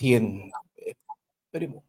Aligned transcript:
Esperemos. 0.00 1.84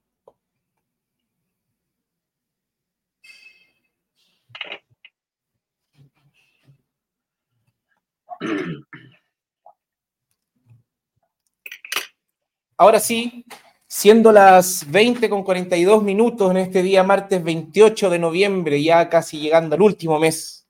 Ahora 12.77 12.99
sí, 12.99 13.45
siendo 13.87 14.31
las 14.33 14.89
20 14.91 15.29
con 15.29 15.43
42 15.43 16.03
minutos 16.03 16.51
en 16.51 16.57
este 16.57 16.81
día 16.81 17.03
martes 17.03 17.41
28 17.41 18.09
de 18.09 18.19
noviembre, 18.19 18.83
ya 18.83 19.07
casi 19.07 19.39
llegando 19.39 19.75
al 19.75 19.81
último 19.83 20.19
mes, 20.19 20.67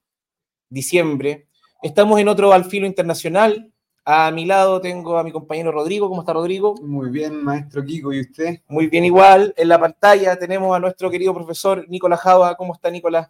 diciembre, 0.70 1.48
estamos 1.82 2.20
en 2.20 2.28
otro 2.28 2.54
Alfilo 2.54 2.86
Internacional. 2.86 3.71
A 4.04 4.32
mi 4.32 4.46
lado 4.46 4.82
tengo 4.82 5.18
a 5.18 5.24
mi 5.24 5.32
compañero 5.32 5.72
Rodrigo. 5.72 6.10
¿Cómo 6.10 6.22
está 6.22 6.34
Rodrigo? 6.34 6.76
Muy 6.82 7.12
bien, 7.12 7.44
maestro 7.44 7.84
Kiko. 7.84 8.12
¿Y 8.12 8.22
usted? 8.22 8.62
Muy 8.68 8.88
bien, 8.88 9.06
igual. 9.06 9.54
En 9.56 9.68
la 9.68 9.80
pantalla 9.80 10.38
tenemos 10.38 10.76
a 10.76 10.80
nuestro 10.80 11.12
querido 11.12 11.34
profesor 11.36 11.88
Nicolás 11.88 12.22
Java. 12.22 12.56
¿Cómo 12.56 12.74
está, 12.74 12.90
Nicolás? 12.90 13.30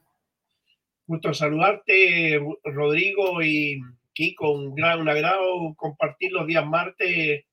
Gusto 1.05 1.33
saludarte, 1.33 2.39
Rodrigo 2.63 3.41
y 3.41 3.81
Kiko. 4.13 4.51
Un 4.51 4.73
gran 4.73 5.01
un 5.01 5.09
agrado 5.09 5.73
compartir 5.75 6.31
los 6.31 6.47
días 6.47 6.65
martes 6.65 7.43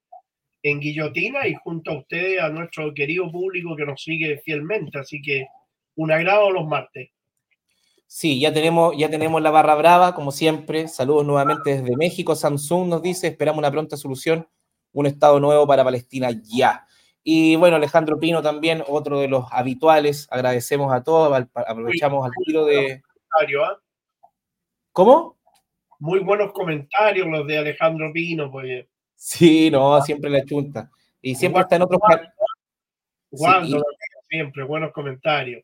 en 0.62 0.80
Guillotina 0.80 1.48
y 1.48 1.54
junto 1.54 1.90
a 1.90 1.98
ustedes, 1.98 2.40
a 2.40 2.50
nuestro 2.50 2.94
querido 2.94 3.30
público 3.32 3.74
que 3.74 3.86
nos 3.86 4.00
sigue 4.00 4.38
fielmente. 4.44 4.96
Así 4.96 5.20
que 5.20 5.48
un 5.96 6.12
agrado 6.12 6.52
los 6.52 6.66
martes. 6.68 7.10
Sí, 8.10 8.40
ya 8.40 8.54
tenemos, 8.54 8.96
ya 8.96 9.10
tenemos 9.10 9.42
la 9.42 9.50
barra 9.50 9.74
brava, 9.74 10.14
como 10.14 10.32
siempre. 10.32 10.88
Saludos 10.88 11.26
nuevamente 11.26 11.76
desde 11.76 11.94
México. 11.94 12.34
Samsung 12.34 12.88
nos 12.88 13.02
dice, 13.02 13.26
esperamos 13.26 13.58
una 13.58 13.70
pronta 13.70 13.98
solución, 13.98 14.48
un 14.92 15.04
Estado 15.04 15.38
nuevo 15.38 15.66
para 15.66 15.84
Palestina 15.84 16.30
ya. 16.42 16.86
Y 17.22 17.56
bueno, 17.56 17.76
Alejandro 17.76 18.18
Pino 18.18 18.40
también, 18.40 18.82
otro 18.88 19.20
de 19.20 19.28
los 19.28 19.44
habituales. 19.50 20.26
Agradecemos 20.30 20.90
a 20.90 21.04
todos, 21.04 21.48
aprovechamos 21.54 22.24
al 22.24 22.32
tiro 22.46 22.64
de... 22.64 23.02
¿ah? 23.62 23.76
¿Cómo? 24.92 25.36
Muy 25.98 26.20
buenos 26.20 26.52
comentarios 26.52 27.26
los 27.26 27.46
de 27.46 27.58
Alejandro 27.58 28.10
Pino, 28.10 28.50
pues. 28.50 28.86
Sí, 29.16 29.70
no, 29.70 30.00
siempre 30.00 30.30
la 30.30 30.42
chunta. 30.46 30.90
Y 31.20 31.34
siempre 31.34 31.60
está 31.60 31.76
en 31.76 31.82
otros... 31.82 32.00
Siempre, 34.30 34.64
buenos 34.64 34.92
comentarios. 34.92 35.62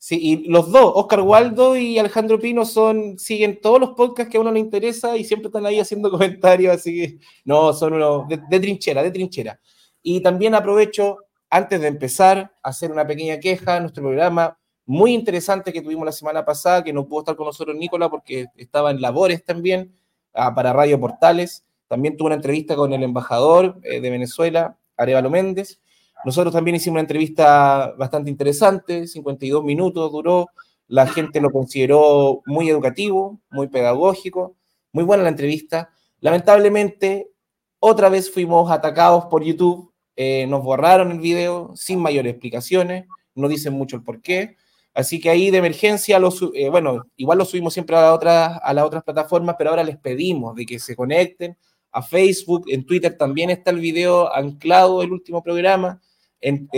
Sí, 0.00 0.18
y 0.22 0.48
los 0.48 0.70
dos, 0.70 0.92
Oscar 0.94 1.22
Waldo 1.22 1.76
y 1.76 1.98
Alejandro 1.98 2.38
Pino, 2.38 2.64
son, 2.64 3.18
siguen 3.18 3.60
todos 3.60 3.80
los 3.80 3.90
podcasts 3.90 4.30
que 4.30 4.38
a 4.38 4.40
uno 4.40 4.52
le 4.52 4.60
interesa 4.60 5.16
y 5.16 5.24
siempre 5.24 5.48
están 5.48 5.66
ahí 5.66 5.80
haciendo 5.80 6.10
comentarios, 6.12 6.74
así 6.74 6.94
que 6.94 7.18
no, 7.44 7.72
son 7.72 7.94
unos 7.94 8.28
de, 8.28 8.60
trinchera, 8.60 9.02
de 9.02 9.10
trinchera. 9.10 9.60
Y 10.02 10.20
también 10.22 10.54
aprovecho, 10.54 11.18
antes 11.50 11.80
de 11.80 11.88
empezar, 11.88 12.52
a 12.62 12.68
hacer 12.68 12.92
una 12.92 13.06
pequeña 13.06 13.40
queja 13.40 13.76
en 13.76 13.84
nuestro 13.84 14.04
programa 14.04 14.56
muy 14.88 15.12
interesante 15.12 15.70
que 15.72 15.82
tuvimos 15.82 16.06
la 16.06 16.12
semana 16.12 16.46
pasada, 16.46 16.82
que 16.82 16.94
no 16.94 17.06
pudo 17.06 17.20
estar 17.20 17.36
con 17.36 17.46
nosotros 17.46 17.76
Nicolás 17.76 18.08
porque 18.08 18.46
estaba 18.56 18.90
en 18.90 19.02
labores 19.02 19.44
también 19.44 19.94
ah, 20.32 20.54
para 20.54 20.72
Radio 20.72 20.98
Portales. 20.98 21.66
También 21.88 22.16
tuvo 22.16 22.26
una 22.26 22.36
entrevista 22.36 22.74
con 22.74 22.92
el 22.94 23.02
embajador 23.02 23.78
eh, 23.82 24.00
de 24.00 24.08
Venezuela, 24.10 24.78
Arevalo 24.96 25.28
Méndez. 25.28 25.80
Nosotros 26.24 26.52
también 26.52 26.76
hicimos 26.76 26.94
una 26.94 27.02
entrevista 27.02 27.94
bastante 27.96 28.30
interesante, 28.30 29.06
52 29.06 29.64
minutos 29.64 30.10
duró. 30.10 30.46
La 30.88 31.06
gente 31.06 31.40
lo 31.40 31.50
consideró 31.50 32.42
muy 32.46 32.68
educativo, 32.70 33.40
muy 33.50 33.68
pedagógico, 33.68 34.56
muy 34.92 35.04
buena 35.04 35.22
la 35.22 35.28
entrevista. 35.28 35.90
Lamentablemente, 36.20 37.30
otra 37.78 38.08
vez 38.08 38.32
fuimos 38.32 38.70
atacados 38.70 39.26
por 39.26 39.44
YouTube, 39.44 39.92
eh, 40.16 40.46
nos 40.48 40.64
borraron 40.64 41.12
el 41.12 41.20
video 41.20 41.72
sin 41.76 42.00
mayores 42.00 42.32
explicaciones, 42.32 43.06
no 43.34 43.48
dicen 43.48 43.74
mucho 43.74 43.96
el 43.96 44.02
por 44.02 44.20
qué. 44.20 44.56
Así 44.94 45.20
que 45.20 45.30
ahí 45.30 45.50
de 45.50 45.58
emergencia, 45.58 46.18
lo, 46.18 46.30
eh, 46.54 46.70
bueno, 46.70 47.04
igual 47.16 47.38
lo 47.38 47.44
subimos 47.44 47.72
siempre 47.72 47.94
a, 47.94 48.10
a 48.10 48.74
las 48.74 48.84
otras 48.84 49.04
plataformas, 49.04 49.54
pero 49.56 49.70
ahora 49.70 49.84
les 49.84 49.98
pedimos 49.98 50.56
de 50.56 50.66
que 50.66 50.80
se 50.80 50.96
conecten, 50.96 51.56
a 51.92 52.02
Facebook, 52.02 52.64
en 52.68 52.84
Twitter 52.84 53.16
también 53.16 53.50
está 53.50 53.70
el 53.70 53.80
video 53.80 54.34
anclado 54.34 55.00
del 55.00 55.12
último 55.12 55.42
programa, 55.42 56.00
en, 56.40 56.68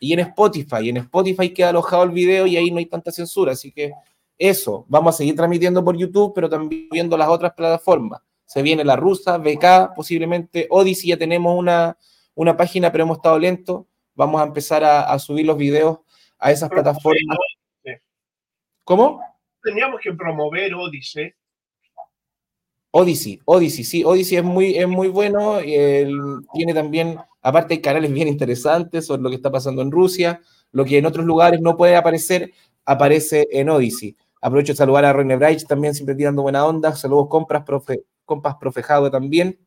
y 0.00 0.12
en 0.12 0.20
Spotify. 0.20 0.88
En 0.88 0.98
Spotify 0.98 1.52
queda 1.52 1.70
alojado 1.70 2.04
el 2.04 2.10
video 2.10 2.46
y 2.46 2.56
ahí 2.56 2.70
no 2.70 2.78
hay 2.78 2.86
tanta 2.86 3.12
censura, 3.12 3.52
así 3.52 3.72
que 3.72 3.92
eso, 4.38 4.86
vamos 4.88 5.14
a 5.14 5.18
seguir 5.18 5.34
transmitiendo 5.34 5.84
por 5.84 5.96
YouTube, 5.96 6.32
pero 6.34 6.48
también 6.48 6.88
viendo 6.90 7.16
las 7.16 7.28
otras 7.28 7.52
plataformas. 7.54 8.22
Se 8.44 8.62
viene 8.62 8.84
la 8.84 8.96
rusa, 8.96 9.36
BK, 9.36 9.94
posiblemente 9.94 10.68
Odyssey, 10.70 11.10
ya 11.10 11.16
tenemos 11.16 11.58
una, 11.58 11.98
una 12.34 12.56
página, 12.56 12.90
pero 12.92 13.04
hemos 13.04 13.18
estado 13.18 13.38
lentos. 13.38 13.84
Vamos 14.14 14.40
a 14.40 14.44
empezar 14.44 14.84
a, 14.84 15.18
subir 15.18 15.44
los 15.44 15.56
videos 15.56 15.98
a 16.38 16.52
esas 16.52 16.70
plataformas. 16.70 17.36
¿Cómo? 18.84 19.20
Teníamos 19.62 20.00
que 20.00 20.12
promover 20.12 20.72
Odyssey 20.74 21.34
Odyssey, 22.98 23.40
Odyssey, 23.44 23.84
sí, 23.84 24.02
Odyssey 24.04 24.38
es 24.38 24.44
muy, 24.44 24.76
es 24.76 24.88
muy 24.88 25.06
bueno. 25.06 25.58
tiene 26.52 26.74
también, 26.74 27.16
aparte, 27.40 27.74
hay 27.74 27.80
canales 27.80 28.12
bien 28.12 28.26
interesantes 28.26 29.06
sobre 29.06 29.22
lo 29.22 29.30
que 29.30 29.36
está 29.36 29.52
pasando 29.52 29.82
en 29.82 29.92
Rusia. 29.92 30.40
Lo 30.72 30.84
que 30.84 30.98
en 30.98 31.06
otros 31.06 31.24
lugares 31.24 31.60
no 31.60 31.76
puede 31.76 31.94
aparecer, 31.94 32.50
aparece 32.84 33.46
en 33.52 33.70
Odyssey. 33.70 34.16
Aprovecho 34.40 34.72
de 34.72 34.78
saludar 34.78 35.04
a 35.04 35.12
René 35.12 35.36
Braich, 35.36 35.64
también 35.64 35.94
siempre 35.94 36.16
tirando 36.16 36.42
buena 36.42 36.66
onda. 36.66 36.96
Saludos, 36.96 37.28
compras, 37.30 37.62
profe, 37.64 38.02
compas, 38.24 38.56
profejado 38.56 39.10
también. 39.12 39.60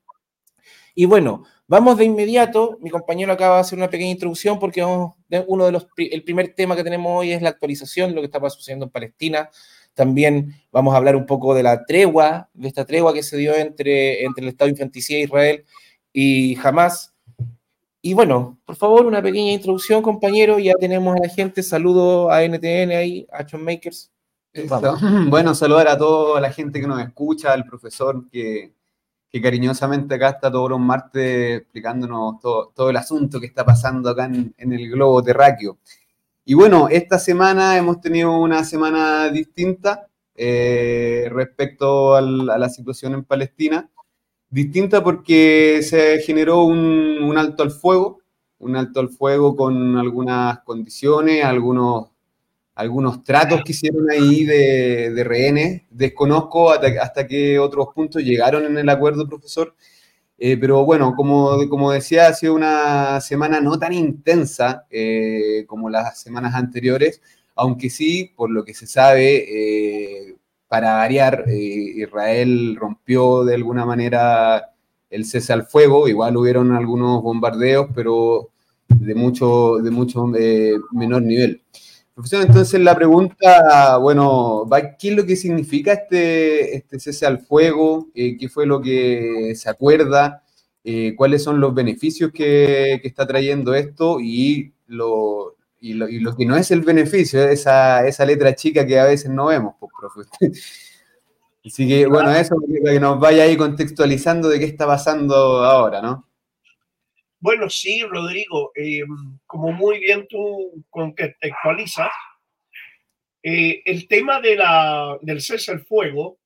Y 0.94 1.06
bueno, 1.06 1.46
vamos 1.68 1.98
de 1.98 2.04
inmediato. 2.04 2.78
Mi 2.82 2.90
compañero 2.90 3.32
acaba 3.32 3.56
de 3.56 3.62
hacer 3.62 3.78
una 3.78 3.90
pequeña 3.90 4.12
introducción 4.12 4.60
porque 4.60 4.84
uno 4.84 5.66
de 5.66 5.72
los, 5.72 5.88
el 5.96 6.24
primer 6.26 6.54
tema 6.54 6.76
que 6.76 6.84
tenemos 6.84 7.18
hoy 7.18 7.32
es 7.32 7.42
la 7.42 7.50
actualización, 7.50 8.14
lo 8.14 8.20
que 8.20 8.26
está 8.26 8.50
sucediendo 8.50 8.86
en 8.86 8.92
Palestina 8.92 9.50
también 9.94 10.56
vamos 10.72 10.94
a 10.94 10.98
hablar 10.98 11.16
un 11.16 11.26
poco 11.26 11.54
de 11.54 11.64
la 11.64 11.86
tregua, 11.86 12.50
de 12.54 12.68
esta 12.68 12.86
tregua 12.86 13.14
que 13.14 13.24
se 13.24 13.38
dio 13.38 13.54
entre, 13.56 14.24
entre 14.24 14.44
el 14.44 14.50
Estado 14.50 14.70
infanticida 14.70 15.18
de 15.18 15.24
Israel 15.24 15.66
y 16.14 16.58
Hamas. 16.60 17.14
Y 18.02 18.14
bueno, 18.14 18.60
por 18.66 18.76
favor, 18.76 19.06
una 19.06 19.22
pequeña 19.22 19.52
introducción, 19.52 20.02
compañero. 20.02 20.58
Ya 20.58 20.74
tenemos 20.80 21.16
a 21.16 21.20
la 21.24 21.30
gente. 21.30 21.62
Saludo 21.62 22.32
a 22.32 22.44
NTN 22.44 22.92
ahí, 22.92 23.28
a 23.32 23.38
Action 23.38 23.64
Makers. 23.64 24.12
Bueno, 25.30 25.56
saludar 25.56 25.88
a 25.88 25.98
toda 25.98 26.42
la 26.42 26.52
gente 26.52 26.82
que 26.82 26.88
nos 26.88 27.02
escucha, 27.02 27.54
al 27.54 27.64
profesor 27.64 28.30
que, 28.30 28.74
que 29.30 29.42
cariñosamente 29.42 30.16
acá 30.16 30.30
está 30.30 30.52
todos 30.52 30.70
los 30.70 30.80
martes 30.80 31.62
explicándonos 31.62 32.40
todo, 32.42 32.72
todo 32.76 32.90
el 32.90 32.98
asunto 32.98 33.40
que 33.40 33.46
está 33.46 33.64
pasando 33.64 34.10
acá 34.10 34.26
en, 34.26 34.54
en 34.58 34.74
el 34.74 34.90
globo 34.90 35.24
terráqueo. 35.24 35.78
Y 36.44 36.56
bueno, 36.56 36.90
esta 36.90 37.20
semana 37.20 37.78
hemos 37.78 38.02
tenido 38.02 38.36
una 38.40 38.64
semana 38.64 39.30
distinta 39.30 40.08
eh, 40.36 41.28
respecto 41.32 42.16
a 42.16 42.22
la 42.22 42.70
situación 42.70 43.14
en 43.14 43.24
Palestina. 43.24 43.90
Distinta 44.50 45.04
porque 45.04 45.82
se 45.84 46.20
generó 46.20 46.64
un, 46.64 47.38
alto 47.38 47.64
al 47.64 47.72
fuego, 47.72 48.22
un 48.60 48.76
alto 48.76 49.00
al 49.00 49.10
fuego 49.10 49.56
con 49.56 49.98
algunas 49.98 50.60
condiciones, 50.62 51.46
algunos, 51.46 52.08
algunos 52.74 53.24
tratos 53.24 53.62
que 53.64 53.72
hicieron 53.74 54.10
ahí 54.10 54.44
de, 54.44 55.12
de 55.14 55.24
rehenes. 55.24 55.84
Desconozco 55.92 56.72
hasta, 56.72 56.88
hasta 57.04 57.28
qué 57.28 57.60
otros 57.60 57.90
puntos 57.94 58.24
llegaron 58.24 58.66
en 58.66 58.78
el 58.80 58.90
acuerdo, 58.90 59.28
profesor, 59.28 59.76
eh, 60.44 60.58
pero 60.58 60.84
bueno, 60.84 61.14
como, 61.16 61.70
como 61.70 61.92
decía, 61.92 62.26
ha 62.26 62.34
sido 62.34 62.56
una 62.56 63.22
semana 63.22 63.62
no 63.62 63.78
tan 63.78 63.94
intensa 63.94 64.88
eh, 64.90 65.66
como 65.68 65.88
las 65.88 66.20
semanas 66.20 66.56
anteriores, 66.56 67.22
aunque 67.56 67.92
sí, 67.92 68.32
por 68.36 68.50
lo 68.50 68.66
que 68.66 68.74
se 68.74 68.88
sabe, 68.88 69.46
eh, 70.32 70.36
para 70.68 70.96
variar, 70.96 71.46
Israel 71.48 72.76
rompió 72.76 73.44
de 73.46 73.54
alguna 73.54 73.86
manera 73.86 74.72
el 75.12 75.26
cese 75.26 75.54
al 75.54 75.68
fuego, 75.68 76.08
igual 76.08 76.36
hubieron 76.38 76.72
algunos 76.72 77.22
bombardeos, 77.22 77.90
pero 77.94 78.50
de 78.88 79.14
mucho, 79.14 79.78
de 79.78 79.92
mucho 79.92 80.26
menor 80.92 81.22
nivel. 81.22 81.62
Profesor, 82.22 82.46
entonces 82.46 82.80
la 82.80 82.96
pregunta, 82.96 83.98
bueno, 83.98 84.68
¿qué 85.00 85.10
es 85.10 85.16
lo 85.16 85.26
que 85.26 85.36
significa 85.36 85.94
este, 85.94 86.76
este 86.76 87.00
cese 87.00 87.26
al 87.26 87.40
fuego? 87.40 88.10
Eh, 88.14 88.38
¿Qué 88.38 88.48
fue 88.48 88.68
lo 88.68 88.80
que 88.80 89.54
se 89.56 89.68
acuerda? 89.72 90.44
Eh, 90.84 91.16
¿Cuáles 91.16 91.44
son 91.44 91.60
los 91.60 91.74
beneficios 91.74 92.32
que, 92.32 93.02
está 93.04 93.26
trayendo 93.26 93.74
esto? 93.74 94.20
Y 94.20 94.72
lo, 94.86 95.56
y 95.80 95.94
lo, 95.94 96.36
que 96.36 96.46
no 96.46 96.56
es 96.56 96.70
el 96.70 96.82
beneficio, 96.82 97.44
esa, 97.44 98.06
esa 98.06 98.24
letra 98.24 98.54
chica 98.54 98.86
que 98.86 99.00
a 99.00 99.06
veces 99.06 99.32
no 99.32 99.48
vemos, 99.48 99.74
pues, 99.80 99.92
profe. 100.00 100.30
Así 101.66 101.88
que, 101.88 102.06
bueno, 102.06 102.30
eso 102.36 102.56
para 102.56 102.94
que 102.94 103.00
nos 103.00 103.20
vaya 103.20 103.44
ahí 103.44 103.58
contextualizando 103.58 104.48
de 104.48 104.60
qué 104.60 104.66
está 104.66 104.86
pasando 104.86 105.64
ahora, 105.64 106.04
¿no? 106.04 106.28
Bueno, 107.42 107.70
sí, 107.72 108.04
Rodrigo, 108.04 108.72
eh, 108.76 109.02
como 109.48 109.72
muy 109.72 110.00
bien 110.00 110.28
tú 110.28 110.86
contextualizas, 110.92 112.12
eh, 113.42 113.82
el 113.86 114.08
tema 114.08 114.40
de 114.40 114.56
la, 114.56 115.18
del 115.22 115.42
cese 115.42 115.72
al 115.72 115.82
fuego 115.82 116.38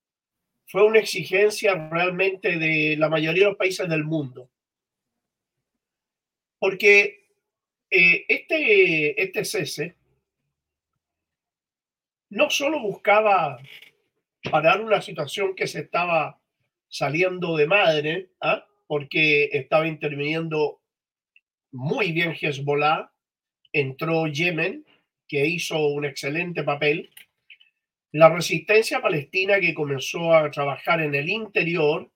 fue 0.68 0.84
una 0.86 1.00
exigencia 1.00 1.90
realmente 1.92 2.58
de 2.58 2.96
la 2.98 3.10
mayoría 3.10 3.44
de 3.44 3.50
los 3.50 3.58
países 3.58 3.90
del 3.90 4.06
mundo. 4.06 4.50
porque 6.60 7.28
eh, 7.92 8.26
este, 8.28 9.22
este 9.22 9.46
cese 9.46 9.96
no 12.30 12.50
solo 12.50 12.80
buscaba 12.80 13.60
parar 14.50 14.82
una 14.82 15.02
situación 15.02 15.56
que 15.56 15.68
se 15.68 15.82
estaba 15.82 16.40
saliendo 16.88 17.56
de 17.58 17.68
madre, 17.68 18.30
¿ah? 18.42 18.66
porque 18.88 19.50
estaba 19.52 19.88
interviniendo 19.88 20.80
muy 21.76 22.14
bien 22.14 22.34
Hezbollah, 22.40 23.12
entró 23.74 24.28
Yemen, 24.28 24.86
que 25.28 25.46
hizo 25.46 25.88
un 25.88 26.06
excelente 26.06 26.64
papel, 26.64 27.10
la 28.14 28.30
resistencia 28.30 29.02
palestina 29.02 29.60
que 29.60 29.74
comenzó 29.74 30.34
a 30.34 30.50
trabajar 30.50 31.02
en 31.02 31.14
el 31.16 31.30
interior 31.30 32.10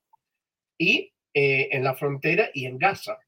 y 0.78 1.12
eh, 1.34 1.68
en 1.72 1.84
la 1.84 1.94
frontera 1.94 2.50
y 2.54 2.68
en 2.68 2.78
Gaza. 2.78 3.20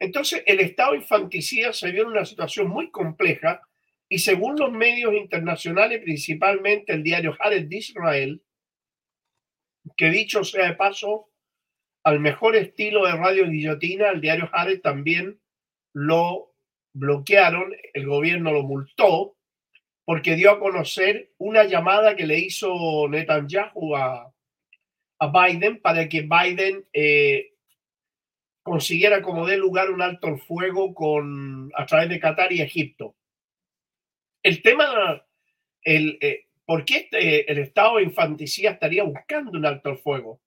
Entonces, 0.00 0.42
el 0.46 0.58
Estado 0.58 0.96
infanticida 0.96 1.72
se 1.72 1.92
vio 1.92 2.02
en 2.02 2.08
una 2.08 2.24
situación 2.24 2.68
muy 2.68 2.90
compleja 2.90 3.62
y 4.08 4.18
según 4.18 4.58
los 4.58 4.72
medios 4.72 5.14
internacionales, 5.14 6.02
principalmente 6.02 6.92
el 6.92 7.04
diario 7.04 7.36
Haaretz 7.38 7.68
de 7.68 7.76
Israel, 7.76 8.42
que 9.96 10.10
dicho 10.10 10.42
sea 10.42 10.66
de 10.66 10.74
paso, 10.74 11.29
al 12.02 12.20
mejor 12.20 12.56
estilo 12.56 13.06
de 13.06 13.12
radio 13.12 13.48
guillotina, 13.48 14.10
el 14.10 14.20
diario 14.20 14.48
Haaretz 14.52 14.82
también 14.82 15.40
lo 15.92 16.54
bloquearon, 16.92 17.74
el 17.92 18.06
gobierno 18.06 18.52
lo 18.52 18.62
multó 18.62 19.36
porque 20.04 20.34
dio 20.34 20.50
a 20.50 20.58
conocer 20.58 21.30
una 21.38 21.64
llamada 21.64 22.16
que 22.16 22.26
le 22.26 22.38
hizo 22.38 23.06
Netanyahu 23.08 23.94
a, 23.96 24.32
Biden 25.32 25.80
para 25.82 26.08
que 26.08 26.22
Biden 26.22 26.86
eh, 26.94 27.52
consiguiera 28.62 29.20
como 29.20 29.46
dé 29.46 29.58
lugar 29.58 29.90
un 29.90 30.00
alto 30.00 30.28
el 30.28 30.40
fuego 30.40 30.94
con, 30.94 31.70
a 31.76 31.84
través 31.84 32.08
de 32.08 32.18
Qatar 32.18 32.52
y 32.52 32.62
Egipto. 32.62 33.14
El 34.42 34.62
tema, 34.62 35.22
el, 35.82 36.16
eh, 36.22 36.46
¿por 36.64 36.86
qué 36.86 36.96
este, 36.96 37.52
el 37.52 37.58
Estado 37.58 37.98
de 37.98 38.04
infanticía 38.04 38.70
estaría 38.70 39.04
buscando 39.04 39.50
un 39.50 39.66
alto 39.66 39.90
el 39.90 39.98
fuego? 39.98 40.40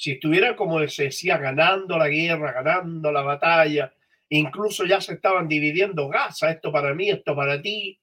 Si 0.00 0.12
estuviera, 0.12 0.56
como 0.56 0.88
se 0.88 1.04
decía, 1.04 1.36
ganando 1.36 1.98
la 1.98 2.08
guerra, 2.08 2.52
ganando 2.52 3.12
la 3.12 3.20
batalla, 3.20 3.92
incluso 4.30 4.86
ya 4.86 4.98
se 4.98 5.12
estaban 5.12 5.46
dividiendo 5.46 6.08
Gaza, 6.08 6.50
esto 6.50 6.72
para 6.72 6.94
mí, 6.94 7.10
esto 7.10 7.36
para 7.36 7.60
ti, 7.60 8.00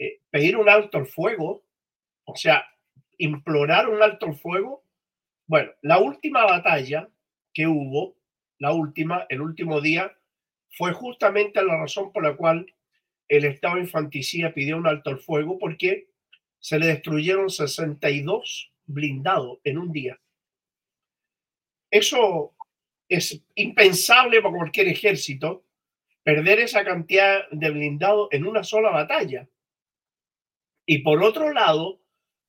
eh, 0.00 0.18
pedir 0.28 0.56
un 0.56 0.68
alto 0.68 0.98
el 0.98 1.06
fuego, 1.06 1.64
o 2.24 2.34
sea, 2.34 2.66
implorar 3.18 3.88
un 3.88 4.02
alto 4.02 4.26
el 4.26 4.34
fuego. 4.34 4.82
Bueno, 5.46 5.70
la 5.82 6.00
última 6.00 6.44
batalla 6.44 7.08
que 7.54 7.68
hubo, 7.68 8.16
la 8.58 8.72
última, 8.72 9.26
el 9.28 9.42
último 9.42 9.80
día, 9.80 10.12
fue 10.76 10.92
justamente 10.92 11.62
la 11.62 11.76
razón 11.76 12.10
por 12.10 12.24
la 12.24 12.34
cual 12.34 12.66
el 13.28 13.44
Estado 13.44 13.76
de 13.76 13.82
Infanticía 13.82 14.52
pidió 14.52 14.76
un 14.76 14.88
alto 14.88 15.10
el 15.10 15.20
fuego, 15.20 15.56
porque 15.56 16.08
se 16.58 16.80
le 16.80 16.88
destruyeron 16.88 17.48
62 17.48 18.72
blindados 18.86 19.60
en 19.62 19.78
un 19.78 19.92
día. 19.92 20.18
Eso 21.90 22.54
es 23.08 23.42
impensable 23.54 24.42
para 24.42 24.54
cualquier 24.54 24.88
ejército, 24.88 25.64
perder 26.22 26.60
esa 26.60 26.84
cantidad 26.84 27.48
de 27.50 27.70
blindados 27.70 28.28
en 28.32 28.46
una 28.46 28.62
sola 28.62 28.90
batalla. 28.90 29.48
Y 30.84 30.98
por 30.98 31.22
otro 31.22 31.52
lado, 31.52 32.00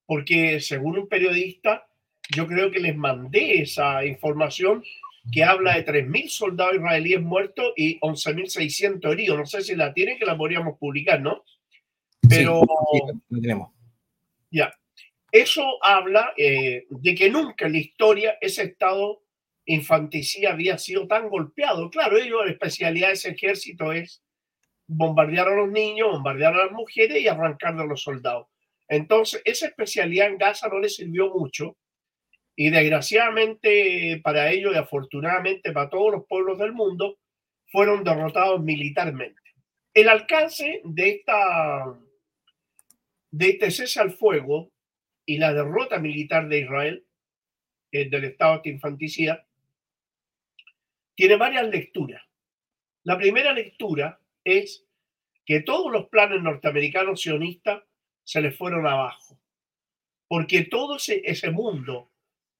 porque 0.05 0.59
según 0.59 0.97
un 0.97 1.07
periodista, 1.07 1.87
yo 2.35 2.47
creo 2.47 2.71
que 2.71 2.79
les 2.79 2.95
mandé 2.95 3.61
esa 3.61 4.05
información 4.05 4.83
que 5.31 5.43
habla 5.43 5.75
de 5.75 5.85
3.000 5.85 6.27
soldados 6.29 6.75
israelíes 6.75 7.21
muertos 7.21 7.73
y 7.75 7.99
11.600 7.99 9.11
heridos. 9.11 9.37
No 9.37 9.45
sé 9.45 9.61
si 9.61 9.75
la 9.75 9.93
tienen, 9.93 10.17
que 10.17 10.25
la 10.25 10.37
podríamos 10.37 10.77
publicar, 10.77 11.21
¿no? 11.21 11.43
Pero... 12.27 12.61
Sí, 12.61 13.41
tenemos. 13.41 13.71
Ya. 14.51 14.73
Eso 15.31 15.63
habla 15.83 16.33
eh, 16.37 16.87
de 16.89 17.15
que 17.15 17.29
nunca 17.29 17.67
en 17.67 17.73
la 17.73 17.77
historia 17.77 18.37
ese 18.41 18.63
estado 18.63 19.21
infanticía 19.73 20.51
había 20.51 20.77
sido 20.77 21.07
tan 21.07 21.29
golpeado. 21.29 21.89
Claro, 21.89 22.17
ellos, 22.17 22.45
la 22.45 22.51
especialidad 22.51 23.07
de 23.09 23.13
ese 23.13 23.29
ejército 23.29 23.91
es 23.91 24.23
bombardear 24.87 25.47
a 25.47 25.55
los 25.55 25.69
niños, 25.69 26.11
bombardear 26.11 26.53
a 26.55 26.65
las 26.65 26.71
mujeres 26.71 27.21
y 27.21 27.27
arrancar 27.27 27.77
de 27.77 27.85
los 27.85 28.01
soldados. 28.01 28.47
Entonces, 28.87 29.41
esa 29.45 29.67
especialidad 29.67 30.27
en 30.27 30.39
Gaza 30.39 30.67
no 30.67 30.79
le 30.79 30.89
sirvió 30.89 31.29
mucho 31.29 31.77
y 32.55 32.71
desgraciadamente 32.71 34.19
para 34.23 34.51
ellos 34.51 34.73
y 34.73 34.77
afortunadamente 34.77 35.71
para 35.71 35.89
todos 35.89 36.11
los 36.11 36.25
pueblos 36.27 36.57
del 36.57 36.73
mundo, 36.73 37.19
fueron 37.71 38.03
derrotados 38.03 38.61
militarmente. 38.61 39.39
El 39.93 40.09
alcance 40.09 40.81
de 40.83 41.09
esta 41.11 41.95
de 43.31 43.49
este 43.49 43.69
cese 43.69 43.99
al 43.99 44.11
fuego 44.11 44.71
y 45.25 45.37
la 45.37 45.53
derrota 45.53 45.99
militar 45.99 46.49
de 46.49 46.61
Israel, 46.61 47.05
del 47.91 48.23
Estado 48.23 48.61
de 48.63 48.71
infanticida, 48.71 49.45
tiene 51.19 51.35
varias 51.35 51.67
lecturas. 51.67 52.23
La 53.03 53.17
primera 53.17 53.51
lectura 53.51 54.21
es 54.41 54.87
que 55.45 55.59
todos 55.59 55.91
los 55.91 56.07
planes 56.07 56.41
norteamericanos 56.41 57.19
sionistas 57.19 57.83
se 58.23 58.41
les 58.41 58.57
fueron 58.57 58.87
abajo, 58.87 59.37
porque 60.29 60.63
todo 60.63 60.95
ese, 60.95 61.51
mundo 61.51 62.09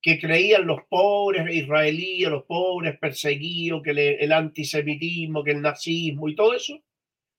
que 0.01 0.19
creían 0.19 0.67
los 0.67 0.81
pobres 0.89 1.55
israelíes, 1.55 2.27
los 2.27 2.43
pobres 2.43 2.99
perseguidos, 2.99 3.81
que 3.81 3.91
el 3.91 4.31
antisemitismo, 4.33 5.41
que 5.41 5.51
el 5.51 5.61
nazismo 5.61 6.27
y 6.27 6.35
todo 6.35 6.53
eso, 6.53 6.83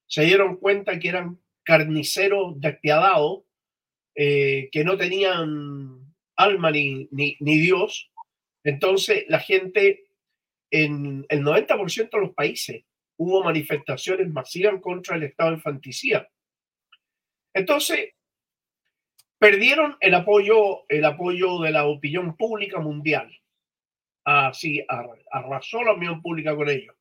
se 0.06 0.25
dieron 0.25 0.56
cuenta 0.56 0.99
que 0.99 1.11
eran 1.11 1.38
carniceros 1.64 2.58
despiadados, 2.58 3.43
eh, 4.14 4.70
que 4.72 4.84
no 4.84 4.96
tenían 4.96 6.14
alma 6.37 6.70
ni, 6.70 7.08
ni 7.11 7.58
Dios. 7.58 8.11
Entonces 8.64 9.26
la 9.28 9.40
gente 9.40 10.10
en 10.70 11.26
el 11.28 11.43
90% 11.43 12.11
de 12.11 12.20
los 12.20 12.34
países 12.34 12.84
hubo 13.17 13.43
manifestaciones 13.44 14.31
masivas 14.31 14.81
contra 14.81 15.17
el 15.17 15.25
estado 15.25 15.50
de 15.50 15.56
infanticía. 15.56 16.28
Entonces, 17.52 18.14
perdieron 19.38 19.96
el 20.00 20.14
apoyo, 20.14 20.84
el 20.88 21.05
apoyo 21.05 21.58
de 21.61 21.70
la 21.70 21.87
opinión 21.87 22.37
pública 22.37 22.78
mundial. 22.78 23.34
Así 24.25 24.84
arrasó 25.31 25.82
la 25.82 25.93
opinión 25.93 26.22
pública 26.22 26.55
con 26.55 26.69
ellos. 26.69 26.94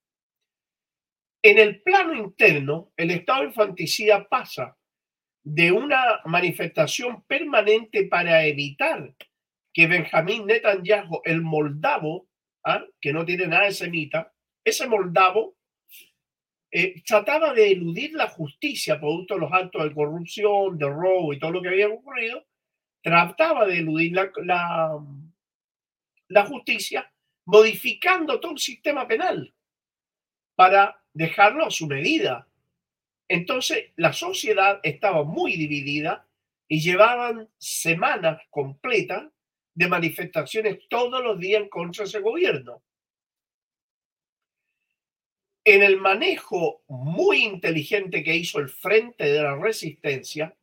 En 1.41 1.59
el 1.59 1.81
plano 1.81 2.13
interno, 2.15 2.91
el 2.97 3.11
estado 3.11 3.43
infanticida 3.43 4.27
pasa 4.27 4.77
de 5.43 5.71
una 5.71 6.21
manifestación 6.25 7.23
permanente 7.23 8.05
para 8.05 8.45
evitar 8.45 9.13
que 9.73 9.87
Benjamín 9.87 10.45
Netanyahu, 10.45 11.21
el 11.23 11.41
moldavo, 11.41 12.28
¿ah? 12.65 12.83
que 12.99 13.13
no 13.13 13.25
tiene 13.25 13.47
nada 13.47 13.65
de 13.65 13.71
semita, 13.71 14.33
ese 14.63 14.87
moldavo 14.87 15.55
eh, 16.71 17.01
trataba 17.03 17.53
de 17.53 17.71
eludir 17.71 18.13
la 18.13 18.27
justicia 18.27 18.99
producto 18.99 19.33
de 19.33 19.39
los 19.41 19.51
actos 19.51 19.83
de 19.83 19.93
corrupción, 19.93 20.77
de 20.77 20.87
robo 20.87 21.33
y 21.33 21.39
todo 21.39 21.51
lo 21.51 21.61
que 21.61 21.69
había 21.69 21.87
ocurrido, 21.87 22.45
trataba 23.01 23.65
de 23.65 23.79
eludir 23.79 24.13
la, 24.13 24.31
la, 26.27 26.45
justicia 26.45 27.11
modificando 27.45 28.39
todo 28.39 28.51
el 28.51 28.59
sistema 28.59 29.07
penal 29.07 29.53
para 30.55 31.01
dejarlo 31.13 31.65
a 31.65 31.71
su 31.71 31.87
medida. 31.87 32.47
Entonces 33.27 33.91
la 33.95 34.13
sociedad 34.13 34.79
estaba 34.83 35.23
muy 35.23 35.55
dividida 35.55 36.27
y 36.67 36.81
llevaban 36.81 37.49
semanas 37.57 38.41
completas 38.51 39.23
de 39.79 39.87
manifestaciones 39.87 40.79
todos 40.89 41.23
los 41.23 41.39
días 41.39 41.63
contra 41.69 42.03
de 42.03 42.09
ese 42.09 42.19
gobierno 42.19 42.83
en 45.63 45.83
el 45.83 45.97
manejo 45.97 46.83
muy 46.87 47.43
inteligente 47.43 48.23
que 48.23 48.35
hizo 48.35 48.59
el 48.59 48.69
Frente 48.69 49.25
de 49.25 49.41
la 49.41 49.55
Resistencia, 49.55 50.55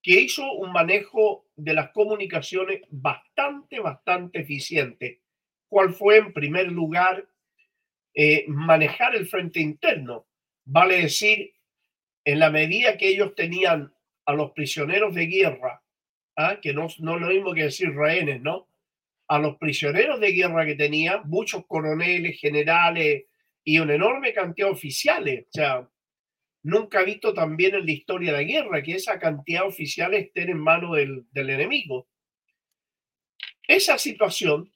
que 0.00 0.20
hizo 0.20 0.50
un 0.52 0.72
manejo 0.72 1.46
de 1.56 1.74
las 1.74 1.90
comunicaciones 1.90 2.82
bastante, 2.88 3.80
bastante 3.80 4.40
eficiente. 4.40 5.20
¿Cuál 5.68 5.92
fue, 5.92 6.18
en 6.18 6.32
primer 6.32 6.70
lugar, 6.70 7.28
eh, 8.14 8.44
manejar 8.48 9.14
el 9.16 9.26
frente 9.26 9.60
interno? 9.60 10.26
Vale 10.64 11.02
decir, 11.02 11.52
en 12.24 12.38
la 12.38 12.50
medida 12.50 12.96
que 12.96 13.08
ellos 13.08 13.34
tenían 13.34 13.92
a 14.24 14.32
los 14.34 14.52
prisioneros 14.52 15.14
de 15.14 15.26
guerra, 15.26 15.83
¿ah? 16.36 16.58
que 16.60 16.72
no, 16.72 16.88
no 16.98 17.16
es 17.16 17.20
lo 17.20 17.28
mismo 17.28 17.54
que 17.54 17.64
decir 17.64 17.94
rehenes, 17.94 18.40
¿no? 18.40 18.68
A 19.28 19.38
los 19.38 19.56
prisioneros 19.56 20.20
de 20.20 20.32
guerra 20.32 20.66
que 20.66 20.74
tenían, 20.74 21.22
muchos 21.28 21.66
coroneles, 21.66 22.38
generales, 22.38 23.24
y 23.64 23.78
una 23.78 23.94
enorme 23.94 24.32
cantidad 24.32 24.68
de 24.68 24.74
oficiales. 24.74 25.46
O 25.46 25.52
sea, 25.52 25.88
nunca 26.62 27.00
he 27.00 27.04
visto 27.06 27.32
también 27.32 27.74
en 27.74 27.86
la 27.86 27.92
historia 27.92 28.32
de 28.32 28.38
la 28.38 28.44
guerra 28.44 28.82
que 28.82 28.92
esa 28.92 29.18
cantidad 29.18 29.62
de 29.62 29.68
oficiales 29.68 30.26
estén 30.26 30.50
en 30.50 30.58
manos 30.58 30.96
del, 30.96 31.26
del 31.32 31.50
enemigo. 31.50 32.08
Esa 33.66 33.96
situación 33.96 34.70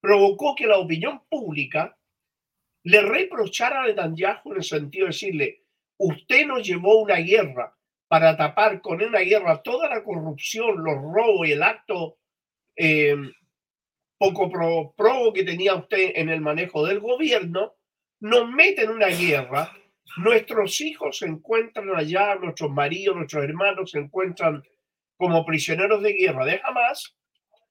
provocó 0.00 0.54
que 0.54 0.66
la 0.66 0.78
opinión 0.78 1.22
pública 1.28 1.96
le 2.84 3.02
reprochar 3.02 3.74
a 3.74 3.86
Netanyahu 3.86 4.52
en 4.52 4.56
el 4.56 4.64
sentido 4.64 5.06
de 5.06 5.12
decirle, 5.12 5.64
usted 5.98 6.46
nos 6.46 6.66
llevó 6.66 7.00
una 7.00 7.16
guerra 7.16 7.76
para 8.14 8.36
tapar 8.36 8.80
con 8.80 9.02
una 9.02 9.18
guerra 9.18 9.60
toda 9.60 9.88
la 9.88 10.04
corrupción, 10.04 10.84
los 10.84 10.94
robos 10.94 11.48
y 11.48 11.50
el 11.50 11.64
acto 11.64 12.18
eh, 12.76 13.16
poco 14.16 14.48
pro, 14.96 15.32
que 15.34 15.42
tenía 15.42 15.74
usted 15.74 16.12
en 16.14 16.28
el 16.28 16.40
manejo 16.40 16.86
del 16.86 17.00
gobierno, 17.00 17.74
nos 18.20 18.48
mete 18.48 18.82
en 18.82 18.90
una 18.90 19.08
guerra, 19.08 19.72
nuestros 20.18 20.80
hijos 20.80 21.18
se 21.18 21.26
encuentran 21.26 21.90
allá, 21.92 22.36
nuestros 22.36 22.70
maridos, 22.70 23.16
nuestros 23.16 23.42
hermanos 23.42 23.90
se 23.90 23.98
encuentran 23.98 24.62
como 25.16 25.44
prisioneros 25.44 26.00
de 26.00 26.12
guerra 26.12 26.44
de 26.44 26.60
Hamas 26.62 27.16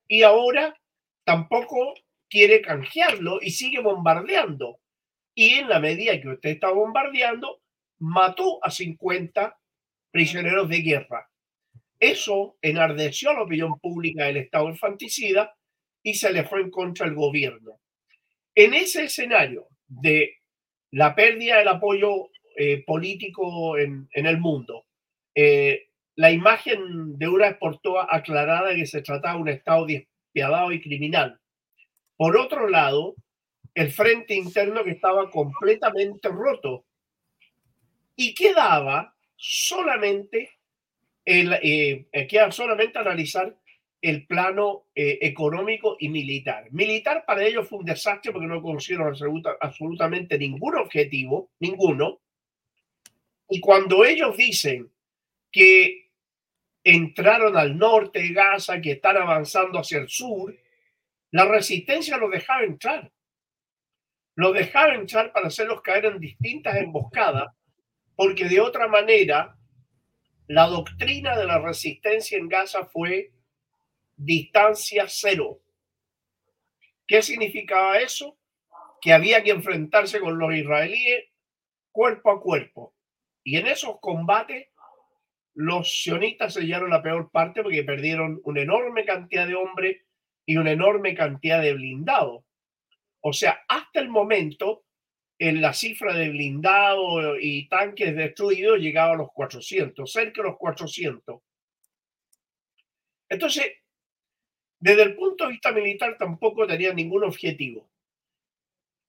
y 0.10 0.24
ahora 0.24 0.78
tampoco 1.24 1.94
quiere 2.30 2.62
canjearlo 2.62 3.40
y 3.42 3.52
sigue 3.52 3.80
bombardeando. 3.80 4.82
Y 5.34 5.54
en 5.54 5.70
la 5.70 5.80
medida 5.80 6.20
que 6.20 6.28
usted 6.28 6.50
está 6.50 6.70
bombardeando, 6.70 7.62
mató 7.98 8.60
a 8.62 8.70
50 8.70 9.58
prisioneros 10.14 10.70
de 10.70 10.82
guerra. 10.82 11.28
Eso 12.00 12.58
enardeció 12.62 13.32
a 13.32 13.34
la 13.34 13.42
opinión 13.42 13.80
pública 13.80 14.26
del 14.26 14.38
Estado 14.38 14.70
infanticida 14.70 15.56
y 16.04 16.14
se 16.14 16.32
le 16.32 16.44
fue 16.44 16.62
en 16.62 16.70
contra 16.70 17.08
el 17.08 17.16
gobierno. 17.16 17.80
En 18.54 18.76
ese 18.76 19.06
escenario 19.06 19.68
de 19.88 20.36
la 20.92 21.16
pérdida 21.16 21.58
del 21.58 21.68
apoyo 21.68 22.30
eh, 22.56 22.84
político 22.86 23.78
en, 23.80 24.08
el 24.14 24.38
mundo, 24.38 24.86
eh, 25.34 25.88
la 26.16 26.30
imagen 26.30 27.18
de 27.18 27.28
una 27.28 27.48
exportó 27.48 28.00
aclarada 28.00 28.76
que 28.76 28.86
se 28.86 29.02
trataba 29.02 29.36
de 29.36 29.42
un 29.42 29.50
Estado 29.50 29.88
despiadado 29.88 30.72
y 30.72 30.80
criminal. 30.80 31.40
Por 32.16 32.38
otro 32.38 32.70
lado, 32.70 33.16
el 33.74 33.92
frente 33.92 34.36
interno 34.36 34.84
que 34.84 34.92
estaba 34.92 35.32
completamente 35.32 36.30
roto 36.30 36.86
y 38.16 38.36
quedaba 38.36 39.13
solamente, 39.46 40.52
el, 41.26 41.52
eh, 41.62 42.08
solamente 42.52 42.98
analizar 42.98 43.54
el 44.02 44.26
plano 44.26 44.86
eh, 44.96 45.20
económico 45.22 45.98
y 46.00 46.08
militar. 46.08 46.72
Militar 46.72 47.26
para 47.26 47.44
ellos 47.44 47.68
fue 47.68 47.80
un 47.80 47.86
desastre 47.86 48.32
porque 48.32 48.48
no 48.48 48.62
consiguieron 48.62 49.14
absolutamente 49.60 50.38
ningún 50.38 50.78
objetivo, 50.78 51.52
ninguno. 51.60 52.22
Y 53.50 53.60
cuando 53.60 54.06
ellos 54.06 54.38
dicen 54.38 54.90
que 55.52 56.10
entraron 56.82 57.58
al 57.58 57.78
norte 57.78 58.20
de 58.20 58.32
Gaza, 58.32 58.80
que 58.80 58.94
están 58.94 59.18
avanzando 59.18 59.80
hacia 59.80 59.98
el 59.98 60.08
sur, 60.08 60.56
la 61.32 61.46
resistencia 61.46 62.16
los 62.16 62.32
dejaba 62.32 62.64
entrar. 62.64 63.12
Los 64.36 64.54
dejaba 64.54 64.96
entrar 64.96 65.34
para 65.34 65.48
hacerlos 65.48 65.82
caer 65.82 66.06
en 66.06 66.20
distintas 66.20 66.78
emboscadas, 66.78 67.54
porque 68.16 68.46
de 68.46 68.60
otra 68.60 68.88
manera 68.88 69.58
la 70.48 70.68
doctrina 70.68 71.38
de 71.38 71.46
la 71.46 71.60
resistencia 71.60 72.38
en 72.38 72.50
Gaza 72.50 72.86
fue 72.86 73.32
distancia 74.16 75.06
cero. 75.08 75.60
¿Qué 77.08 77.22
significaba 77.22 78.00
eso? 78.00 78.38
Que 79.02 79.14
había 79.14 79.44
que 79.44 79.52
enfrentarse 79.52 80.20
con 80.20 80.38
los 80.38 80.54
israelíes 80.54 81.26
cuerpo 81.92 82.32
a 82.32 82.42
cuerpo. 82.42 82.94
Y 83.44 83.58
en 83.58 83.68
esos 83.68 84.00
combates 84.00 84.68
los 85.54 86.02
sionistas 86.02 86.54
sellaron 86.54 86.90
la 86.90 87.04
peor 87.04 87.30
parte 87.32 87.62
porque 87.62 87.84
perdieron 87.84 88.42
una 88.44 88.62
enorme 88.62 89.06
cantidad 89.06 89.48
de 89.48 89.56
hombres 89.56 90.02
y 90.46 90.58
una 90.58 90.72
enorme 90.72 91.14
cantidad 91.16 91.62
de 91.62 91.74
blindados. 91.74 92.44
O 93.22 93.34
sea, 93.34 93.64
hasta 93.68 94.00
el 94.00 94.10
momento, 94.10 94.83
en 95.44 95.62
la 95.62 95.74
cifra 95.74 96.14
de 96.14 96.30
blindados 96.30 97.38
y 97.42 97.68
tanques 97.68 98.16
destruidos 98.16 98.80
llegaba 98.80 99.12
a 99.12 99.18
los 99.18 99.34
400, 99.34 100.10
cerca 100.10 100.42
de 100.42 100.48
los 100.48 100.58
400. 100.58 101.42
Entonces, 103.28 103.74
desde 104.80 105.04
el 105.04 105.18
punto 105.18 105.44
de 105.44 105.52
vista 105.52 105.74
militar 105.74 106.16
tampoco 106.18 106.66
tenía 106.66 106.94
ningún 106.94 107.26
objetivo. 107.26 107.90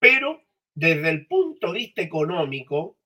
Pero 0.01 0.43
desde 0.75 1.09
el 1.09 1.25
punto 1.29 1.69
de 1.69 1.79
vista 1.79 2.03
económico, 2.03 2.99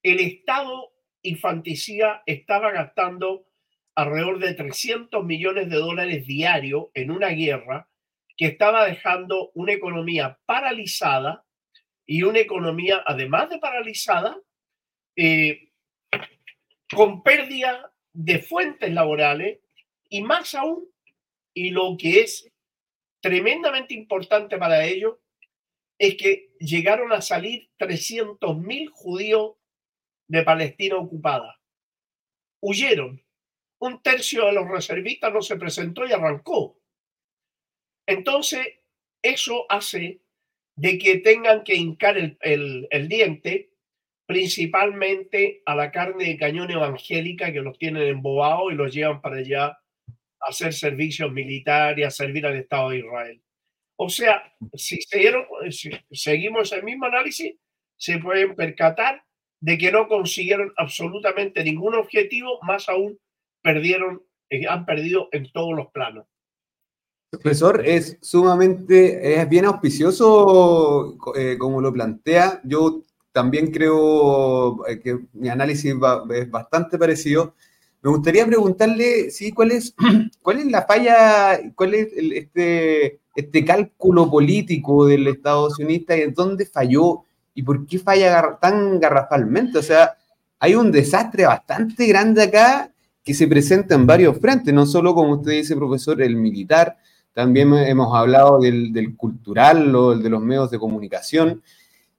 el 0.00 0.20
Estado 0.20 0.92
infanticida 1.22 2.22
estaba 2.26 2.70
gastando 2.70 3.48
alrededor 3.96 4.38
de 4.38 4.54
300 4.54 5.24
millones 5.24 5.68
de 5.68 5.78
dólares 5.78 6.28
diarios 6.28 6.84
en 6.94 7.10
una 7.10 7.30
guerra 7.30 7.90
que 8.36 8.46
estaba 8.46 8.86
dejando 8.86 9.50
una 9.54 9.72
economía 9.72 10.38
paralizada 10.46 11.44
y 12.10 12.22
una 12.22 12.38
economía, 12.38 13.02
además 13.04 13.50
de 13.50 13.58
paralizada, 13.58 14.40
eh, 15.14 15.70
con 16.90 17.22
pérdida 17.22 17.92
de 18.14 18.38
fuentes 18.40 18.90
laborales 18.90 19.60
y 20.08 20.22
más 20.22 20.54
aún 20.54 20.88
y 21.52 21.70
lo 21.70 21.96
que 21.98 22.20
es 22.20 22.50
tremendamente 23.20 23.92
importante 23.92 24.56
para 24.56 24.86
ellos 24.86 25.18
es 25.98 26.16
que 26.16 26.54
llegaron 26.58 27.12
a 27.12 27.20
salir 27.20 27.68
300.000 27.78 28.88
judíos 28.90 29.56
de 30.28 30.42
Palestina 30.44 30.96
ocupada. 30.96 31.60
Huyeron. 32.60 33.22
Un 33.80 34.02
tercio 34.02 34.46
de 34.46 34.52
los 34.52 34.66
reservistas 34.66 35.32
no 35.32 35.42
se 35.42 35.56
presentó 35.56 36.06
y 36.06 36.12
arrancó. 36.12 36.80
Entonces, 38.06 38.66
eso 39.22 39.66
hace 39.68 40.22
de 40.78 40.96
que 40.98 41.18
tengan 41.18 41.64
que 41.64 41.74
hincar 41.74 42.16
el, 42.16 42.38
el 42.90 43.08
diente 43.08 43.70
principalmente 44.26 45.62
a 45.64 45.74
la 45.74 45.90
carne 45.90 46.24
de 46.26 46.36
cañón 46.36 46.70
evangélica 46.70 47.50
que 47.50 47.62
los 47.62 47.78
tienen 47.78 48.02
embobados 48.02 48.70
y 48.70 48.76
los 48.76 48.92
llevan 48.94 49.22
para 49.22 49.36
allá 49.38 49.78
hacer 50.40 50.74
servicios 50.74 51.32
militares, 51.32 52.06
a 52.06 52.10
servir 52.10 52.44
al 52.44 52.56
Estado 52.56 52.90
de 52.90 52.98
Israel. 52.98 53.42
O 53.96 54.10
sea, 54.10 54.54
si, 54.74 55.00
seguimos 56.10 56.72
el 56.72 56.82
mismo 56.84 57.06
análisis, 57.06 57.56
se 57.96 58.18
pueden 58.18 58.54
percatar 58.54 59.24
de 59.60 59.78
que 59.78 59.90
no 59.90 60.06
consiguieron 60.06 60.72
absolutamente 60.76 61.64
ningún 61.64 61.94
objetivo, 61.94 62.60
más 62.62 62.88
aún 62.90 63.18
perdieron, 63.62 64.22
eh, 64.50 64.68
han 64.68 64.84
perdido 64.84 65.30
en 65.32 65.50
todos 65.50 65.74
los 65.74 65.90
planos. 65.90 66.26
Profesor, 67.30 67.82
es 67.84 68.16
sumamente, 68.22 69.38
es 69.38 69.46
bien 69.50 69.66
auspicioso 69.66 71.18
eh, 71.36 71.56
como 71.58 71.82
lo 71.82 71.92
plantea. 71.92 72.62
Yo 72.64 73.02
también 73.32 73.70
creo 73.70 74.86
eh, 74.86 74.98
que 74.98 75.18
mi 75.34 75.50
análisis 75.50 75.94
es 76.30 76.50
bastante 76.50 76.96
parecido. 76.96 77.54
Me 78.00 78.10
gustaría 78.10 78.46
preguntarle, 78.46 79.30
sí, 79.30 79.52
¿cuál 79.52 79.72
es, 79.72 79.94
cuál 80.42 80.60
es 80.60 80.66
la 80.66 80.86
falla, 80.86 81.60
cuál 81.74 81.94
es 81.94 82.08
este, 82.16 83.20
este 83.36 83.64
cálculo 83.64 84.30
político 84.30 85.04
del 85.04 85.26
Estado 85.26 85.68
sionista 85.68 86.16
y 86.16 86.30
dónde 86.30 86.64
falló 86.64 87.24
y 87.54 87.62
por 87.62 87.86
qué 87.86 87.98
falla 87.98 88.58
tan 88.58 88.98
garrafalmente? 88.98 89.78
O 89.78 89.82
sea, 89.82 90.16
hay 90.58 90.74
un 90.74 90.90
desastre 90.90 91.44
bastante 91.44 92.06
grande 92.06 92.44
acá 92.44 92.90
que 93.22 93.34
se 93.34 93.46
presenta 93.46 93.94
en 93.94 94.06
varios 94.06 94.38
frentes, 94.38 94.72
no 94.72 94.86
solo, 94.86 95.14
como 95.14 95.34
usted 95.34 95.52
dice, 95.52 95.76
profesor, 95.76 96.22
el 96.22 96.34
militar, 96.34 96.96
también 97.38 97.72
hemos 97.72 98.12
hablado 98.16 98.58
del, 98.58 98.92
del 98.92 99.16
cultural, 99.16 99.94
o 99.94 100.16
de 100.16 100.28
los 100.28 100.42
medios 100.42 100.72
de 100.72 100.78
comunicación. 100.80 101.62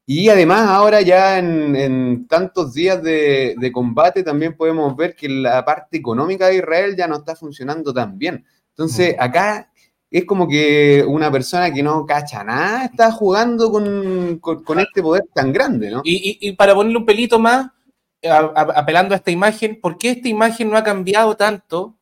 Y 0.05 0.29
además 0.29 0.69
ahora 0.69 1.01
ya 1.01 1.37
en, 1.39 2.25
tantos 2.25 2.73
días 2.73 3.03
de, 3.03 3.69
combate 3.73 4.23
también 4.23 4.55
podemos 4.55 4.95
ver 4.95 5.17
que 5.17 5.27
la 5.27 5.65
parte 5.65 5.97
económica 5.97 6.47
de 6.47 6.55
Israel 6.55 6.95
ya 6.95 7.05
no 7.05 7.17
está 7.17 7.35
funcionando 7.35 7.93
tan 7.93 8.17
bien. 8.17 8.45
Entonces 8.69 9.13
acá 9.19 9.69
es 10.09 10.23
como 10.23 10.47
que 10.47 11.03
una 11.05 11.29
persona 11.29 11.69
que 11.73 11.83
no 11.83 12.05
cacha 12.05 12.41
nada 12.41 12.85
está 12.85 13.11
jugando 13.11 13.69
con, 13.73 14.79
este 14.79 15.01
poder 15.01 15.25
tan 15.33 15.51
grande, 15.51 15.91
¿no? 15.91 16.01
Y, 16.05 16.49
para 16.53 16.73
ponerle 16.73 16.97
un 16.97 17.05
pelito 17.05 17.39
más, 17.39 17.67
apelando 18.23 19.13
a 19.13 19.17
esta 19.17 19.31
imagen, 19.31 19.81
¿por 19.81 19.97
qué 19.97 20.11
esta 20.11 20.29
imagen 20.29 20.69
no 20.69 20.77
ha 20.77 20.83
cambiado 20.83 21.35
tanto 21.35 21.97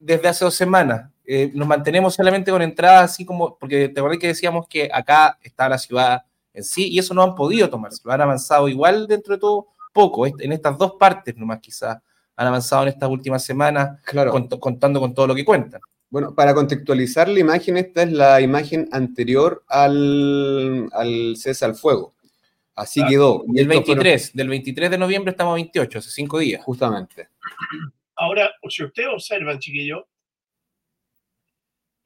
desde 0.00 0.26
hace 0.26 0.44
dos 0.44 0.56
semanas? 0.56 1.08
Eh, 1.30 1.50
nos 1.52 1.68
mantenemos 1.68 2.14
solamente 2.14 2.50
con 2.50 2.62
entradas 2.62 3.10
así 3.10 3.26
como, 3.26 3.58
porque 3.58 3.90
te 3.90 4.00
acuerdas 4.00 4.18
que 4.18 4.28
decíamos 4.28 4.66
que 4.66 4.88
acá 4.90 5.38
está 5.42 5.68
la 5.68 5.76
ciudad 5.76 6.22
sí, 6.62 6.88
y 6.88 6.98
eso 6.98 7.12
no 7.14 7.22
han 7.22 7.34
podido 7.34 7.68
tomarse, 7.68 8.00
lo 8.04 8.12
han 8.12 8.20
avanzado 8.20 8.68
igual 8.68 9.06
dentro 9.06 9.34
de 9.34 9.40
todo 9.40 9.68
poco, 9.92 10.26
en 10.26 10.52
estas 10.52 10.78
dos 10.78 10.92
partes 10.98 11.36
nomás 11.36 11.60
quizás 11.60 11.98
han 12.36 12.46
avanzado 12.46 12.84
en 12.84 12.88
estas 12.88 13.10
últimas 13.10 13.44
semanas, 13.44 14.00
claro. 14.04 14.32
contando 14.60 15.00
con 15.00 15.12
todo 15.12 15.26
lo 15.26 15.34
que 15.34 15.44
cuentan. 15.44 15.80
Bueno, 16.08 16.34
para 16.34 16.54
contextualizar 16.54 17.28
la 17.28 17.40
imagen, 17.40 17.76
esta 17.76 18.04
es 18.04 18.12
la 18.12 18.40
imagen 18.40 18.88
anterior 18.92 19.64
al, 19.68 20.88
al 20.92 21.34
cese 21.36 21.64
al 21.64 21.74
fuego. 21.74 22.14
Así 22.76 23.04
quedó. 23.06 23.44
Y 23.52 23.58
el 23.58 23.66
23, 23.66 24.34
del 24.34 24.48
23 24.48 24.90
de 24.90 24.98
noviembre 24.98 25.32
estamos 25.32 25.50
a 25.50 25.54
28, 25.56 25.98
hace 25.98 26.10
cinco 26.10 26.38
días. 26.38 26.64
Justamente. 26.64 27.28
Ahora, 28.14 28.50
si 28.68 28.84
ustedes 28.84 29.08
observan, 29.12 29.58
chiquillos, 29.58 30.04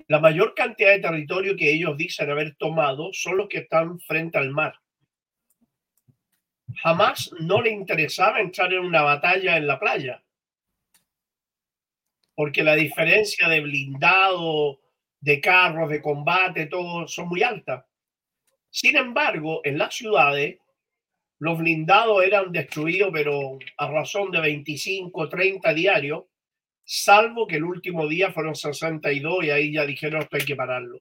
la 0.09 0.21
mayor 0.21 0.54
cantidad 0.54 0.90
de 0.90 1.00
territorio 1.00 1.56
que 1.56 1.73
ellos 1.73 1.97
dicen 1.97 2.30
haber 2.30 2.54
tomado 2.56 3.11
son 3.12 3.37
los 3.37 3.49
que 3.49 3.59
están 3.59 3.99
frente 4.00 4.38
al 4.38 4.50
mar. 4.50 4.75
jamás 6.82 7.30
no 7.38 7.61
le 7.61 7.71
interesaba 7.71 8.40
entrar 8.40 8.73
en 8.73 8.80
una 8.80 9.02
batalla 9.02 9.56
en 9.56 9.66
la 9.66 9.78
playa. 9.78 10.23
Porque 12.35 12.62
la 12.62 12.75
diferencia 12.75 13.47
de 13.47 13.61
blindado, 13.61 14.80
de 15.21 15.40
carros, 15.40 15.90
de 15.90 16.00
combate, 16.00 16.66
todo 16.66 17.06
son 17.06 17.28
muy 17.28 17.42
altas. 17.42 17.85
Sin 18.71 18.97
embargo, 18.97 19.61
en 19.64 19.76
las 19.76 19.94
ciudades, 19.94 20.59
los 21.38 21.59
blindados 21.59 22.25
eran 22.25 22.52
destruidos, 22.52 23.11
pero 23.12 23.59
a 23.76 23.90
razón 23.90 24.30
de 24.30 24.40
25, 24.40 25.28
30 25.28 25.75
diarios, 25.75 26.25
salvo 26.93 27.47
que 27.47 27.57
el 27.57 27.65
último 27.65 28.07
día 28.07 28.33
fueron 28.33 28.55
62 28.55 29.45
y 29.45 29.51
ahí 29.51 29.73
ya 29.73 29.87
dijeron 29.87 30.21
esto 30.21 30.37
hay 30.37 30.45
que 30.45 30.57
pararlo. 30.57 31.01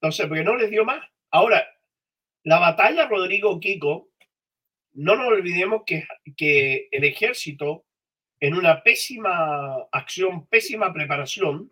Entonces, 0.00 0.26
porque 0.26 0.42
no 0.42 0.56
les 0.56 0.70
dio 0.70 0.84
más. 0.84 1.08
Ahora, 1.30 1.64
la 2.42 2.58
batalla 2.58 3.06
Rodrigo 3.06 3.60
Kiko, 3.60 4.08
no 4.94 5.14
nos 5.14 5.28
olvidemos 5.28 5.82
que, 5.86 6.04
que 6.36 6.88
el 6.90 7.04
ejército, 7.04 7.84
en 8.40 8.54
una 8.54 8.82
pésima 8.82 9.86
acción, 9.92 10.48
pésima 10.48 10.92
preparación, 10.92 11.70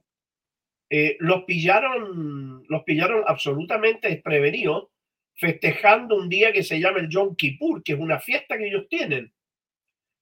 eh, 0.88 1.16
los 1.18 1.42
pillaron, 1.44 2.64
los 2.68 2.84
pillaron 2.84 3.24
absolutamente 3.26 4.08
desprevenidos, 4.08 4.88
festejando 5.34 6.14
un 6.14 6.28
día 6.28 6.52
que 6.52 6.62
se 6.62 6.78
llama 6.78 7.00
el 7.00 7.08
Yom 7.08 7.34
Kippur, 7.34 7.82
que 7.82 7.94
es 7.94 7.98
una 7.98 8.20
fiesta 8.20 8.56
que 8.56 8.68
ellos 8.68 8.86
tienen. 8.88 9.34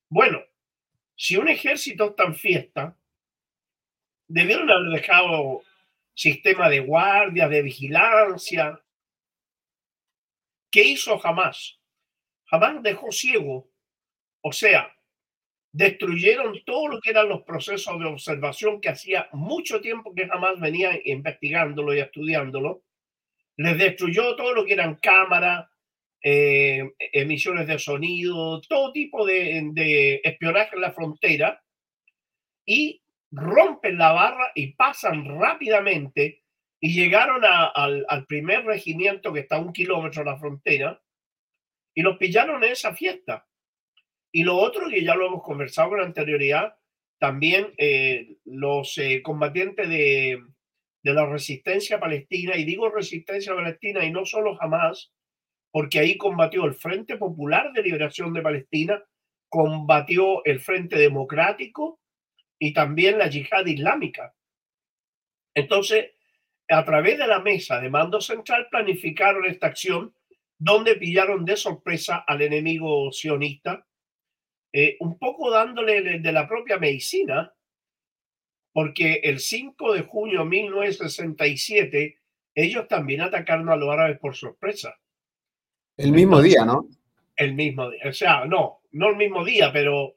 Bueno, 0.09 0.41
si 1.23 1.37
un 1.37 1.49
ejército 1.49 2.11
está 2.11 2.25
en 2.25 2.35
fiesta, 2.35 2.97
debieron 4.27 4.69
haber 4.69 5.01
dejado 5.01 5.63
sistema 6.15 6.69
de 6.69 6.81
guardia, 6.81 7.49
de 7.49 7.63
vigilancia, 7.63 8.83
¿Qué 10.73 10.83
hizo 10.83 11.19
jamás? 11.19 11.79
Jamás 12.47 12.83
dejó 12.83 13.13
ciego. 13.13 13.71
O 14.41 14.53
sea, 14.53 14.91
destruyeron 15.71 16.65
todo 16.65 16.89
lo 16.89 17.01
que 17.01 17.11
eran 17.11 17.29
los 17.29 17.43
procesos 17.43 18.01
de 18.01 18.07
observación 18.07 18.81
que 18.81 18.89
hacía 18.89 19.29
mucho 19.33 19.83
tiempo 19.83 20.15
que 20.15 20.27
jamás 20.27 20.59
venía 20.59 20.99
investigándolo 21.05 21.95
y 21.95 22.01
estudiándolo. 22.01 22.83
Les 23.57 23.77
destruyó 23.77 24.35
todo 24.35 24.55
lo 24.55 24.65
que 24.65 24.73
eran 24.73 24.97
cámaras, 24.97 25.69
eh, 26.25 26.93
emisiones 27.13 27.67
de 27.67 27.81
sonido, 27.81 28.61
todo 28.61 28.93
tipo 28.93 29.27
de, 29.27 30.21
espionaje 30.23 30.77
en 30.77 30.81
la 30.81 30.93
frontera 30.93 31.61
y 32.65 33.03
rompen 33.33 33.99
la 33.99 34.13
barra 34.13 34.53
y 34.55 34.75
pasan 34.75 35.25
rápidamente 35.41 36.45
y 36.81 36.95
llegaron 36.95 37.43
al, 37.45 38.27
primer 38.27 38.65
regimiento 38.65 39.33
que 39.33 39.41
está 39.41 39.57
a 39.57 39.61
un 39.61 39.73
kilómetro 39.73 40.23
de 40.23 40.31
la 40.31 40.39
frontera 40.39 41.03
y 41.95 42.03
los 42.03 42.17
pillaron 42.19 42.63
en 42.63 42.71
esa 42.71 42.95
fiesta. 42.95 43.47
Y 44.31 44.45
lo 44.45 44.57
otro, 44.57 44.89
que 44.89 45.05
ya 45.05 45.15
lo 45.15 45.27
hemos 45.27 45.43
conversado 45.43 45.91
con 45.91 46.01
anterioridad, 46.01 46.77
también 47.19 47.75
eh, 47.79 48.37
los 48.45 48.97
eh, 48.99 49.23
combatientes 49.23 49.89
de, 49.89 50.41
de, 51.03 51.15
la 51.15 51.27
resistencia 51.27 52.01
palestina, 52.01 52.57
y 52.57 52.65
digo 52.65 52.89
resistencia 52.91 53.55
palestina 53.55 54.05
y 54.05 54.11
no 54.11 54.25
solo 54.25 54.57
jamás, 54.57 55.13
porque 55.73 55.99
ahí 55.99 56.17
combatió 56.17 56.65
el 56.67 56.75
Frente 56.75 57.17
Popular 57.17 57.73
de 57.73 57.83
Liberación 57.83 58.33
de 58.35 58.43
Palestina, 58.43 59.03
combatió 59.49 60.45
el 60.45 60.61
Frente 60.61 60.97
Democrático 60.97 61.99
y 62.59 62.73
también 62.73 63.19
la 63.19 63.27
yihad 63.27 63.67
islámica. 63.67 64.35
Entonces, 65.55 66.13
a 66.69 66.85
través 66.85 67.19
de 67.19 67.27
la 67.27 67.41
mesa 67.41 67.81
de 67.81 67.91
mando 67.91 68.21
central 68.21 68.69
planificaron 68.71 69.47
esta 69.47 69.67
acción 69.67 70.15
donde 70.59 70.95
pillaron 70.95 71.45
de 71.45 71.57
sorpresa 71.57 72.19
al 72.27 72.43
enemigo 72.43 73.11
sionista, 73.11 73.87
eh, 74.73 74.97
un 75.01 75.19
poco 75.19 75.51
dándole 75.51 76.21
de 76.21 76.33
la 76.33 76.47
propia 76.47 76.79
medicina, 76.79 77.53
porque 78.73 79.21
el 79.25 79.41
5 79.41 79.95
de 79.95 80.03
junio 80.03 80.41
de 80.41 80.47
1967 80.47 82.19
ellos 82.55 82.89
también 82.89 83.23
atacaron 83.23 83.69
a 83.71 83.77
los 83.77 83.91
árabes 83.91 84.19
por 84.19 84.37
sorpresa. 84.37 84.99
El 85.97 86.13
mismo 86.13 86.41
día, 86.41 86.65
¿no? 86.65 86.89
El 87.37 87.55
mismo 87.55 87.91
día, 87.91 88.03
o 88.09 88.13
sea, 88.13 88.45
no, 88.45 88.81
no 88.93 89.11
el 89.11 89.17
mismo 89.17 89.45
día, 89.45 89.73
pero 89.73 90.15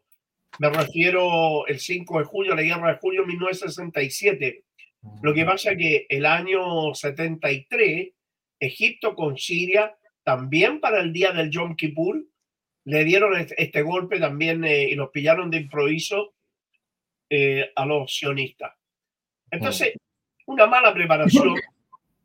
me 0.59 0.69
refiero 0.69 1.65
el 1.67 1.79
5 1.79 2.19
de 2.19 2.25
julio, 2.25 2.55
la 2.55 2.61
guerra 2.61 2.93
de 2.93 2.99
julio 2.99 3.21
de 3.21 3.27
1967 3.27 4.65
lo 5.21 5.33
que 5.33 5.45
pasa 5.45 5.71
es 5.71 5.77
que 5.77 6.05
el 6.09 6.25
año 6.25 6.93
73, 6.93 8.11
Egipto 8.59 9.15
con 9.15 9.37
Siria, 9.37 9.95
también 10.23 10.79
para 10.79 10.99
el 10.99 11.13
día 11.13 11.31
del 11.31 11.49
Yom 11.51 11.75
Kippur, 11.75 12.25
le 12.85 13.03
dieron 13.03 13.35
este, 13.35 13.81
golpe 13.81 14.19
también 14.19 14.63
eh, 14.63 14.89
y 14.89 14.95
los 14.95 15.09
pillaron 15.09 15.49
de 15.49 15.57
improviso 15.57 16.33
eh, 17.29 17.71
a 17.75 17.85
los 17.85 18.15
sionistas. 18.15 18.73
Entonces, 19.49 19.93
una 20.45 20.67
mala 20.67 20.93
preparación 20.93 21.55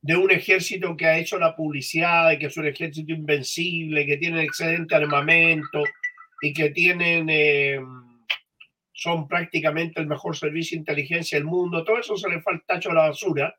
de 0.03 0.17
un 0.17 0.31
ejército 0.31 0.97
que 0.97 1.07
ha 1.07 1.19
hecho 1.19 1.39
la 1.39 1.55
publicidad 1.55 2.31
de 2.31 2.39
que 2.39 2.47
es 2.47 2.57
un 2.57 2.67
ejército 2.67 3.13
invencible, 3.13 4.07
que 4.07 4.17
tiene 4.17 4.43
excelente 4.43 4.95
armamento 4.95 5.83
y 6.43 6.53
que 6.53 6.71
tienen... 6.71 7.29
Eh, 7.29 7.81
son 8.93 9.27
prácticamente 9.27 9.99
el 9.99 10.07
mejor 10.07 10.37
servicio 10.37 10.77
de 10.77 10.81
inteligencia 10.81 11.39
del 11.39 11.47
mundo, 11.47 11.85
todo 11.85 11.99
eso 11.99 12.19
se 12.19 12.29
le 12.29 12.43
fue 12.43 12.53
al 12.53 12.65
tacho 12.67 12.91
a 12.91 12.95
la 12.95 13.09
basura. 13.09 13.59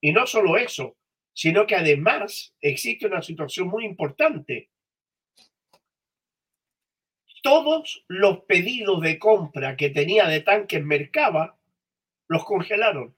Y 0.00 0.12
no 0.12 0.26
solo 0.26 0.56
eso, 0.56 0.96
sino 1.34 1.66
que 1.66 1.76
además 1.76 2.54
existe 2.58 3.06
una 3.06 3.20
situación 3.20 3.68
muy 3.68 3.84
importante. 3.84 4.70
Todos 7.42 8.04
los 8.08 8.44
pedidos 8.44 9.02
de 9.02 9.18
compra 9.18 9.76
que 9.76 9.90
tenía 9.90 10.26
de 10.26 10.40
tanques 10.40 10.82
Mercaba 10.82 11.58
los 12.28 12.44
congelaron. 12.44 13.14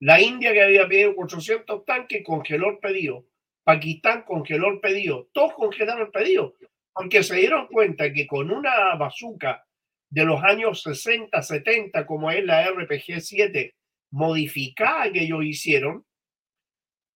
La 0.00 0.20
India 0.20 0.52
que 0.52 0.62
había 0.62 0.86
pedido 0.86 1.14
400 1.14 1.84
tanques 1.84 2.22
congeló 2.24 2.70
el 2.70 2.78
pedido. 2.78 3.26
Pakistán 3.64 4.22
congeló 4.22 4.68
el 4.68 4.80
pedido. 4.80 5.28
Todos 5.32 5.54
congelaron 5.54 6.06
el 6.06 6.12
pedido 6.12 6.54
porque 6.98 7.22
se 7.22 7.36
dieron 7.36 7.68
cuenta 7.68 8.12
que 8.12 8.26
con 8.26 8.50
una 8.50 8.96
bazooka 8.96 9.64
de 10.10 10.24
los 10.24 10.42
años 10.42 10.82
60, 10.82 11.40
70, 11.40 12.04
como 12.06 12.28
es 12.28 12.44
la 12.44 12.68
RPG-7, 12.72 13.72
modificada 14.10 15.12
que 15.12 15.22
ellos 15.22 15.44
hicieron, 15.44 16.04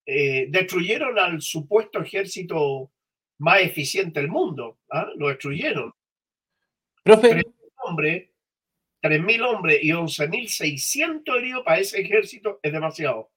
eh, 0.05 0.45
destruyeron 0.49 1.19
al 1.19 1.41
supuesto 1.41 2.01
ejército 2.01 2.93
más 3.39 3.59
eficiente 3.59 4.21
del 4.21 4.29
mundo. 4.29 4.79
¿ah? 4.89 5.09
Lo 5.17 5.27
destruyeron. 5.27 5.93
Profe. 7.03 7.41
3.000 7.41 7.53
hombres, 7.83 8.29
3.000 9.03 9.41
hombres 9.45 9.79
y 9.83 9.89
11.600 9.89 11.37
heridos 11.37 11.63
para 11.65 11.79
ese 11.79 11.99
ejército 11.99 12.59
es 12.63 12.71
demasiado. 12.71 13.29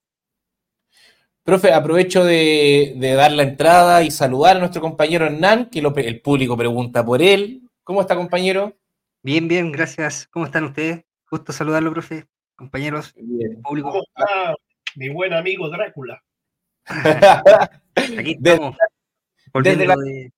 Profe, 1.43 1.73
aprovecho 1.73 2.23
de, 2.23 2.95
dar 3.15 3.31
la 3.33 3.43
entrada 3.43 4.01
y 4.03 4.11
saludar 4.11 4.55
a 4.55 4.59
nuestro 4.59 4.81
compañero 4.81 5.25
Hernán, 5.25 5.69
que 5.69 5.79
el 5.79 6.21
público 6.21 6.57
pregunta 6.57 7.05
por 7.05 7.21
él. 7.21 7.61
¿Cómo 7.83 8.01
está, 8.01 8.15
compañero? 8.15 8.77
Bien, 9.21 9.47
bien, 9.47 9.71
gracias. 9.71 10.27
¿Cómo 10.27 10.45
están 10.45 10.63
ustedes? 10.63 11.03
Gusto 11.29 11.51
saludarlo, 11.51 11.91
profe, 11.91 12.25
compañeros, 12.55 13.13
público. 13.63 13.89
¿Cómo 13.89 14.03
está 14.03 14.55
mi 14.95 15.09
buen 15.09 15.33
amigo 15.33 15.69
Drácula? 15.69 16.21
Aquí 17.95 18.37
estamos. 18.43 18.77
Desde, 19.53 19.85
la, 19.85 19.95
de... 19.95 20.31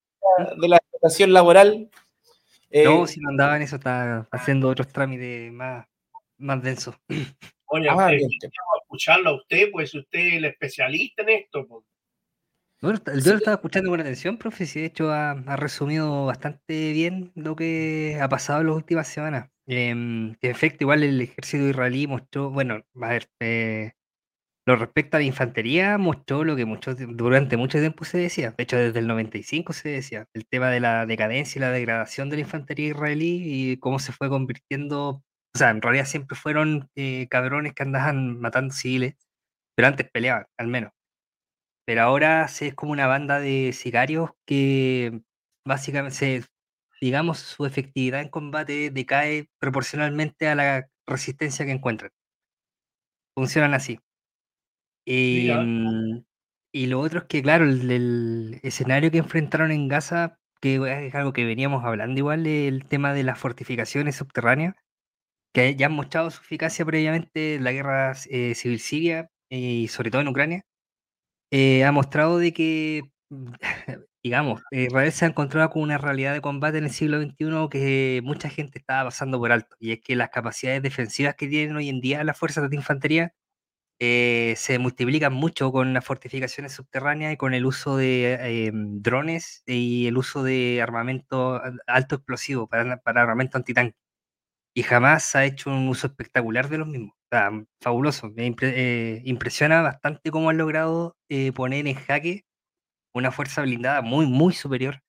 la 0.57 1.27
laboral. 1.27 1.89
No, 2.71 3.03
eh, 3.03 3.07
si 3.07 3.19
no 3.19 3.29
andaba 3.29 3.55
en 3.55 3.63
eso, 3.63 3.77
está 3.77 4.27
haciendo 4.31 4.69
otros 4.69 4.87
trámites 4.87 5.51
más, 5.51 5.85
más 6.37 6.61
densos. 6.61 6.95
Oye, 7.65 7.87
ah, 7.89 8.07
a 8.07 8.13
escucharlo 8.13 9.29
a 9.29 9.35
usted, 9.35 9.69
pues 9.71 9.93
usted 9.93 10.19
es 10.19 10.33
el 10.35 10.45
especialista 10.45 11.21
en 11.23 11.29
esto. 11.29 11.67
Pues. 11.67 11.85
Bueno, 12.81 12.99
yo 13.05 13.31
lo 13.31 13.37
estaba 13.37 13.55
escuchando 13.55 13.89
con 13.89 13.99
atención, 13.99 14.37
profe, 14.37 14.63
y 14.63 14.79
de 14.79 14.85
hecho 14.85 15.11
ha, 15.11 15.35
resumido 15.55 16.25
bastante 16.25 16.93
bien 16.93 17.31
lo 17.35 17.55
que 17.55 18.17
ha 18.21 18.29
pasado 18.29 18.61
en 18.61 18.67
las 18.67 18.75
últimas 18.75 19.07
semanas. 19.07 19.49
en 19.67 20.37
efecto, 20.41 20.85
igual 20.85 21.03
el 21.03 21.21
ejército 21.21 21.67
israelí 21.67 22.07
mostró, 22.07 22.49
bueno, 22.49 22.83
a 23.01 23.07
ver, 23.09 23.29
eh, 23.39 23.91
lo 24.69 24.75
respecto 24.75 25.17
a 25.17 25.19
la 25.19 25.25
infantería, 25.25 25.97
mostró 25.97 26.43
lo 26.43 26.55
que 26.55 26.63
mucho, 26.65 26.93
durante 26.93 27.57
mucho 27.57 27.79
tiempo 27.79 28.05
se 28.05 28.19
decía. 28.19 28.51
De 28.55 28.63
hecho, 28.63 28.77
desde 28.77 28.99
el 28.99 29.07
95 29.07 29.73
se 29.73 29.89
decía, 29.89 30.27
el 30.33 30.45
tema 30.47 30.69
de 30.69 30.79
la 30.79 31.07
decadencia 31.07 31.57
y 31.57 31.61
la 31.61 31.71
degradación 31.71 32.29
de 32.29 32.35
la 32.37 32.41
infantería 32.41 32.89
israelí 32.89 33.41
y 33.73 33.77
cómo 33.77 33.97
se 33.97 34.11
fue 34.11 34.29
convirtiendo, 34.29 35.23
o 35.55 35.57
sea, 35.57 35.71
en 35.71 35.81
realidad 35.81 36.05
siempre 36.05 36.37
fueron 36.37 36.87
eh, 36.95 37.27
cabrones 37.31 37.73
que 37.73 37.81
andaban 37.81 38.39
matando 38.39 38.71
civiles, 38.73 39.15
pero 39.75 39.87
antes 39.87 40.07
peleaban, 40.11 40.45
al 40.57 40.67
menos. 40.67 40.91
Pero 41.85 42.03
ahora 42.03 42.45
es 42.45 42.75
como 42.75 42.91
una 42.91 43.07
banda 43.07 43.39
de 43.39 43.73
sicarios 43.73 44.31
que 44.45 45.21
básicamente, 45.65 46.43
digamos, 47.01 47.39
su 47.39 47.65
efectividad 47.65 48.21
en 48.21 48.29
combate 48.29 48.91
decae 48.91 49.49
proporcionalmente 49.59 50.47
a 50.47 50.55
la 50.55 50.87
resistencia 51.07 51.65
que 51.65 51.71
encuentran. 51.71 52.11
Funcionan 53.35 53.73
así. 53.73 53.99
Em, 55.11 56.23
y 56.71 56.85
lo 56.85 56.99
otro 56.99 57.21
es 57.21 57.25
que, 57.25 57.41
claro, 57.41 57.65
el, 57.65 58.59
escenario 58.63 59.09
que 59.09 59.17
enfrentaron 59.17 59.71
en 59.71 59.87
Gaza 59.87 60.39
que 60.61 61.07
es 61.07 61.15
algo 61.15 61.33
que 61.33 61.45
veníamos 61.45 61.85
hablando 61.85 62.19
igual, 62.19 62.45
el 62.45 62.85
tema 62.85 63.13
de 63.13 63.23
las 63.23 63.39
fortificaciones 63.39 64.17
subterráneas, 64.17 64.75
que 65.53 65.75
ya 65.75 65.87
han 65.87 65.93
mostrado 65.93 66.31
su 66.31 66.41
eficacia 66.41 66.85
previamente 66.85 67.55
en 67.55 67.63
la 67.63 67.71
guerra 67.71 68.13
eh, 68.29 68.55
civil 68.55 68.79
siria 68.79 69.31
y 69.49 69.87
sobre 69.89 70.11
todo 70.11 70.21
en 70.21 70.27
Ucrania, 70.29 70.63
eh, 71.51 71.85
ha 71.85 71.91
mostrado 71.91 72.39
de 72.39 72.53
que, 72.53 73.03
digamos, 74.23 74.61
Israel 74.71 75.11
se 75.11 75.25
ha 75.25 75.29
encontrado 75.29 75.69
con 75.71 75.83
una 75.83 75.97
realidad 75.97 76.33
de 76.33 76.41
combate 76.41 76.77
en 76.79 76.85
el 76.85 76.91
siglo 76.91 77.21
XXI 77.21 77.69
que 77.71 78.21
mucha 78.23 78.49
gente 78.49 78.79
estaba 78.79 79.05
pasando 79.05 79.39
por 79.39 79.51
alto, 79.51 79.75
y 79.79 79.93
es 79.93 80.01
que 80.01 80.15
las 80.15 80.29
capacidades 80.29 80.83
defensivas 80.83 81.35
que 81.35 81.47
tienen 81.47 81.75
hoy 81.77 81.89
en 81.89 82.01
día 82.01 82.23
las 82.23 82.37
fuerzas 82.37 82.69
de 82.69 82.75
infantería 82.75 83.33
eh, 83.99 84.53
se 84.57 84.79
multiplican 84.79 85.33
mucho 85.33 85.71
con 85.71 85.93
las 85.93 86.05
fortificaciones 86.05 86.73
subterráneas 86.73 87.33
y 87.33 87.37
con 87.37 87.53
el 87.53 87.65
uso 87.65 87.97
de 87.97 88.65
em, 88.67 89.01
drones 89.01 89.63
y 89.65 90.07
el 90.07 90.17
uso 90.17 90.43
de 90.43 90.81
armamento 90.81 91.61
alto 91.87 92.15
explosivo 92.15 92.67
para, 92.67 92.97
para 93.01 93.21
armamento 93.23 93.57
antitanque. 93.57 93.97
Y 94.75 94.83
jamás 94.83 95.35
ha 95.35 95.45
hecho 95.45 95.71
un 95.71 95.87
uso 95.89 96.07
espectacular 96.07 96.69
de 96.69 96.77
los 96.79 96.87
mismos. 96.87 97.13
O 97.31 97.35
sea, 97.35 97.51
fabuloso. 97.81 98.29
Me 98.31 98.55
eh, 98.61 99.21
impresiona 99.25 99.81
bastante 99.81 100.31
cómo 100.31 100.49
han 100.49 100.57
logrado 100.57 101.17
eh, 101.29 101.51
poner 101.53 101.87
en 101.87 101.95
jaque 101.95 102.45
una 103.13 103.31
fuerza 103.31 103.61
blindada 103.63 104.01
muy, 104.01 104.25
muy 104.27 104.53
superior 104.53 105.01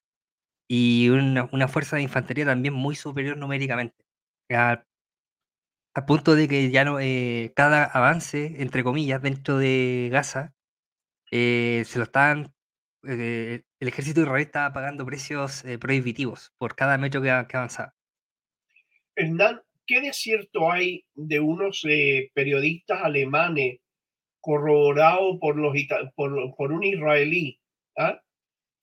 y 0.69 1.09
una, 1.09 1.67
fuerza 1.67 1.97
de 1.97 2.03
infantería 2.03 2.45
también 2.45 2.73
muy 2.73 2.95
superior 2.95 3.37
numéricamente 3.37 4.05
punto 5.93 6.35
de 6.35 6.47
que 6.47 6.71
ya 6.71 6.85
no, 6.85 6.99
eh, 6.99 7.51
cada 7.55 7.83
avance, 7.83 8.55
entre 8.59 8.83
comillas, 8.83 9.21
dentro 9.21 9.57
de 9.57 10.09
Gaza, 10.11 10.53
eh, 11.31 11.83
se 11.85 11.99
lo 11.99 12.05
están, 12.05 12.53
eh, 13.03 13.63
el 13.79 13.87
ejército 13.87 14.21
israelí 14.21 14.43
estaba 14.43 14.73
pagando 14.73 15.05
precios 15.05 15.63
prohibitivos 15.79 16.53
por 16.57 16.75
cada 16.75 16.97
metro 16.97 17.21
que, 17.21 17.27
que, 17.49 17.57
avanzaba. 17.57 17.93
Hernán, 19.15 19.61
¿qué 19.85 20.01
desierto 20.01 20.71
hay 20.71 21.05
de 21.13 21.39
unos 21.39 21.83
periodistas 22.33 23.01
alemanes 23.03 23.79
corroborados 24.39 25.37
por, 25.39 25.57
los, 25.57 25.73
por 26.15 26.71
un 26.71 26.83
israelí? 26.83 27.59
¿ah? 27.97 28.21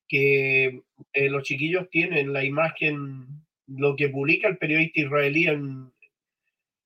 Que 0.07 0.83
los 1.15 1.43
chiquillos 1.43 1.89
tienen 1.91 2.33
la 2.33 2.45
imagen, 2.45 3.27
lo 3.67 3.97
que 3.97 4.09
publica 4.09 4.49
el 4.49 4.59
periodista 4.59 5.01
israelí 5.01 5.47
en, 5.47 5.93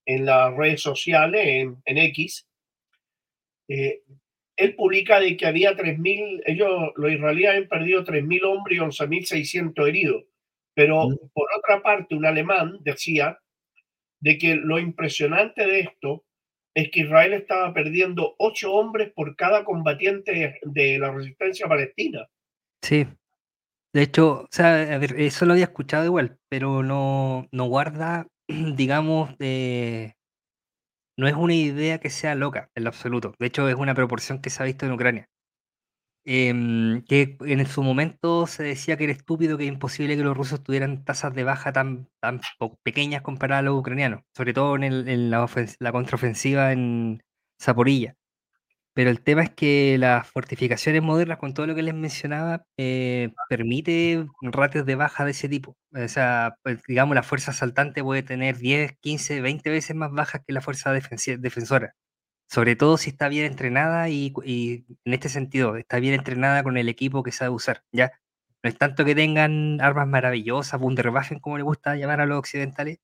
en 0.07 0.27
las 0.27 0.55
redes 0.57 0.81
sociales, 0.81 1.69
en, 1.85 1.99
X, 1.99 2.47
eh, 3.69 4.03
él 4.57 4.75
publica 4.75 5.21
de 5.21 5.37
que 5.37 5.47
había 5.47 5.77
3.000, 5.77 6.43
ellos, 6.47 6.93
los 6.97 7.13
israelíes 7.13 7.51
han 7.51 7.69
perdido 7.69 8.05
3.000 8.05 8.45
hombres 8.45 8.79
y 8.79 8.81
11.600 8.81 9.89
heridos. 9.89 10.25
Pero 10.75 11.09
mm. 11.09 11.31
por 11.33 11.49
otra 11.57 11.83
parte, 11.83 12.15
un 12.15 12.27
alemán 12.27 12.79
decía 12.81 13.39
de 14.21 14.39
que 14.39 14.55
lo 14.57 14.79
impresionante 14.79 15.67
de 15.67 15.81
esto 15.81 16.25
es 16.75 16.91
que 16.91 17.01
Israel 17.01 17.35
estaba 17.35 17.73
perdiendo 17.75 18.35
8 18.39 18.73
hombres 18.73 19.13
por 19.13 19.37
cada 19.37 19.65
combatiente 19.65 20.59
de 20.63 20.99
la 20.99 21.11
resistencia 21.11 21.67
palestina. 21.67 22.27
Sí. 22.83 23.07
De 23.93 24.03
hecho, 24.03 24.43
o 24.43 24.49
sea, 24.51 24.95
a 24.95 24.99
ver, 24.99 25.21
eso 25.21 25.45
lo 25.45 25.53
había 25.53 25.67
escuchado 25.67 26.07
igual, 26.07 26.39
pero 26.49 26.83
no, 26.83 27.47
no 27.53 27.65
guarda 27.67 28.27
digamos, 28.77 29.37
de... 29.39 30.17
no 31.17 31.29
es 31.29 31.35
una 31.35 31.55
idea 31.55 31.99
que 31.99 32.11
sea 32.11 32.35
loca 32.35 32.71
en 32.75 32.85
lo 32.85 32.89
absoluto. 32.91 33.35
De 33.39 33.47
hecho, 33.47 33.69
es 33.69 33.75
una 33.77 33.95
proporción 33.95 34.41
que 34.41 34.51
se 34.51 34.63
ha 34.63 34.67
visto 34.67 34.87
en 34.87 34.93
Ucrania. 34.93 35.29
Em, 36.25 37.03
que 37.05 37.37
en 37.41 37.67
su 37.67 37.83
momento 37.83 38.47
se 38.47 38.63
decía 38.63 38.97
que 38.97 39.05
era 39.05 39.13
estúpido, 39.13 39.59
que 39.59 39.65
era 39.65 39.73
imposible 39.73 40.17
que 40.17 40.23
los 40.23 40.37
rusos 40.37 40.63
tuvieran 40.63 41.05
tasas 41.05 41.35
de 41.35 41.43
baja 41.43 41.73
tan, 41.73 42.09
tan 42.21 42.41
pequeñas 42.85 43.23
comparadas 43.23 43.63
a 43.63 43.65
los 43.65 43.81
ucranianos, 43.81 44.23
sobre 44.37 44.55
todo 44.55 44.77
en, 44.77 45.31
la, 45.31 45.49
la, 45.81 45.93
contraofensiva 45.93 46.73
en 46.73 47.25
Zaporilla. 47.61 48.15
Pero 48.95 49.09
el 49.11 49.23
tema 49.23 49.43
es 49.43 49.51
que 49.51 49.97
las 49.99 50.29
fortificaciones 50.29 51.03
modernas, 51.03 51.39
con 51.39 51.55
todo 51.55 51.67
lo 51.67 51.75
que 51.75 51.83
les 51.83 51.95
mencionaba, 51.95 52.65
eh, 52.77 53.31
permite 53.49 54.27
ratios 54.43 54.85
de 54.85 54.97
baja 54.97 55.25
de 55.25 55.31
ese 55.31 55.49
tipo. 55.49 55.77
O 55.95 56.09
sea, 56.09 56.57
pues, 56.63 56.83
digamos, 56.87 57.15
la 57.15 57.23
fuerza 57.23 57.53
asaltante 57.53 58.03
puede 58.03 58.23
tener 58.23 58.59
10, 58.59 58.99
15, 59.01 59.41
20 59.41 59.71
veces 59.71 59.97
más 59.97 60.13
bajas 60.13 60.43
que 60.47 60.53
la 60.53 60.61
fuerza 60.61 60.93
defensora. 60.93 61.95
Sobre 62.51 62.77
todo 62.77 62.99
si 62.99 63.11
está 63.11 63.29
bien 63.29 63.47
entrenada 63.47 64.11
y, 64.11 64.35
en 65.05 65.15
este 65.15 65.29
sentido, 65.31 65.77
está 65.77 65.99
bien 65.99 66.15
entrenada 66.15 66.63
con 66.63 66.77
el 66.77 66.89
equipo 66.89 67.23
que 67.23 67.33
sabe 67.33 67.51
usar. 67.51 67.83
¿ya? 67.93 68.13
No 68.63 68.71
es 68.71 68.79
tanto 68.79 69.05
que 69.07 69.15
tengan 69.15 69.81
armas 69.81 70.07
maravillosas, 70.07 70.81
Wunderwaffen, 70.81 71.41
como 71.41 71.57
le 71.57 71.65
gusta 71.65 71.97
llamar 71.97 72.21
a 72.21 72.27
los 72.27 72.39
occidentales. 72.39 72.99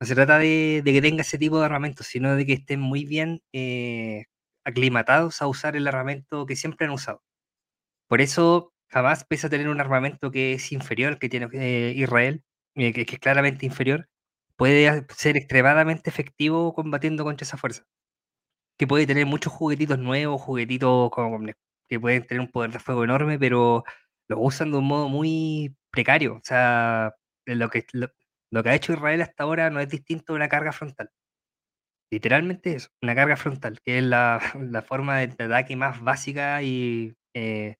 No 0.00 0.06
se 0.06 0.14
trata 0.14 0.38
de, 0.38 0.82
que 0.84 1.02
tenga 1.02 1.22
ese 1.22 1.38
tipo 1.38 1.58
de 1.58 1.66
armamento, 1.66 2.04
sino 2.04 2.36
de 2.36 2.46
que 2.46 2.54
estén 2.54 2.80
muy 2.80 3.04
bien 3.04 3.42
eh, 3.52 4.26
aclimatados 4.66 5.40
a 5.42 5.46
usar 5.46 5.76
el 5.76 5.88
armamento 5.88 6.46
que 6.46 6.56
siempre 6.56 6.86
han 6.86 6.92
usado. 6.92 7.22
Por 8.08 8.20
eso, 8.20 8.72
jamás, 8.88 9.24
pese 9.24 9.46
a 9.48 9.50
tener 9.50 9.68
un 9.68 9.80
armamento 9.80 10.30
que 10.30 10.54
es 10.54 10.72
inferior 10.72 11.12
al 11.14 11.18
que 11.18 11.28
tiene 11.28 11.48
eh, 11.52 11.94
Israel, 11.96 12.44
eh, 12.76 12.92
que, 12.92 13.02
es 13.02 13.20
claramente 13.20 13.66
inferior, 13.66 14.08
puede 14.56 15.06
ser 15.10 15.36
extremadamente 15.36 16.10
efectivo 16.10 16.74
combatiendo 16.74 17.24
contra 17.24 17.44
esa 17.44 17.58
fuerza. 17.58 17.84
Que 18.78 18.86
puede 18.86 19.06
tener 19.06 19.26
muchos 19.26 19.52
juguetitos 19.52 19.98
nuevos, 19.98 20.42
juguetitos 20.42 21.10
que 21.88 22.00
pueden 22.00 22.26
tener 22.26 22.40
un 22.40 22.50
poder 22.50 22.72
de 22.72 22.78
fuego 22.80 23.04
enorme, 23.04 23.38
pero 23.38 23.84
lo 24.28 24.40
usan 24.40 24.70
de 24.72 24.78
un 24.78 24.86
modo 24.86 25.08
muy 25.08 25.76
precario. 25.90 26.34
O 26.36 26.40
sea, 26.44 27.14
lo 27.46 27.70
que, 27.70 27.86
lo 28.50 28.62
que 28.62 28.68
ha 28.70 28.74
hecho 28.74 28.92
Israel 28.92 29.22
hasta 29.22 29.44
ahora 29.44 29.70
no 29.70 29.80
es 29.80 29.88
distinto 29.88 30.32
de 30.32 30.38
una 30.38 30.48
carga 30.48 30.72
frontal. 30.72 31.10
Literalmente 32.10 32.74
es 32.76 32.90
una 33.02 33.14
carga 33.14 33.36
frontal, 33.36 33.80
que 33.84 33.98
es 33.98 34.04
la, 34.04 34.40
forma 34.86 35.18
de 35.18 35.44
ataque 35.44 35.76
más 35.76 36.00
básica 36.00 36.62
y 36.62 37.14
eh, 37.34 37.76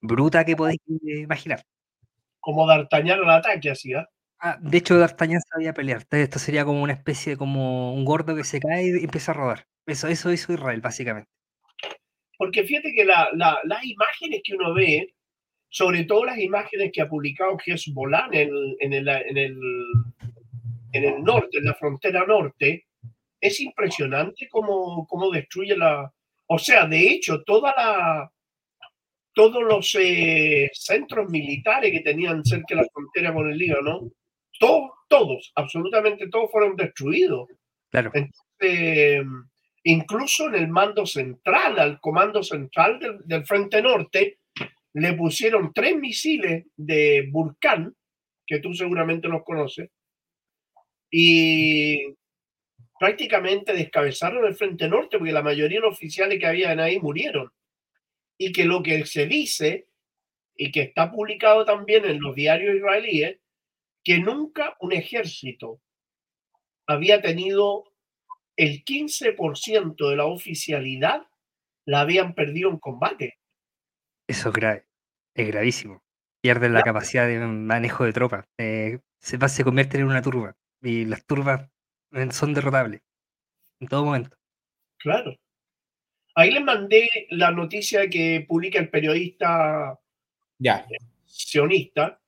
bruta 0.00 0.44
que 0.44 0.56
podéis 0.56 0.80
imaginar. 0.86 1.62
Como 2.40 2.66
D'Artagnan 2.66 3.20
al 3.20 3.30
ataque, 3.30 3.70
así, 3.70 3.94
¿ah? 3.94 4.08
ah, 4.40 4.58
de 4.60 4.78
hecho, 4.78 4.98
D'Artagnan 4.98 5.40
sabía 5.42 5.74
pelear. 5.74 6.06
Esto 6.10 6.38
sería 6.38 6.64
como 6.64 6.82
una 6.82 6.94
especie, 6.94 7.36
como 7.36 7.94
un 7.94 8.04
gordo 8.04 8.34
que 8.34 8.44
se 8.44 8.60
cae 8.60 8.88
y 8.88 9.04
empieza 9.04 9.32
a 9.32 9.34
rodar. 9.34 9.66
Eso, 9.86 10.08
eso 10.08 10.32
hizo 10.32 10.52
Israel, 10.52 10.80
básicamente. 10.80 11.30
Porque 12.36 12.64
fíjate 12.64 12.94
que 12.94 13.04
las 13.04 13.84
imágenes 13.84 14.40
que 14.42 14.54
uno 14.54 14.72
ve, 14.74 15.14
sobre 15.68 16.04
todo 16.04 16.24
las 16.24 16.38
imágenes 16.38 16.90
que 16.92 17.02
ha 17.02 17.08
publicado 17.08 17.58
Hezbollah 17.64 18.28
en 18.32 18.50
en 18.80 18.92
el, 18.94 19.08
en 19.08 19.36
el, 19.36 19.60
en 20.92 21.04
el 21.04 21.22
norte, 21.22 21.58
en 21.58 21.66
la 21.66 21.74
frontera 21.74 22.24
norte, 22.26 22.86
es 23.40 23.60
impresionante 23.60 24.48
cómo, 24.48 25.06
cómo 25.06 25.30
destruye 25.30 25.76
la... 25.76 26.12
O 26.46 26.58
sea, 26.58 26.86
de 26.86 27.00
hecho, 27.08 27.42
toda 27.44 27.72
la, 27.76 28.32
todos 29.32 29.62
los 29.62 29.94
eh, 29.98 30.70
centros 30.74 31.30
militares 31.30 31.92
que 31.92 32.00
tenían 32.00 32.44
cerca 32.44 32.74
de 32.74 32.82
la 32.82 32.88
frontera 32.92 33.32
con 33.32 33.50
el 33.50 33.56
Líbano, 33.56 34.10
todos, 34.58 34.90
todos, 35.08 35.52
absolutamente 35.54 36.28
todos 36.28 36.50
fueron 36.50 36.76
destruidos. 36.76 37.48
Claro. 37.90 38.12
incluso 39.82 40.46
en 40.46 40.54
el 40.54 40.68
mando 40.68 41.04
central, 41.04 41.76
al 41.80 42.00
comando 42.00 42.40
central 42.40 43.00
del, 43.00 43.18
del, 43.24 43.44
Frente 43.44 43.82
Norte, 43.82 44.38
le 44.92 45.12
pusieron 45.14 45.72
tres 45.74 45.96
misiles 45.96 46.66
de 46.76 47.28
Burkán, 47.32 47.92
que 48.46 48.60
tú 48.60 48.72
seguramente 48.74 49.26
los 49.26 49.42
conoces, 49.42 49.90
y 51.10 52.14
prácticamente 53.00 53.72
descabezaron 53.72 54.44
el 54.44 54.54
Frente 54.54 54.86
Norte 54.86 55.16
porque 55.16 55.32
la 55.32 55.42
mayoría 55.42 55.78
de 55.78 55.86
los 55.86 55.94
oficiales 55.94 56.38
que 56.38 56.46
habían 56.46 56.80
ahí 56.80 57.00
murieron. 57.00 57.50
Y 58.36 58.52
que 58.52 58.66
lo 58.66 58.82
que 58.82 59.06
se 59.06 59.26
dice, 59.26 59.88
y 60.54 60.70
que 60.70 60.82
está 60.82 61.10
publicado 61.10 61.64
también 61.64 62.04
en 62.04 62.20
los 62.20 62.34
diarios 62.34 62.76
israelíes, 62.76 63.38
que 64.04 64.18
nunca 64.18 64.76
un 64.80 64.92
ejército 64.92 65.80
había 66.86 67.22
tenido 67.22 67.84
el 68.56 68.84
15% 68.84 70.10
de 70.10 70.16
la 70.16 70.26
oficialidad 70.26 71.22
la 71.86 72.00
habían 72.02 72.34
perdido 72.34 72.68
en 72.68 72.78
combate. 72.78 73.38
Eso 74.28 74.50
es 74.50 74.54
grave, 74.54 74.84
es 75.34 75.46
gravísimo. 75.46 76.02
Pierden 76.42 76.74
la 76.74 76.82
capacidad 76.82 77.26
de 77.26 77.38
manejo 77.38 78.04
de 78.04 78.12
tropas. 78.12 78.44
Eh, 78.58 78.98
se, 79.18 79.38
se 79.48 79.64
convierte 79.64 79.96
en 79.96 80.04
una 80.04 80.20
turba. 80.20 80.54
Y 80.82 81.06
las 81.06 81.24
turbas 81.24 81.70
son 82.30 82.54
derrotables 82.54 83.02
en 83.80 83.88
todo 83.88 84.04
momento. 84.04 84.36
Claro. 84.98 85.34
Ahí 86.34 86.50
les 86.50 86.62
mandé 86.62 87.08
la 87.30 87.50
noticia 87.50 88.08
que 88.08 88.44
publica 88.46 88.78
el 88.78 88.90
periodista 88.90 89.98
ya. 90.58 90.86
sionista, 91.26 92.20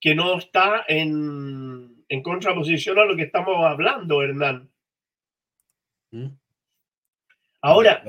que 0.00 0.14
no 0.14 0.38
está 0.38 0.84
en, 0.88 2.04
en 2.08 2.22
contraposición 2.22 2.98
a 2.98 3.04
lo 3.04 3.16
que 3.16 3.24
estamos 3.24 3.56
hablando, 3.64 4.22
Hernán. 4.22 4.70
¿Mm? 6.12 6.28
Ahora, 7.62 8.02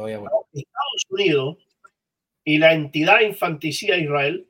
Estados 0.53 1.05
Unidos 1.09 1.57
y 2.43 2.57
la 2.57 2.73
entidad 2.73 3.21
infanticida 3.21 3.97
Israel 3.97 4.47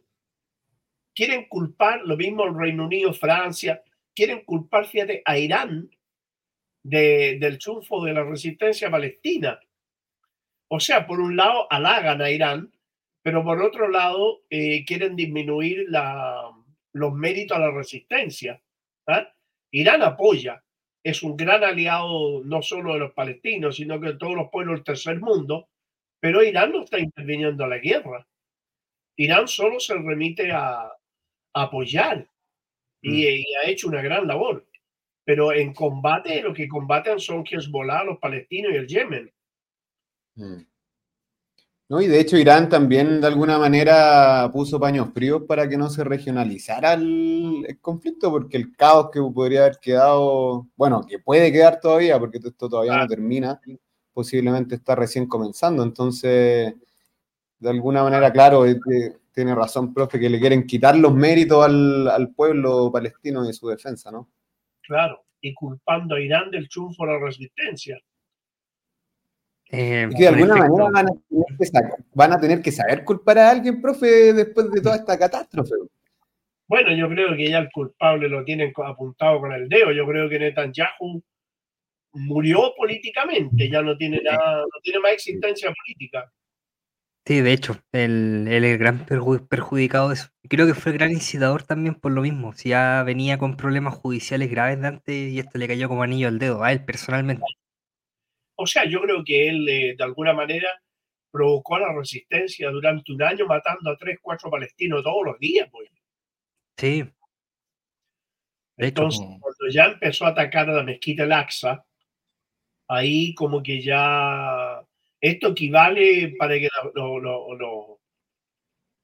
quieren 1.16 1.48
culpar, 1.48 2.02
lo 2.06 2.16
mismo 2.16 2.46
el 2.46 2.56
Reino 2.56 2.86
Unido, 2.86 3.14
Francia, 3.14 3.84
quieren 4.22 4.46
culpar, 4.46 4.86
fíjate, 4.86 5.24
a 5.26 5.36
Irán 5.36 5.90
del 6.84 7.58
triunfo 7.58 8.06
de 8.06 8.14
la 8.14 8.24
resistencia 8.24 8.92
palestina. 8.92 9.60
O 10.68 10.80
sea, 10.80 11.08
por 11.08 11.20
un 11.20 11.36
lado 11.36 11.66
halagan 11.72 12.22
a 12.22 12.30
Irán, 12.30 12.72
pero 13.24 13.44
por 13.44 13.60
otro 13.64 13.90
lado 13.90 14.44
eh, 14.52 14.86
quieren 14.86 15.16
disminuir 15.16 15.88
los 16.94 17.14
méritos 17.14 17.58
a 17.58 17.62
la 17.62 17.72
resistencia. 17.72 18.62
¿ah? 19.08 19.28
Irán 19.72 20.04
apoya, 20.04 20.64
es 21.04 21.24
un 21.24 21.36
gran 21.36 21.64
aliado 21.64 22.44
no 22.44 22.62
solo 22.62 22.94
de 22.94 23.00
los 23.00 23.14
palestinos, 23.14 23.78
sino 23.78 24.00
que 24.00 24.10
de 24.10 24.18
todos 24.18 24.36
los 24.36 24.52
pueblos 24.52 24.76
del 24.76 24.84
tercer 24.84 25.20
mundo, 25.20 25.70
pero 26.20 26.44
Irán 26.44 26.74
no 26.74 26.84
está 26.84 27.00
interviniendo 27.00 27.64
a 27.64 27.70
la 27.70 27.80
guerra. 27.80 28.28
Irán 29.18 29.48
solo 29.48 29.80
se 29.80 29.96
remite 29.96 30.52
a, 30.52 30.92
apoyar 31.54 32.28
mm. 33.02 33.14
y, 33.14 33.56
ha 33.56 33.70
hecho 33.70 33.88
una 33.88 34.02
gran 34.02 34.28
labor. 34.28 34.66
Pero 35.24 35.54
en 35.54 35.74
combate, 35.74 36.42
lo 36.42 36.54
que 36.54 36.68
combaten 36.68 37.20
son 37.20 37.44
Hezbollah, 37.50 38.04
los 38.04 38.18
palestinos 38.20 38.72
y 38.74 38.76
el 38.76 38.88
Yemen. 38.88 39.32
Mm. 40.36 40.62
No, 41.92 42.02
y 42.02 42.08
de 42.08 42.22
hecho 42.22 42.38
Irán 42.38 42.70
también 42.70 43.20
de 43.20 43.28
alguna 43.28 43.60
manera 43.60 44.50
puso 44.54 44.80
paños 44.80 45.10
fríos 45.14 45.44
para 45.46 45.68
que 45.68 45.76
no 45.76 45.90
se 45.90 46.06
regionalizara 46.06 46.94
el, 46.94 47.78
conflicto, 47.82 48.32
porque 48.32 48.56
el 48.56 48.74
caos 48.78 49.10
que 49.12 49.20
podría 49.20 49.66
haber 49.66 49.78
quedado, 49.82 50.70
bueno, 50.78 51.06
que 51.06 51.20
puede 51.20 51.52
quedar 51.52 51.82
todavía, 51.82 52.18
porque 52.18 52.38
esto 52.38 52.70
todavía 52.70 52.96
no 52.96 53.08
termina, 53.08 53.60
posiblemente 54.14 54.76
está 54.76 54.96
recién 54.96 55.28
comenzando. 55.28 55.84
Entonces, 55.84 56.76
de 57.62 57.70
alguna 57.70 58.04
manera, 58.04 58.34
claro, 58.34 58.66
tiene 59.32 59.54
razón, 59.54 59.94
profe, 59.94 60.20
que 60.20 60.30
le 60.30 60.40
quieren 60.40 60.66
quitar 60.66 60.98
los 60.98 61.14
méritos 61.14 61.64
al, 61.64 62.34
pueblo 62.36 62.92
palestino 62.92 63.48
y 63.48 63.54
su 63.54 63.68
defensa, 63.70 64.12
¿no? 64.12 64.30
Claro, 64.82 65.24
y 65.40 65.54
culpando 65.54 66.16
a 66.16 66.20
Irán 66.20 66.50
del 66.50 66.68
triunfo 66.68 67.06
de 67.06 67.14
la 67.14 67.20
resistencia. 67.20 68.00
Eh, 69.70 70.10
que 70.18 70.24
de 70.24 70.28
alguna 70.28 70.56
manera 70.56 70.90
van 72.14 72.34
a, 72.34 72.40
tener 72.42 72.62
que 72.64 72.72
saber, 72.72 73.06
culpar 73.06 73.38
a 73.38 73.52
alguien, 73.52 73.80
profe, 73.80 74.34
después 74.34 74.70
de 74.72 74.82
toda 74.82 74.96
esta 74.96 75.18
catástrofe. 75.18 75.76
Bueno, 76.68 76.92
yo 76.96 77.08
creo 77.10 77.38
que 77.38 77.48
ya 77.48 77.60
el 77.60 77.70
culpable 77.72 78.28
lo 78.28 78.44
tienen 78.44 78.74
apuntado 78.76 79.40
con 79.40 79.52
el 79.54 79.70
dedo. 79.70 79.92
Yo 79.92 80.08
creo 80.08 80.28
que 80.28 80.40
Netanyahu 80.40 81.22
murió 82.14 82.74
políticamente, 82.76 83.70
ya 83.70 83.84
no 83.84 83.96
tiene 83.96 84.20
nada, 84.24 84.62
no 84.62 84.82
tiene 84.82 85.00
más 85.00 85.14
existencia 85.14 85.72
política. 85.72 86.32
Sí, 87.26 87.42
de 87.42 87.54
hecho, 87.54 87.78
él, 87.92 88.48
es 88.48 88.64
el 88.64 88.78
gran 88.80 89.06
perjudicado 89.06 90.10
de 90.10 90.16
eso. 90.16 90.30
Creo 90.50 90.66
que 90.66 90.74
fue 90.74 90.92
el 90.92 90.98
gran 90.98 91.12
incitador 91.12 91.64
también 91.64 91.94
por 91.96 92.12
lo 92.12 92.22
mismo. 92.22 92.54
Si 92.54 92.70
ya 92.70 93.04
venía 93.04 93.38
con 93.38 93.58
problemas 93.58 93.94
judiciales 93.94 94.50
graves 94.50 94.82
de 94.82 94.88
antes 94.88 95.32
y 95.32 95.38
esto 95.38 95.60
le 95.60 95.68
cayó 95.68 95.88
como 95.88 96.02
anillo 96.02 96.28
al 96.28 96.40
dedo 96.40 96.64
a 96.64 96.72
él 96.72 96.84
personalmente. 96.84 97.46
O 98.56 98.66
sea, 98.66 98.86
yo 98.86 99.02
creo 99.02 99.24
que 99.24 99.50
él 99.50 99.70
eh, 99.70 99.96
de 99.96 100.04
alguna 100.04 100.34
manera 100.34 100.70
provocó 101.32 101.80
la 101.80 101.94
resistencia 101.94 102.70
durante 102.72 103.12
un 103.12 103.22
año 103.22 103.46
matando 103.46 103.92
a 103.92 103.98
tres, 103.98 104.18
cuatro 104.22 104.50
palestinos 104.50 105.04
todos 105.04 105.24
los 105.26 105.40
días. 105.40 105.70
Pues. 105.72 105.90
Sí. 106.78 107.06
Entonces, 108.78 109.26
cuando 109.40 109.70
ya 109.72 109.86
empezó 109.86 110.26
a 110.26 110.30
atacar 110.30 110.70
a 110.70 110.74
la 110.74 110.84
mezquita 110.84 111.24
Al-Aqsa, 111.24 111.86
ahí 112.88 113.34
como 113.36 113.62
que 113.62 113.80
ya 113.80 114.61
esto 115.22 115.50
equivale 115.50 116.36
para 116.38 116.56
que 116.56 116.68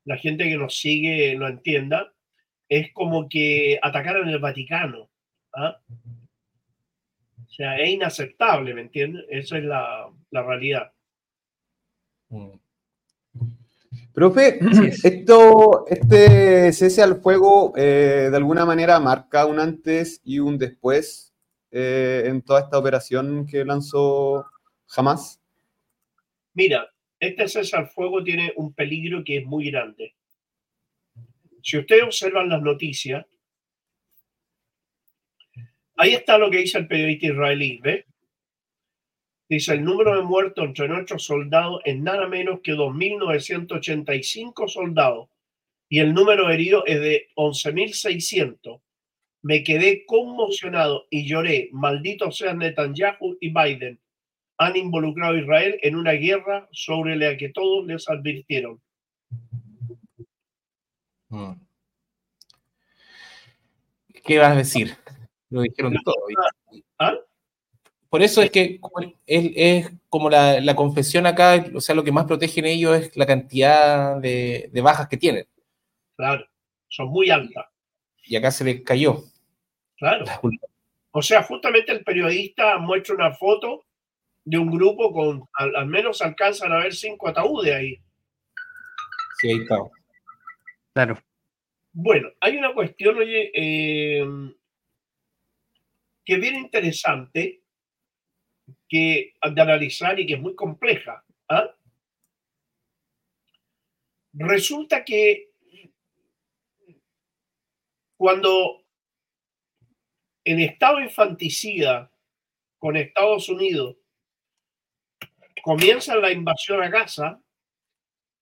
la 0.04 0.18
gente 0.18 0.46
que 0.46 0.58
nos 0.58 0.78
sigue 0.78 1.36
lo 1.36 1.48
entienda, 1.48 2.12
es 2.68 2.92
como 2.94 3.30
que 3.30 3.80
atacar 3.82 4.18
en 4.18 4.30
el 4.30 4.40
Vaticano. 4.40 5.10
¿ah? 5.54 5.80
O 7.46 7.50
sea, 7.50 7.78
es 7.78 7.90
inaceptable, 7.90 8.74
¿me 8.74 8.82
entiendes? 8.82 9.26
Esa 9.30 9.58
es 9.58 9.64
la, 9.64 10.10
realidad. 10.32 10.92
Mm. 12.30 12.58
Profe, 14.14 14.60
esto, 15.04 15.86
este 15.88 16.74
cese 16.74 17.04
al 17.04 17.22
fuego 17.22 17.74
eh, 17.78 18.30
de 18.32 18.38
alguna 18.38 18.66
manera 18.66 19.00
marca 19.00 19.46
un 19.46 19.60
antes 19.60 20.22
y 20.24 20.40
un 20.40 20.58
después 20.58 21.34
eh, 21.70 22.24
en 22.26 22.42
toda 22.42 22.62
esta 22.62 22.80
operación 22.80 23.46
que 23.46 23.64
lanzó 23.64 24.46
Hamas. 24.96 25.40
Mira, 26.58 26.92
este 27.20 27.48
cese 27.48 27.78
al 27.78 27.88
fuego 27.88 28.24
tiene 28.24 28.52
un 28.56 28.74
peligro 28.74 29.24
que 29.24 29.38
es 29.38 29.46
muy 29.46 29.70
grande. 29.70 30.16
Si 31.62 31.78
ustedes 31.78 32.04
observan 32.04 32.50
las 32.50 32.62
noticias, 32.62 33.26
Ahí 36.00 36.14
está 36.14 36.38
lo 36.38 36.52
que 36.52 36.60
dice 36.60 36.78
el 36.78 36.88
periodista 36.88 37.26
israelí, 37.26 37.80
¿ve? 37.82 38.06
Dice, 39.50 39.74
el 39.74 39.84
número 39.84 40.16
de 40.16 40.22
muertos 40.22 40.64
entre 40.64 40.88
nuestros 40.88 41.24
soldados 41.24 41.82
es 41.86 41.98
nada 41.98 42.28
menos 42.28 42.60
que 42.62 42.74
2.985 42.74 44.68
soldados 44.68 45.30
y 45.90 45.98
el 45.98 46.14
número 46.14 46.48
de 46.48 46.54
heridos 46.54 46.84
es 46.86 47.02
de 47.02 47.28
11.600. 47.36 48.80
Me 49.42 49.64
quedé 49.64 50.06
conmocionado 50.06 51.08
y 51.10 51.26
lloré. 51.28 51.70
Maldito 51.72 52.32
sean 52.32 52.60
Netanyahu 52.60 53.38
y 53.42 53.50
Biden. 53.50 54.00
Han 54.58 54.76
involucrado 54.76 55.36
a 55.36 55.40
Israel 55.40 55.80
en 55.82 55.96
una 55.96 56.14
guerra 56.14 56.68
sobre 56.72 57.16
la 57.16 57.38
que 57.38 57.50
todos 57.50 57.86
les 57.86 58.10
advirtieron. 58.10 58.82
Hmm. 61.30 61.54
¿Qué 64.24 64.40
vas 64.40 64.52
a 64.52 64.56
decir? 64.56 64.96
Lo 65.50 65.62
dijeron 65.62 65.96
todo. 66.04 66.16
¿Ah? 67.00 67.16
Por 68.10 68.22
eso 68.22 68.42
es 68.42 68.52
que 68.52 68.80
es, 69.26 69.92
como 70.10 70.30
la, 70.30 70.76
confesión 70.76 71.26
acá, 71.26 71.66
o 71.74 71.82
sea, 71.82 71.94
lo 71.94 72.04
que 72.04 72.12
más 72.12 72.26
protegen 72.26 72.66
ellos 72.66 72.98
es 72.98 73.18
la 73.18 73.26
cantidad 73.26 74.18
de, 74.18 74.70
bajas 74.82 75.08
que 75.08 75.18
tienen. 75.18 75.46
Claro, 76.16 76.46
son 76.88 77.10
muy 77.10 77.30
altas. 77.30 77.66
Y 78.24 78.36
acá 78.36 78.52
se 78.52 78.64
les 78.64 78.82
cayó. 78.82 79.24
Claro. 79.98 80.26
O 81.12 81.22
sea, 81.22 81.44
justamente 81.44 81.92
el 81.92 82.04
periodista 82.04 82.78
muestra 82.78 83.16
una 83.16 83.34
foto 83.34 83.86
de 84.48 84.58
un 84.58 84.72
grupo 84.72 85.12
con, 85.12 85.46
al, 85.56 85.88
menos 85.88 86.22
alcanzan 86.22 86.72
a 86.72 86.78
ver 86.78 86.94
cinco 86.94 87.28
ataúdes 87.28 87.74
ahí. 87.74 88.02
Sí, 89.40 89.50
ahí 89.50 89.58
está. 89.58 89.76
Claro. 90.94 91.22
Bueno, 91.92 92.30
hay 92.40 92.56
una 92.56 92.74
cuestión, 92.74 93.18
oye, 93.18 93.52
eh, 93.54 94.26
que 96.24 96.34
es 96.36 96.40
bien 96.40 96.56
interesante 96.56 97.62
que, 98.88 99.34
de 99.54 99.62
analizar 99.62 100.18
y 100.18 100.26
que 100.26 100.36
es 100.36 100.40
muy 100.40 100.56
compleja. 100.56 101.26
¿ah? 101.50 101.70
Resulta 104.32 105.04
que 105.04 105.52
cuando 108.16 108.86
el 110.46 110.62
Estado 110.62 111.02
infanticida 111.02 112.10
con 112.78 112.96
Estados 112.96 113.50
Unidos 113.50 113.98
comienza 115.62 116.16
la 116.16 116.32
invasión 116.32 116.84
a 116.84 116.90
Gaza, 116.90 117.40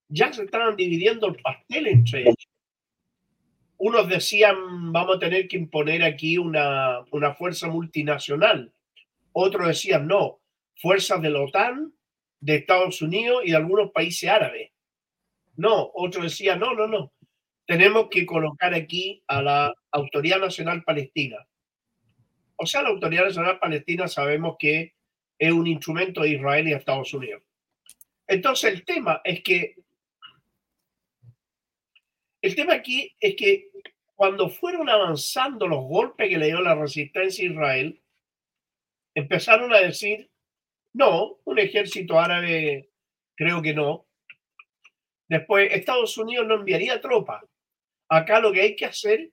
ya 0.08 0.32
se 0.32 0.44
estaban 0.44 0.76
dividiendo 0.76 1.28
el 1.28 1.36
pastel 1.42 1.88
entre 1.88 2.22
ellos 2.22 2.48
unos 3.78 4.10
decían 4.10 4.92
vamos 4.92 5.18
a 5.18 5.20
tener 5.20 5.48
que 5.48 5.58
imponer 5.58 6.04
aquí 6.04 6.40
una, 6.40 7.06
fuerza 7.38 7.68
multinacional. 7.68 8.74
Otros 9.32 9.68
decían 9.68 10.08
no, 10.08 10.40
fuerzas 10.76 11.22
de 11.22 11.30
la 11.30 11.42
OTAN, 11.42 11.94
de 12.40 12.56
Estados 12.56 13.02
Unidos 13.04 13.44
y 13.46 13.52
de 13.52 13.58
algunos 13.58 13.92
países 13.92 14.28
árabes. 14.28 14.72
No, 15.56 15.92
otros 15.94 16.24
decían 16.24 16.60
no, 16.60 16.74
no, 16.74 16.88
no. 16.88 17.14
Tenemos 17.68 18.08
que 18.10 18.26
colocar 18.26 18.74
aquí 18.74 19.24
a 19.28 19.44
la 19.44 19.74
Autoridad 19.92 20.40
Nacional 20.40 20.84
Palestina. 20.84 21.38
O 22.56 22.66
sea, 22.66 22.82
la 22.82 22.90
Autoridad 22.90 23.26
Nacional 23.26 23.60
Palestina 23.60 24.08
sabemos 24.08 24.56
que 24.58 24.95
es 25.38 25.52
un 25.52 25.68
instrumento 25.68 26.22
de 26.22 26.30
Israel 26.30 26.68
y 26.68 26.74
Estados 26.74 27.14
Unidos. 27.14 27.44
Entonces 28.28 28.74
el 28.74 28.86
tema 28.86 29.22
es 29.24 29.42
que 29.44 29.76
el 32.42 32.56
tema 32.56 32.76
aquí 32.76 33.16
es 33.20 33.36
que 33.36 33.70
cuando 34.14 34.50
fueron 34.50 34.88
avanzando 34.88 35.68
los 35.68 35.84
golpes 35.84 36.30
que 36.30 36.38
le 36.38 36.48
dio 36.48 36.62
la 36.62 36.76
resistencia 36.76 37.44
a 37.44 37.52
Israel, 37.52 38.02
empezaron 39.16 39.74
a 39.74 39.80
decir, 39.80 40.30
no, 40.94 41.40
un 41.44 41.60
ejército 41.60 42.20
árabe, 42.20 42.90
creo 43.36 43.62
que 43.62 43.74
no. 43.74 44.06
Después, 45.28 45.70
Estados 45.72 46.18
Unidos 46.18 46.46
no 46.46 46.56
enviaría 46.56 47.02
tropas. 47.02 47.44
Acá 48.08 48.40
lo 48.40 48.52
que 48.54 48.62
hay 48.62 48.76
que 48.76 48.86
hacer 48.86 49.32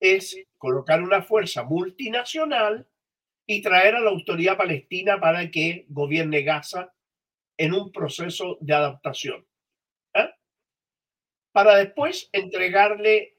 es 0.00 0.36
colocar 0.58 1.02
una 1.02 1.22
fuerza 1.22 1.62
multinacional 1.64 2.86
y 3.46 3.62
traer 3.62 3.96
a 3.96 4.00
la 4.00 4.10
autoridad 4.10 4.56
palestina 4.56 5.20
para 5.20 5.50
que 5.50 5.86
gobierne 5.88 6.42
Gaza 6.42 6.94
en 7.56 7.74
un 7.74 7.92
proceso 7.92 8.58
de 8.60 8.74
adaptación 8.74 9.46
para 11.54 11.76
después 11.76 12.28
entregarle 12.32 13.38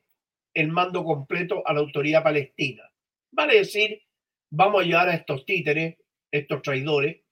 el 0.54 0.70
mando 0.70 1.04
completo 1.04 1.62
a 1.68 1.74
la 1.74 1.82
autoridad 1.82 2.24
palestina. 2.24 2.90
Vale 3.30 3.56
decir, 3.56 4.02
vamos 4.50 4.82
a 4.82 4.86
llevar 4.86 5.10
a 5.10 5.16
estos 5.16 5.46
títeres, 5.46 5.98
estos 6.32 6.62
traidores, 6.62 7.24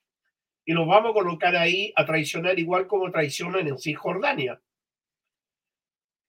y 0.66 0.74
los 0.74 0.86
vamos 0.86 1.12
a 1.12 1.14
colocar 1.14 1.56
ahí 1.56 1.94
a 1.96 2.06
traicionar 2.06 2.60
igual 2.60 2.88
como 2.88 3.10
traicionan 3.12 3.66
en 3.66 3.80
Cisjordania. 3.80 4.62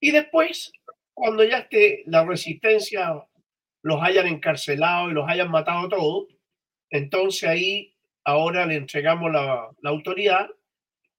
Y 0.01 0.13
después, 0.13 0.71
cuando 1.13 1.43
ya 1.43 1.59
esté 1.59 2.05
la 2.07 2.25
resistencia, 2.25 3.27
los 3.83 4.03
hayan 4.03 4.29
encarcelado 4.29 5.11
y 5.11 5.15
los 5.15 5.29
hayan 5.29 5.51
matado 5.51 5.89
todos, 5.89 6.29
entonces 6.91 7.49
ahí 7.49 7.95
ahora 8.25 8.67
le 8.67 8.77
entregamos 8.77 9.31
la, 9.31 9.71
autoridad 9.85 10.49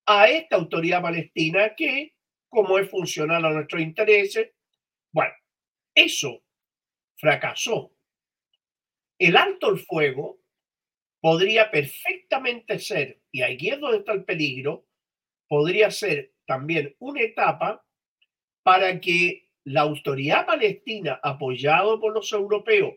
a 0.06 0.28
esta 0.28 0.56
autoridad 0.56 1.02
palestina 1.02 1.76
que, 1.76 2.14
como 2.50 2.78
es 2.78 2.90
funcional 2.90 3.46
a 3.46 3.52
nuestros 3.52 3.82
intereses, 3.82 4.52
bueno, 5.12 5.34
eso 5.94 6.44
fracasó. 7.16 7.92
El 9.18 9.38
alto 9.38 9.70
el 9.70 9.80
fuego 9.80 10.40
podría 11.20 11.72
perfectamente 11.72 12.80
ser, 12.80 13.22
y 13.32 13.42
aquí 13.42 13.70
es 13.70 13.80
donde 13.80 14.00
está 14.00 14.12
el 14.14 14.26
peligro, 14.26 14.86
podría 15.48 15.90
ser 15.90 16.34
también 16.46 16.96
una 17.00 17.22
etapa 17.22 17.84
para 18.64 19.00
que 19.00 19.50
la 19.64 19.82
autoridad 19.82 20.46
palestina, 20.46 21.20
apoyado 21.24 22.00
por 22.00 22.14
los 22.14 22.32
europeos, 22.32 22.96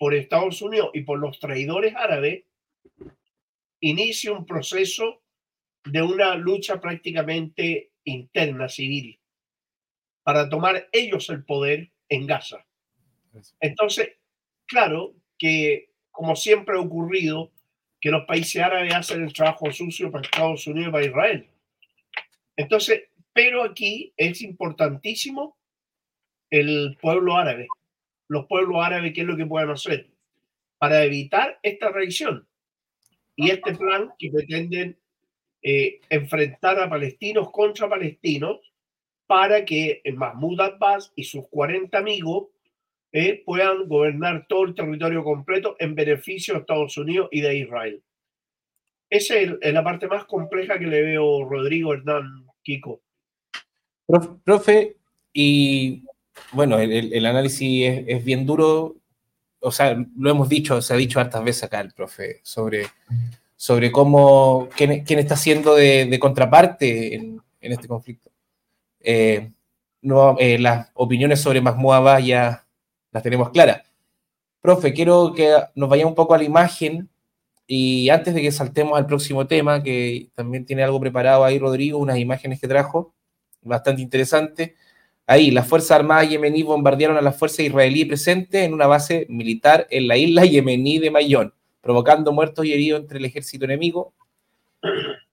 por 0.00 0.14
Estados 0.14 0.62
Unidos 0.62 0.92
y 0.94 1.02
por 1.02 1.18
los 1.18 1.38
traidores 1.38 1.94
árabes, 1.94 2.44
inicie 3.80 4.30
un 4.30 4.46
proceso 4.46 5.22
de 5.84 6.00
una 6.00 6.36
lucha 6.36 6.80
prácticamente 6.80 7.92
interna 8.04 8.70
civil 8.70 9.20
para 10.22 10.48
tomar 10.48 10.88
ellos 10.92 11.28
el 11.28 11.44
poder 11.44 11.92
en 12.08 12.26
Gaza. 12.26 12.66
Entonces, 13.60 14.16
claro 14.64 15.16
que, 15.38 15.90
como 16.10 16.34
siempre 16.34 16.76
ha 16.76 16.80
ocurrido, 16.80 17.52
que 18.00 18.10
los 18.10 18.24
países 18.24 18.62
árabes 18.62 18.94
hacen 18.94 19.22
el 19.22 19.34
trabajo 19.34 19.70
sucio 19.70 20.10
para 20.10 20.24
Estados 20.24 20.66
Unidos 20.66 20.88
y 20.88 20.92
para 20.92 21.04
Israel. 21.04 21.50
Entonces, 22.56 23.02
pero 23.34 23.62
aquí 23.64 24.14
es 24.16 24.40
importantísimo 24.40 25.58
el 26.48 26.96
pueblo 27.02 27.36
árabe, 27.36 27.68
los 28.30 28.46
pueblos 28.46 28.76
árabes, 28.80 29.12
qué 29.12 29.22
es 29.22 29.26
lo 29.26 29.36
que 29.36 29.44
pueden 29.44 29.70
hacer 29.70 30.08
para 30.78 31.02
evitar 31.04 31.58
esta 31.62 31.90
reacción 31.90 32.46
y 33.34 33.50
este 33.50 33.74
plan 33.74 34.12
que 34.18 34.30
pretenden 34.30 34.96
eh, 35.62 36.00
enfrentar 36.08 36.78
a 36.78 36.88
palestinos 36.88 37.50
contra 37.50 37.88
palestinos 37.88 38.60
para 39.26 39.64
que 39.64 40.00
Mahmoud 40.14 40.60
Abbas 40.60 41.12
y 41.16 41.24
sus 41.24 41.48
40 41.48 41.98
amigos 41.98 42.48
eh, 43.12 43.42
puedan 43.44 43.88
gobernar 43.88 44.46
todo 44.48 44.64
el 44.64 44.74
territorio 44.76 45.24
completo 45.24 45.74
en 45.80 45.96
beneficio 45.96 46.54
de 46.54 46.60
Estados 46.60 46.96
Unidos 46.96 47.28
y 47.32 47.40
de 47.40 47.56
Israel. 47.56 48.02
Esa 49.10 49.36
es, 49.38 49.50
la 49.60 49.82
parte 49.82 50.06
más 50.06 50.24
compleja 50.24 50.78
que 50.78 50.86
le 50.86 51.02
veo 51.02 51.44
Rodrigo 51.44 51.92
Hernán 51.92 52.46
Kiko. 52.62 53.02
Profe, 54.44 54.96
y 55.32 56.04
bueno, 56.52 56.78
el, 56.78 57.26
análisis 57.26 58.04
es, 58.06 58.24
bien 58.24 58.46
duro, 58.46 58.96
o 59.60 59.72
sea, 59.72 59.96
lo 60.16 60.30
hemos 60.30 60.48
dicho, 60.48 60.80
se 60.82 60.94
ha 60.94 60.96
dicho 60.96 61.20
hartas 61.20 61.44
veces 61.44 61.64
acá 61.64 61.80
el 61.80 61.92
profe, 61.92 62.40
sobre, 62.42 62.86
sobre 63.56 63.92
cómo, 63.92 64.68
quién, 64.76 65.04
está 65.06 65.36
siendo 65.36 65.74
de, 65.74 66.18
contraparte 66.20 67.14
en, 67.14 67.42
este 67.60 67.88
conflicto. 67.88 68.30
Eh, 69.00 69.52
no, 70.02 70.36
eh, 70.38 70.58
las 70.58 70.90
opiniones 70.94 71.40
sobre 71.40 71.60
Mahmoud 71.60 72.18
ya 72.24 72.66
las 73.12 73.22
tenemos 73.22 73.50
claras. 73.50 73.82
Profe, 74.60 74.92
quiero 74.92 75.32
que 75.34 75.54
nos 75.74 75.88
vaya 75.88 76.06
un 76.06 76.14
poco 76.14 76.34
a 76.34 76.38
la 76.38 76.44
imagen 76.44 77.08
y 77.66 78.10
antes 78.10 78.34
de 78.34 78.42
que 78.42 78.52
saltemos 78.52 78.98
al 78.98 79.06
próximo 79.06 79.46
tema, 79.46 79.82
que 79.82 80.30
también 80.34 80.66
tiene 80.66 80.82
algo 80.82 81.00
preparado 81.00 81.44
ahí 81.44 81.58
Rodrigo, 81.58 81.98
unas 81.98 82.18
imágenes 82.18 82.60
que 82.60 82.68
trajo, 82.68 83.14
bastante 83.62 84.02
interesantes. 84.02 84.72
Ahí, 85.30 85.52
las 85.52 85.68
Fuerzas 85.68 85.92
Armadas 85.92 86.28
yemení 86.28 86.64
bombardearon 86.64 87.16
a 87.16 87.22
las 87.22 87.38
fuerzas 87.38 87.60
israelíes 87.60 88.08
presentes 88.08 88.64
en 88.64 88.74
una 88.74 88.88
base 88.88 89.26
militar 89.28 89.86
en 89.88 90.08
la 90.08 90.16
isla 90.16 90.44
yemení 90.44 90.98
de 90.98 91.12
Mayón, 91.12 91.54
provocando 91.80 92.32
muertos 92.32 92.66
y 92.66 92.72
heridos 92.72 93.02
entre 93.02 93.18
el 93.18 93.24
ejército 93.26 93.64
enemigo. 93.64 94.12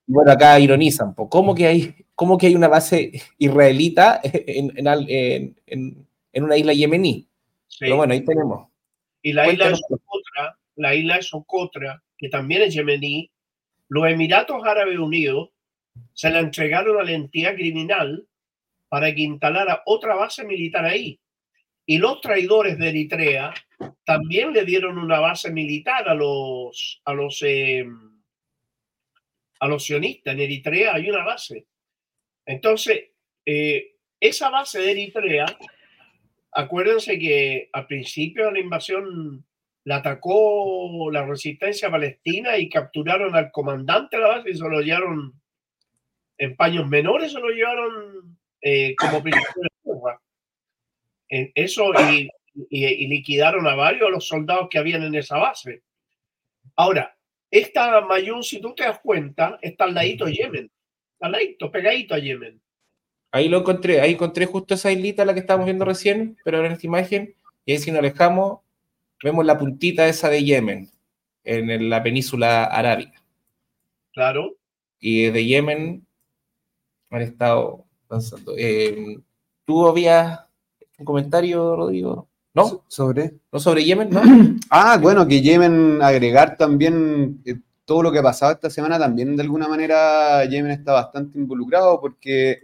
bueno, 0.06 0.30
acá 0.30 0.60
ironizan, 0.60 1.14
¿cómo 1.14 1.52
que 1.52 1.66
hay, 1.66 1.96
cómo 2.14 2.38
que 2.38 2.46
hay 2.46 2.54
una 2.54 2.68
base 2.68 3.10
israelita 3.38 4.20
en, 4.22 4.72
en, 5.66 6.06
en 6.32 6.44
una 6.44 6.56
isla 6.56 6.74
yemení? 6.74 7.26
Pero 7.80 7.96
bueno, 7.96 8.12
ahí 8.12 8.24
tenemos. 8.24 8.68
Y 9.20 9.32
la 9.32 9.50
isla, 9.50 9.70
de 9.70 9.74
Socotra, 9.74 10.58
la 10.76 10.94
isla 10.94 11.16
de 11.16 11.22
Socotra, 11.22 12.02
que 12.16 12.28
también 12.28 12.62
es 12.62 12.72
yemení, 12.72 13.32
los 13.88 14.06
Emiratos 14.06 14.64
Árabes 14.64 14.96
Unidos 14.96 15.50
se 16.12 16.30
la 16.30 16.38
entregaron 16.38 17.00
a 17.00 17.02
la 17.02 17.10
entidad 17.10 17.56
criminal 17.56 18.28
para 18.88 19.14
que 19.14 19.22
instalara 19.22 19.82
otra 19.86 20.14
base 20.14 20.44
militar 20.44 20.84
ahí. 20.84 21.20
Y 21.86 21.98
los 21.98 22.20
traidores 22.20 22.78
de 22.78 22.88
Eritrea 22.88 23.54
también 24.04 24.52
le 24.52 24.64
dieron 24.64 24.98
una 24.98 25.20
base 25.20 25.50
militar 25.50 26.08
a 26.08 26.14
los, 26.14 27.00
a 27.04 27.14
los, 27.14 27.42
em, 27.42 28.22
a 29.60 29.68
los 29.68 29.84
sionistas. 29.84 30.34
En 30.34 30.40
Eritrea 30.40 30.94
hay 30.94 31.08
una 31.08 31.24
base. 31.24 31.66
Entonces, 32.44 33.10
eh, 33.44 33.96
esa 34.20 34.50
base 34.50 34.80
de 34.80 34.90
Eritrea 34.90 35.46
acuérdense 36.52 37.18
que 37.18 37.70
al 37.72 37.86
principio 37.86 38.46
de 38.46 38.52
la 38.52 38.60
invasión 38.60 39.44
la 39.84 39.96
atacó 39.96 41.10
la 41.10 41.24
resistencia 41.24 41.90
palestina 41.90 42.58
y 42.58 42.68
capturaron 42.68 43.34
al 43.34 43.50
comandante 43.50 44.16
de 44.16 44.22
la 44.22 44.28
base 44.28 44.50
y 44.50 44.54
se 44.54 44.68
lo 44.68 44.80
llevaron 44.80 45.40
en 46.36 46.56
paños 46.56 46.88
menores, 46.88 47.32
se 47.32 47.40
lo 47.40 47.48
llevaron 47.48 48.37
eh, 48.60 48.94
como 48.96 49.22
prisionero 49.22 49.70
de 51.28 51.52
Eso 51.54 51.92
y, 52.12 52.28
liquidaron 53.06 53.66
a 53.66 53.74
varios 53.74 54.08
de 54.08 54.10
los 54.10 54.26
soldados 54.26 54.68
que 54.68 54.78
habían 54.78 55.02
en 55.04 55.14
esa 55.14 55.38
base. 55.38 55.82
Ahora, 56.74 57.16
esta 57.50 58.00
Mayún, 58.00 58.42
si 58.42 58.60
tú 58.60 58.74
te 58.74 58.84
das 58.84 58.98
cuenta, 59.00 59.58
está 59.62 59.84
al 59.84 59.94
ladito 59.94 60.24
de 60.26 60.34
Yemen, 60.34 60.70
al 61.20 61.32
ladito, 61.32 61.70
pegadito 61.70 62.14
a 62.14 62.18
Yemen. 62.18 62.60
Ahí 63.30 63.48
lo 63.48 63.58
encontré, 63.58 64.00
ahí 64.00 64.12
encontré 64.12 64.46
justo 64.46 64.74
esa 64.74 64.90
islita 64.90 65.24
la 65.24 65.34
que 65.34 65.40
estábamos 65.40 65.66
viendo 65.66 65.84
recién, 65.84 66.36
pero 66.44 66.64
en 66.64 66.72
esta 66.72 66.86
imagen, 66.86 67.34
y 67.64 67.72
ahí 67.72 67.78
si 67.78 67.90
nos 67.90 68.00
alejamos, 68.00 68.60
vemos 69.22 69.44
la 69.44 69.58
puntita 69.58 70.08
esa 70.08 70.28
de 70.30 70.42
Yemen, 70.42 70.88
en 71.44 71.90
la 71.90 72.02
península 72.02 72.64
arábiga. 72.64 73.22
Claro. 74.12 74.56
Y 74.98 75.26
desde 75.26 75.46
Yemen 75.46 76.06
han 77.10 77.22
estado 77.22 77.87
Eh, 78.56 79.18
¿Tú 79.64 79.86
habías 79.86 80.40
un 80.98 81.04
comentario, 81.04 81.76
Rodrigo? 81.76 82.28
¿No? 82.54 82.84
¿Sobre? 82.88 83.34
¿No 83.52 83.60
sobre 83.60 83.84
Yemen? 83.84 84.10
¿No? 84.10 84.22
ah, 84.70 84.98
bueno, 85.00 85.26
que 85.26 85.42
Yemen 85.42 86.00
agregar 86.02 86.56
también 86.56 87.40
eh, 87.44 87.56
todo 87.84 88.02
lo 88.02 88.10
que 88.12 88.18
ha 88.18 88.22
pasado 88.22 88.52
esta 88.52 88.70
semana, 88.70 88.98
también 88.98 89.36
de 89.36 89.42
alguna 89.42 89.68
manera 89.68 90.44
Yemen 90.44 90.72
está 90.72 90.92
bastante 90.92 91.38
involucrado 91.38 92.00
porque 92.00 92.60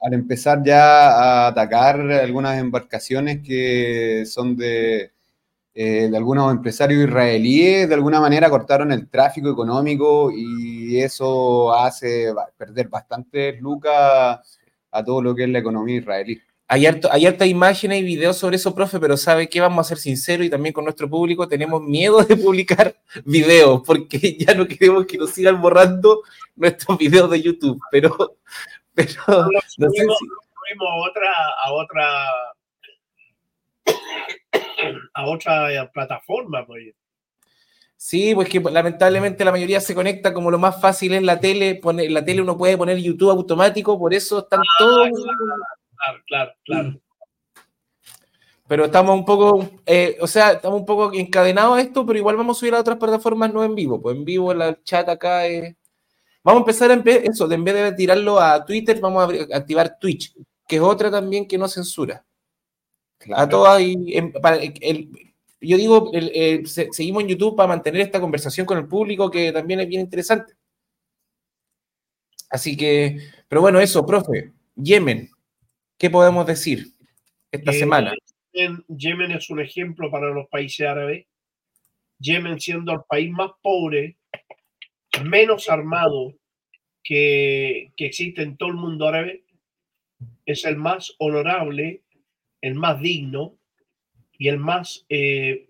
al 0.00 0.14
empezar 0.14 0.62
ya 0.64 1.10
a 1.10 1.46
atacar 1.48 2.00
algunas 2.00 2.58
embarcaciones 2.58 3.40
que 3.42 4.24
son 4.26 4.56
de, 4.56 5.12
eh, 5.74 6.08
de 6.10 6.16
algunos 6.16 6.50
empresarios 6.52 7.04
israelíes, 7.04 7.88
de 7.88 7.94
alguna 7.94 8.20
manera 8.20 8.50
cortaron 8.50 8.90
el 8.92 9.08
tráfico 9.08 9.50
económico 9.50 10.30
y 10.32 11.00
eso 11.00 11.72
hace 11.74 12.32
perder 12.56 12.88
bastantes 12.88 13.60
lucas 13.60 14.58
a 14.90 15.04
todo 15.04 15.22
lo 15.22 15.34
que 15.34 15.44
es 15.44 15.50
la 15.50 15.58
economía 15.58 15.96
israelí. 15.96 16.40
Hay, 16.70 16.84
harto, 16.84 17.08
hay 17.10 17.24
harta 17.26 17.46
imágenes 17.46 18.00
y 18.00 18.04
videos 18.04 18.36
sobre 18.36 18.56
eso, 18.56 18.74
profe, 18.74 19.00
pero 19.00 19.16
¿sabe 19.16 19.48
qué? 19.48 19.58
Vamos 19.60 19.86
a 19.86 19.88
ser 19.88 19.98
sinceros 19.98 20.46
y 20.46 20.50
también 20.50 20.74
con 20.74 20.84
nuestro 20.84 21.08
público 21.08 21.48
tenemos 21.48 21.82
miedo 21.82 22.22
de 22.22 22.36
publicar 22.36 22.94
videos 23.24 23.82
porque 23.86 24.36
ya 24.38 24.54
no 24.54 24.66
queremos 24.66 25.06
que 25.06 25.16
nos 25.16 25.30
sigan 25.30 25.62
borrando 25.62 26.22
nuestros 26.56 26.98
videos 26.98 27.30
de 27.30 27.40
YouTube, 27.40 27.80
pero, 27.90 28.36
pero 28.94 29.12
no 29.26 29.60
sé 29.90 30.04
a 30.80 30.94
otra, 31.08 31.32
a 31.64 31.72
otra, 31.72 32.30
a 35.14 35.26
otra 35.26 35.90
plataforma, 35.92 36.66
pues. 36.66 36.94
Sí, 38.00 38.32
pues 38.32 38.48
que 38.48 38.60
lamentablemente 38.60 39.44
la 39.44 39.50
mayoría 39.50 39.80
se 39.80 39.92
conecta 39.92 40.32
como 40.32 40.52
lo 40.52 40.58
más 40.58 40.80
fácil 40.80 41.14
es 41.14 41.22
la 41.24 41.40
tele, 41.40 41.74
pone, 41.74 42.08
la 42.08 42.24
tele 42.24 42.40
uno 42.40 42.56
puede 42.56 42.78
poner 42.78 42.96
YouTube 42.98 43.30
automático, 43.30 43.98
por 43.98 44.14
eso 44.14 44.38
están 44.38 44.60
ah, 44.60 44.64
todos. 44.78 45.10
Claro, 45.10 46.22
claro, 46.26 46.52
claro. 46.64 47.00
Pero 48.68 48.84
estamos 48.84 49.18
un 49.18 49.24
poco, 49.24 49.68
eh, 49.84 50.16
o 50.20 50.28
sea, 50.28 50.52
estamos 50.52 50.78
un 50.78 50.86
poco 50.86 51.12
encadenados 51.12 51.76
a 51.76 51.80
esto, 51.80 52.06
pero 52.06 52.20
igual 52.20 52.36
vamos 52.36 52.56
a 52.56 52.60
subir 52.60 52.74
a 52.74 52.80
otras 52.80 52.98
plataformas 52.98 53.52
no 53.52 53.64
en 53.64 53.74
vivo. 53.74 54.00
Pues 54.00 54.16
en 54.16 54.24
vivo 54.24 54.52
el 54.52 54.80
chat 54.84 55.08
acá 55.08 55.46
es, 55.46 55.74
Vamos 56.48 56.60
a 56.60 56.62
empezar 56.62 56.90
a 56.90 56.94
eso, 56.94 57.50
en 57.50 57.64
vez 57.64 57.74
de 57.74 57.92
tirarlo 57.92 58.40
a 58.40 58.64
Twitter, 58.64 58.98
vamos 59.00 59.28
a 59.28 59.56
activar 59.56 59.98
Twitch, 59.98 60.34
que 60.66 60.76
es 60.76 60.82
otra 60.82 61.10
también 61.10 61.46
que 61.46 61.58
no 61.58 61.68
censura. 61.68 62.24
A 63.34 63.48
todas 63.48 63.82
y 63.82 63.96
yo 65.60 65.76
digo, 65.76 66.12
seguimos 66.64 67.22
en 67.22 67.28
YouTube 67.28 67.56
para 67.56 67.68
mantener 67.68 68.02
esta 68.02 68.20
conversación 68.20 68.66
con 68.66 68.78
el 68.78 68.86
público 68.86 69.30
que 69.30 69.52
también 69.52 69.80
es 69.80 69.88
bien 69.88 70.02
interesante. 70.02 70.54
Así 72.50 72.76
que, 72.76 73.18
pero 73.48 73.60
bueno, 73.60 73.80
eso, 73.80 74.06
profe, 74.06 74.52
Yemen, 74.76 75.30
¿qué 75.98 76.08
podemos 76.10 76.46
decir 76.46 76.86
esta 77.50 77.72
semana? 77.72 78.14
Yemen 78.88 79.32
es 79.32 79.50
un 79.50 79.60
ejemplo 79.60 80.10
para 80.10 80.30
los 80.30 80.48
países 80.48 80.86
árabes. 80.86 81.26
Yemen 82.18 82.60
siendo 82.60 82.92
el 82.92 83.00
país 83.08 83.30
más 83.30 83.50
pobre, 83.62 84.16
menos 85.24 85.68
armado 85.68 86.34
que, 87.02 87.92
existe 87.96 88.42
en 88.42 88.56
todo 88.56 88.70
el 88.70 88.76
mundo 88.76 89.08
árabe, 89.08 89.44
es 90.46 90.64
el 90.64 90.76
más 90.76 91.14
honorable, 91.18 92.02
el 92.60 92.74
más 92.74 93.00
digno 93.00 93.57
y 94.38 94.48
el 94.48 94.58
más 94.58 95.04
eh, 95.08 95.68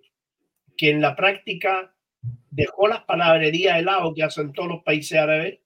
que 0.77 0.91
en 0.91 1.01
la 1.01 1.16
práctica 1.16 1.95
dejó 2.51 2.87
las 2.87 3.03
palabrerías 3.05 3.77
de 3.77 3.83
lado 3.83 4.14
que 4.14 4.23
hacen 4.23 4.53
todos 4.53 4.69
los 4.69 4.83
países 4.83 5.19
árabes. 5.19 5.59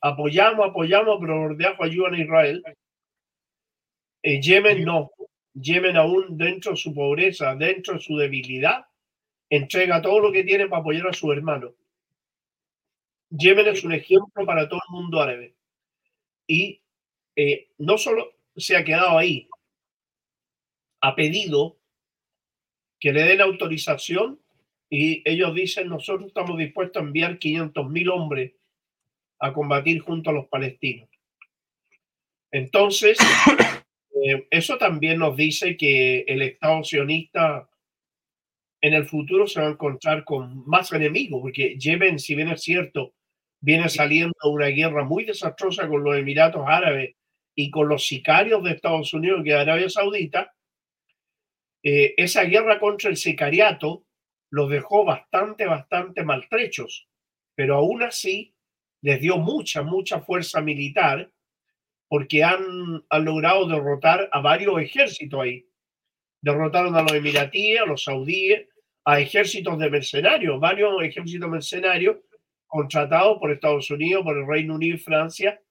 Apoyamos, 0.00 0.70
apoyamos, 0.70 1.18
pero 1.20 1.54
de 1.54 1.66
ayudan 1.78 2.14
a 2.14 2.20
Israel. 2.20 2.64
En 4.22 4.42
Yemen 4.42 4.84
no. 4.84 5.10
Yemen 5.54 5.96
aún 5.96 6.36
dentro 6.36 6.72
de 6.72 6.76
su 6.76 6.94
pobreza, 6.94 7.54
dentro 7.54 7.94
de 7.94 8.00
su 8.00 8.16
debilidad, 8.16 8.86
entrega 9.48 10.02
todo 10.02 10.20
lo 10.20 10.32
que 10.32 10.44
tiene 10.44 10.66
para 10.66 10.80
apoyar 10.80 11.08
a 11.08 11.12
su 11.12 11.30
hermano. 11.32 11.74
Yemen 13.30 13.66
es 13.68 13.84
un 13.84 13.92
ejemplo 13.92 14.44
para 14.44 14.68
todo 14.68 14.80
el 14.88 14.94
mundo 14.94 15.20
árabe. 15.20 15.54
Y 16.46 16.80
eh, 17.34 17.68
no 17.78 17.98
solo 17.98 18.32
se 18.56 18.76
ha 18.76 18.84
quedado 18.84 19.18
ahí, 19.18 19.48
ha 21.00 21.14
pedido 21.14 21.75
que 22.98 23.12
le 23.12 23.22
den 23.24 23.40
autorización 23.40 24.40
y 24.88 25.22
ellos 25.28 25.54
dicen, 25.54 25.88
nosotros 25.88 26.28
estamos 26.28 26.56
dispuestos 26.58 27.02
a 27.02 27.06
enviar 27.06 27.38
500 27.38 27.90
mil 27.90 28.08
hombres 28.08 28.52
a 29.38 29.52
combatir 29.52 30.00
junto 30.00 30.30
a 30.30 30.32
los 30.32 30.46
palestinos. 30.46 31.08
Entonces, 32.50 33.18
eh, 34.24 34.46
eso 34.50 34.78
también 34.78 35.18
nos 35.18 35.36
dice 35.36 35.76
que 35.76 36.20
el 36.20 36.42
Estado 36.42 36.84
sionista 36.84 37.68
en 38.80 38.94
el 38.94 39.06
futuro 39.06 39.46
se 39.46 39.60
va 39.60 39.66
a 39.66 39.70
encontrar 39.70 40.24
con 40.24 40.66
más 40.66 40.92
enemigos, 40.92 41.40
porque 41.42 41.76
Yemen, 41.78 42.18
si 42.18 42.34
bien 42.34 42.48
es 42.48 42.62
cierto, 42.62 43.14
viene 43.60 43.88
saliendo 43.88 44.34
una 44.44 44.66
guerra 44.66 45.04
muy 45.04 45.24
desastrosa 45.24 45.88
con 45.88 46.04
los 46.04 46.16
Emiratos 46.16 46.62
Árabes 46.66 47.16
y 47.54 47.70
con 47.70 47.88
los 47.88 48.06
sicarios 48.06 48.62
de 48.62 48.72
Estados 48.72 49.12
Unidos 49.12 49.40
y 49.40 49.48
de 49.48 49.58
Arabia 49.58 49.88
Saudita, 49.88 50.54
eh, 51.88 52.14
esa 52.16 52.42
guerra 52.42 52.80
contra 52.80 53.10
el 53.10 53.16
sicariato 53.16 54.04
los 54.50 54.68
dejó 54.68 55.04
bastante, 55.04 55.66
bastante 55.66 56.24
maltrechos, 56.24 57.08
pero 57.54 57.76
aún 57.76 58.02
así 58.02 58.56
les 59.02 59.20
dio 59.20 59.38
mucha, 59.38 59.84
mucha 59.84 60.20
fuerza 60.20 60.60
militar 60.60 61.30
porque 62.08 62.42
han, 62.42 63.04
han 63.08 63.24
logrado 63.24 63.68
derrotar 63.68 64.28
a 64.32 64.40
varios 64.40 64.80
ejércitos 64.80 65.40
ahí. 65.40 65.64
Derrotaron 66.40 66.96
a 66.96 67.02
los 67.02 67.12
emiratíes, 67.12 67.80
a 67.80 67.86
los 67.86 68.02
saudíes, 68.02 68.66
a 69.04 69.20
ejércitos 69.20 69.78
de 69.78 69.88
mercenarios, 69.88 70.58
varios 70.58 71.00
ejércitos 71.04 71.48
mercenarios 71.48 72.16
contratados 72.66 73.38
por 73.38 73.52
Estados 73.52 73.88
Unidos, 73.92 74.24
por 74.24 74.36
el 74.36 74.44
Reino 74.44 74.74
Unido 74.74 74.96
y 74.96 74.98
Francia, 74.98 75.62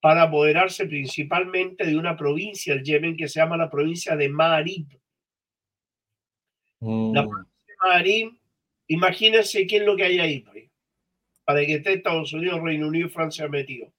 para 0.00 0.22
apoderarse 0.22 0.86
principalmente 0.86 1.86
de 1.86 1.96
una 1.96 2.16
provincia 2.16 2.74
del 2.74 2.82
Yemen 2.82 3.16
que 3.16 3.28
se 3.28 3.38
llama 3.38 3.56
la 3.56 3.70
provincia 3.70 4.16
de 4.16 4.28
Ma'arib. 4.28 4.88
La 6.80 6.88
mm. 6.88 7.12
provincia 7.12 7.64
de 7.66 7.74
Ma'arib, 7.84 8.38
imagínense 8.88 9.66
qué 9.66 9.76
es 9.78 9.82
lo 9.84 9.96
que 9.96 10.04
hay 10.04 10.18
ahí, 10.18 10.40
pues, 10.40 10.70
para 11.44 11.64
que 11.64 11.74
esté 11.74 11.94
Estados 11.94 12.32
Unidos, 12.32 12.60
Reino 12.62 12.88
Unido 12.88 13.06
y 13.06 13.10
Francia 13.10 13.48
metidos. 13.48 13.92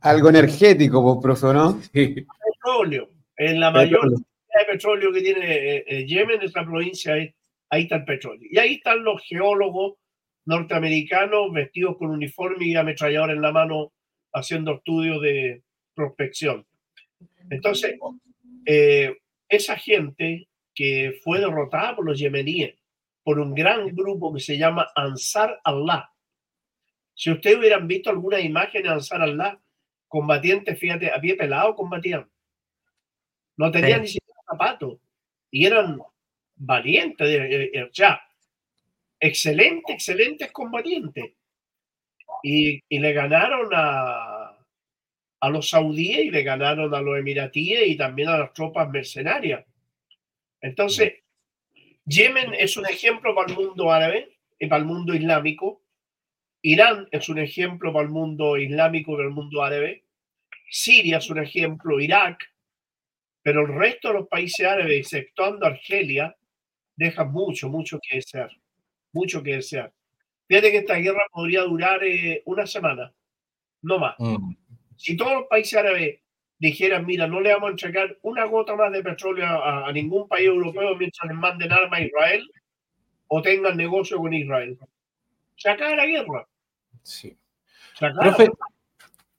Algo 0.00 0.28
energético, 0.30 1.00
vos, 1.02 1.18
profe, 1.22 1.46
¿no? 1.52 1.80
Petróleo. 1.92 3.10
En 3.36 3.60
la 3.60 3.70
mayor 3.70 4.00
cantidad 4.00 4.66
de 4.66 4.72
petróleo 4.72 5.12
que 5.12 5.22
tiene 5.22 5.52
eh, 5.52 5.84
eh, 5.86 6.06
Yemen, 6.06 6.42
esa 6.42 6.64
provincia, 6.64 7.14
ahí 7.14 7.82
está 7.82 7.96
el 7.96 8.04
petróleo. 8.04 8.48
Y 8.50 8.58
ahí 8.58 8.74
están 8.74 9.04
los 9.04 9.22
geólogos 9.22 9.94
norteamericanos 10.46 11.52
vestidos 11.52 11.96
con 11.98 12.10
uniforme 12.10 12.66
y 12.66 12.74
ametrallador 12.74 13.30
en 13.30 13.42
la 13.42 13.52
mano 13.52 13.92
haciendo 14.32 14.76
estudios 14.76 15.20
de 15.22 15.62
prospección. 15.94 16.66
Entonces, 17.50 17.96
eh, 18.66 19.16
esa 19.48 19.76
gente 19.76 20.47
que 20.78 21.18
fue 21.24 21.40
derrotada 21.40 21.96
por 21.96 22.06
los 22.06 22.20
yemeníes, 22.20 22.76
por 23.24 23.40
un 23.40 23.52
gran 23.52 23.88
grupo 23.96 24.32
que 24.32 24.38
se 24.38 24.56
llama 24.56 24.86
Ansar 24.94 25.60
Allah. 25.64 26.08
Si 27.14 27.32
ustedes 27.32 27.58
hubieran 27.58 27.88
visto 27.88 28.10
alguna 28.10 28.38
imagen 28.38 28.84
de 28.84 28.88
Ansar 28.88 29.22
Allah, 29.22 29.60
combatientes, 30.06 30.78
fíjate, 30.78 31.10
a 31.10 31.20
pie 31.20 31.34
pelado 31.34 31.74
combatían. 31.74 32.30
No 33.56 33.72
tenían 33.72 34.02
ni 34.02 34.06
siquiera 34.06 34.40
zapatos 34.48 35.00
y 35.50 35.66
eran 35.66 35.98
valientes. 36.54 37.28
Eh, 37.28 37.70
eh, 37.74 37.82
o 37.82 37.92
sea, 37.92 38.22
excelente, 39.18 39.94
excelentes 39.94 40.52
combatientes. 40.52 41.32
Y, 42.44 42.80
y 42.88 43.00
le 43.00 43.12
ganaron 43.12 43.68
a, 43.74 44.56
a 45.40 45.50
los 45.50 45.70
saudíes 45.70 46.26
y 46.26 46.30
le 46.30 46.44
ganaron 46.44 46.94
a 46.94 47.02
los 47.02 47.18
emiratíes 47.18 47.88
y 47.88 47.96
también 47.96 48.28
a 48.28 48.38
las 48.38 48.52
tropas 48.52 48.88
mercenarias. 48.88 49.64
Entonces, 50.60 51.14
Yemen 52.04 52.54
es 52.54 52.76
un 52.76 52.86
ejemplo 52.86 53.34
para 53.34 53.52
el 53.52 53.56
mundo 53.56 53.90
árabe 53.90 54.38
y 54.58 54.66
para 54.66 54.80
el 54.80 54.86
mundo 54.86 55.14
islámico. 55.14 55.82
Irán 56.62 57.08
es 57.10 57.28
un 57.28 57.38
ejemplo 57.38 57.92
para 57.92 58.04
el 58.04 58.10
mundo 58.10 58.56
islámico 58.56 59.12
y 59.12 59.16
para 59.16 59.28
el 59.28 59.34
mundo 59.34 59.62
árabe. 59.62 60.04
Siria 60.70 61.18
es 61.18 61.30
un 61.30 61.38
ejemplo, 61.38 62.00
Irak. 62.00 62.38
Pero 63.42 63.62
el 63.62 63.74
resto 63.74 64.08
de 64.08 64.14
los 64.14 64.28
países 64.28 64.66
árabes, 64.66 64.98
exceptuando 64.98 65.66
Argelia, 65.66 66.36
dejan 66.96 67.30
mucho, 67.30 67.68
mucho 67.68 67.98
que 68.02 68.16
desear 68.16 68.50
mucho 69.12 69.42
que 69.42 69.56
desear. 69.56 69.92
Fíjate 70.46 70.70
que 70.70 70.78
esta 70.78 70.94
guerra 70.94 71.26
podría 71.30 71.62
durar 71.62 72.02
eh, 72.04 72.42
una 72.46 72.66
semana, 72.66 73.12
no 73.82 73.98
más. 73.98 74.14
Mm. 74.18 74.54
Si 74.96 75.16
todos 75.16 75.32
los 75.32 75.44
países 75.48 75.78
árabes 75.78 76.20
dijeran, 76.58 77.06
mira, 77.06 77.26
no 77.26 77.40
le 77.40 77.52
vamos 77.52 77.68
a 77.68 77.70
entregar 77.70 78.16
una 78.22 78.44
gota 78.44 78.74
más 78.74 78.92
de 78.92 79.02
petróleo 79.02 79.46
a, 79.46 79.90
ningún 79.92 80.26
país 80.28 80.46
europeo 80.46 80.96
mientras 80.96 81.28
les 81.28 81.38
manden 81.38 81.72
armas 81.72 82.00
a 82.00 82.02
Israel 82.02 82.50
o 83.28 83.42
tengan 83.42 83.76
negocio 83.76 84.18
con 84.18 84.32
Israel. 84.34 84.78
Se 85.56 85.70
acaba 85.70 85.96
la 85.96 86.06
guerra. 86.06 86.46
Sí. 87.02 87.36
Profe, 87.98 88.48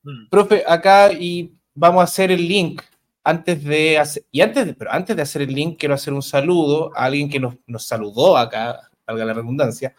mm. 0.04 0.28
profe, 0.30 0.64
acá 0.68 1.12
y 1.14 1.52
vamos 1.74 2.02
a 2.02 2.06
hacer 2.06 2.32
el 2.32 2.48
link. 2.48 2.82
Antes 3.22 3.64
de 3.64 3.98
hacer, 3.98 4.24
y 4.32 4.42
antes 4.42 4.66
de, 4.66 4.74
pero 4.74 4.92
antes 4.92 5.16
de 5.16 5.22
hacer 5.22 5.42
el 5.42 5.54
link, 5.54 5.78
quiero 5.78 5.94
hacer 5.94 6.14
un 6.14 6.22
saludo 6.22 6.92
a 6.96 7.06
alguien 7.06 7.30
que 7.30 7.40
nos, 7.40 7.56
nos 7.68 7.86
saludó 7.86 8.38
acá 8.38 8.90
valga 9.10 9.26
la 9.26 9.34
redundancia, 9.34 9.96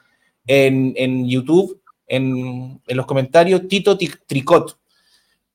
en, 0.46 0.94
en 0.96 1.28
YouTube, 1.28 1.80
en, 2.06 2.80
en, 2.86 2.96
los 2.96 3.06
comentarios, 3.06 3.66
Tito 3.68 3.96
Tricot, 3.98 4.78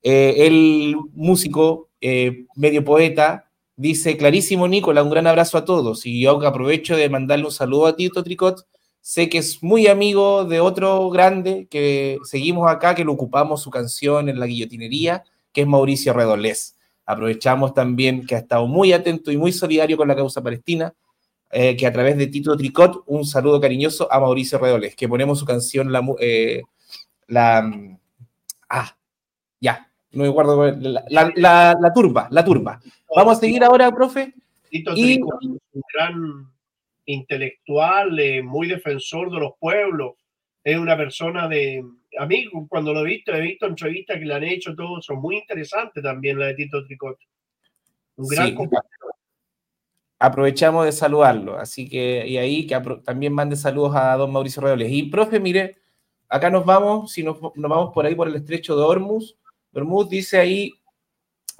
eh, 0.08 0.46
el 0.46 0.94
músico, 1.14 1.88
eh, 2.00 2.46
medio 2.54 2.84
poeta, 2.84 3.50
dice, 3.74 4.16
clarísimo 4.16 4.68
Nicolás, 4.68 5.02
un 5.02 5.10
gran 5.10 5.26
abrazo 5.26 5.58
a 5.58 5.64
todos. 5.64 6.06
Y 6.06 6.20
yo 6.20 6.46
aprovecho 6.46 6.94
de 6.94 7.08
mandarle 7.08 7.46
un 7.46 7.50
saludo 7.50 7.86
a 7.86 7.96
Tito 7.96 8.22
Tricot. 8.22 8.68
Sé 9.00 9.28
que 9.28 9.38
es 9.38 9.64
muy 9.64 9.88
amigo 9.88 10.44
de 10.44 10.60
otro 10.60 11.10
grande 11.10 11.66
que 11.68 12.18
seguimos 12.22 12.70
acá, 12.70 12.94
que 12.94 13.02
lo 13.04 13.14
ocupamos 13.14 13.62
su 13.62 13.70
canción 13.70 14.28
en 14.28 14.38
la 14.38 14.46
guillotinería, 14.46 15.24
que 15.52 15.62
es 15.62 15.66
Mauricio 15.66 16.12
Redolés. 16.12 16.76
Aprovechamos 17.04 17.74
también 17.74 18.24
que 18.26 18.36
ha 18.36 18.38
estado 18.38 18.68
muy 18.68 18.92
atento 18.92 19.32
y 19.32 19.36
muy 19.36 19.50
solidario 19.50 19.96
con 19.96 20.06
la 20.06 20.14
causa 20.14 20.40
palestina 20.40 20.94
eh, 21.50 21.76
que 21.76 21.84
a 21.84 21.92
través 21.92 22.16
de 22.16 22.28
Tito 22.28 22.56
Tricot, 22.56 23.02
un 23.06 23.24
saludo 23.24 23.60
cariñoso 23.60 24.06
a 24.12 24.20
Mauricio 24.20 24.58
Redoles, 24.58 24.94
que 24.94 25.08
ponemos 25.08 25.40
su 25.40 25.44
canción, 25.44 25.90
la, 25.90 26.00
la 27.26 27.72
ah, 28.68 28.96
ya, 29.60 29.85
no 30.16 30.24
me 30.24 30.30
acuerdo, 30.30 30.64
la, 30.72 31.04
la, 31.36 31.76
la, 31.80 31.92
turba, 31.92 32.28
la 32.30 32.44
turba. 32.44 32.80
Vamos 33.14 33.36
a 33.36 33.40
seguir 33.40 33.62
ahora, 33.62 33.90
profe. 33.92 34.34
Tito 34.68 34.94
Tricot, 34.94 35.42
un 35.42 35.82
gran 35.94 36.46
intelectual, 37.04 38.18
eh, 38.18 38.42
muy 38.42 38.66
defensor 38.66 39.30
de 39.30 39.38
los 39.38 39.52
pueblos, 39.60 40.14
es 40.64 40.76
una 40.76 40.96
persona 40.96 41.46
de, 41.46 41.84
a 42.18 42.26
mí 42.26 42.46
cuando 42.68 42.92
lo 42.92 43.00
he 43.00 43.10
visto, 43.10 43.32
he 43.32 43.40
visto 43.40 43.66
entrevistas 43.66 44.18
que 44.18 44.24
le 44.24 44.34
han 44.34 44.44
hecho, 44.44 44.74
todos 44.74 45.04
son 45.04 45.20
muy 45.20 45.36
interesantes 45.36 46.02
también 46.02 46.38
la 46.38 46.46
de 46.46 46.54
Tito 46.54 46.84
Tricot. 46.84 47.18
Un 48.16 48.26
gran 48.26 48.54
compañero 48.54 49.16
aprovechamos 50.18 50.84
de 50.84 50.92
saludarlo. 50.92 51.58
Así 51.58 51.88
que, 51.88 52.26
y 52.26 52.38
ahí 52.38 52.66
que 52.66 52.80
también 53.04 53.32
mande 53.32 53.56
saludos 53.56 53.94
a 53.96 54.16
don 54.16 54.32
Mauricio 54.32 54.62
Redoles. 54.62 54.90
Y, 54.90 55.04
profe, 55.04 55.40
mire, 55.40 55.76
acá 56.28 56.50
nos 56.50 56.64
vamos, 56.64 57.12
si 57.12 57.22
nos, 57.22 57.38
vamos 57.40 57.92
por 57.92 58.06
ahí 58.06 58.14
por 58.14 58.28
el 58.28 58.36
estrecho 58.36 58.76
de 58.76 58.84
Hormuz, 58.84 59.36
Hormuz 59.76 60.08
dice 60.08 60.38
ahí, 60.38 60.72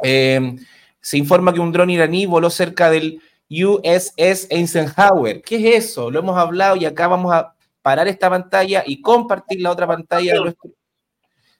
eh, 0.03 0.57
se 1.01 1.19
informa 1.19 1.53
que 1.53 1.61
un 1.61 1.71
dron 1.71 1.91
iraní 1.91 2.27
voló 2.27 2.51
cerca 2.51 2.91
del 2.91 3.21
USS 3.49 4.49
Eisenhower. 4.51 5.43
¿Qué 5.43 5.57
es 5.57 5.91
eso? 5.91 6.11
Lo 6.11 6.19
hemos 6.19 6.37
hablado 6.37 6.77
y 6.77 6.85
acá 6.85 7.09
vamos 7.09 7.33
a 7.33 7.55
parar 7.83 8.09
esta 8.09 8.29
pantalla 8.29 8.83
y 8.87 9.01
compartir 9.01 9.61
la 9.61 9.71
otra 9.71 9.87
pantalla 9.87 10.35
de 10.35 10.41
nuestro... 10.41 10.71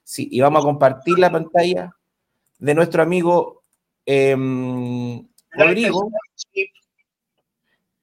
Sí, 0.03 0.27
y 0.31 0.41
vamos 0.41 0.63
a 0.63 0.65
compartir 0.65 1.19
la 1.19 1.31
pantalla 1.31 1.95
de 2.59 2.73
nuestro 2.73 3.03
amigo 3.03 3.61
em, 4.05 5.25
Rodrigo. 5.51 6.09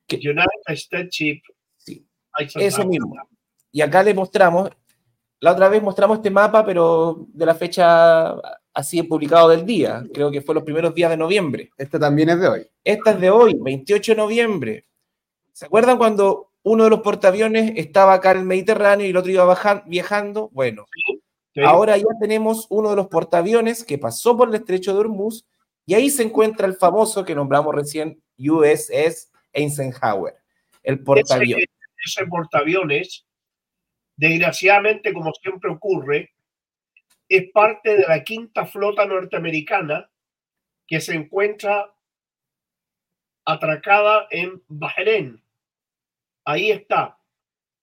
Que, 0.06 0.16
United 0.16 0.46
States 0.68 1.10
Chip. 1.10 1.44
Sí, 1.76 2.06
eso 2.56 2.86
mismo. 2.86 3.16
Y 3.72 3.80
acá 3.80 4.02
le 4.02 4.14
mostramos, 4.14 4.70
la 5.44 5.52
otra 5.52 5.68
vez 5.68 5.82
mostramos 5.82 6.16
este 6.16 6.30
mapa, 6.30 6.64
pero 6.64 7.26
de 7.28 7.44
la 7.44 7.54
fecha 7.54 8.34
así 8.72 9.02
publicado 9.02 9.50
del 9.50 9.66
día. 9.66 10.02
Creo 10.14 10.30
que 10.30 10.40
fue 10.40 10.54
los 10.54 10.64
primeros 10.64 10.94
días 10.94 11.10
de 11.10 11.18
noviembre. 11.18 11.70
Esta 11.76 11.98
también 11.98 12.30
es 12.30 12.40
de 12.40 12.48
hoy. 12.48 12.66
Esta 12.82 13.10
es 13.10 13.20
de 13.20 13.28
hoy, 13.28 13.54
28 13.60 14.12
de 14.12 14.16
noviembre. 14.16 14.86
¿Se 15.52 15.66
acuerdan 15.66 15.98
cuando 15.98 16.50
uno 16.62 16.84
de 16.84 16.90
los 16.90 17.00
portaaviones 17.00 17.74
estaba 17.76 18.14
acá 18.14 18.30
en 18.30 18.38
el 18.38 18.44
Mediterráneo 18.46 19.06
y 19.06 19.10
el 19.10 19.16
otro 19.18 19.30
iba 19.30 19.82
viajando? 19.84 20.48
Bueno, 20.50 20.86
ahora 21.62 21.98
ya 21.98 22.06
tenemos 22.18 22.66
uno 22.70 22.88
de 22.88 22.96
los 22.96 23.08
portaaviones 23.08 23.84
que 23.84 23.98
pasó 23.98 24.38
por 24.38 24.48
el 24.48 24.54
estrecho 24.54 24.94
de 24.94 25.00
Hormuz 25.00 25.44
y 25.84 25.92
ahí 25.92 26.08
se 26.08 26.22
encuentra 26.22 26.66
el 26.66 26.74
famoso 26.74 27.22
que 27.22 27.34
nombramos 27.34 27.74
recién 27.74 28.18
USS 28.38 29.30
Eisenhower, 29.52 30.36
el 30.82 31.04
portaaviones. 31.04 31.66
Ese, 31.66 32.22
ese 32.22 32.30
portaaviones, 32.30 33.23
desgraciadamente, 34.16 35.12
como 35.12 35.32
siempre 35.32 35.70
ocurre, 35.70 36.32
es 37.28 37.50
parte 37.52 37.96
de 37.96 38.06
la 38.06 38.22
quinta 38.22 38.66
flota 38.66 39.06
norteamericana 39.06 40.10
que 40.86 41.00
se 41.00 41.14
encuentra 41.14 41.94
atracada 43.44 44.26
en 44.30 44.62
Bahrein. 44.68 45.42
Ahí 46.44 46.70
está. 46.70 47.18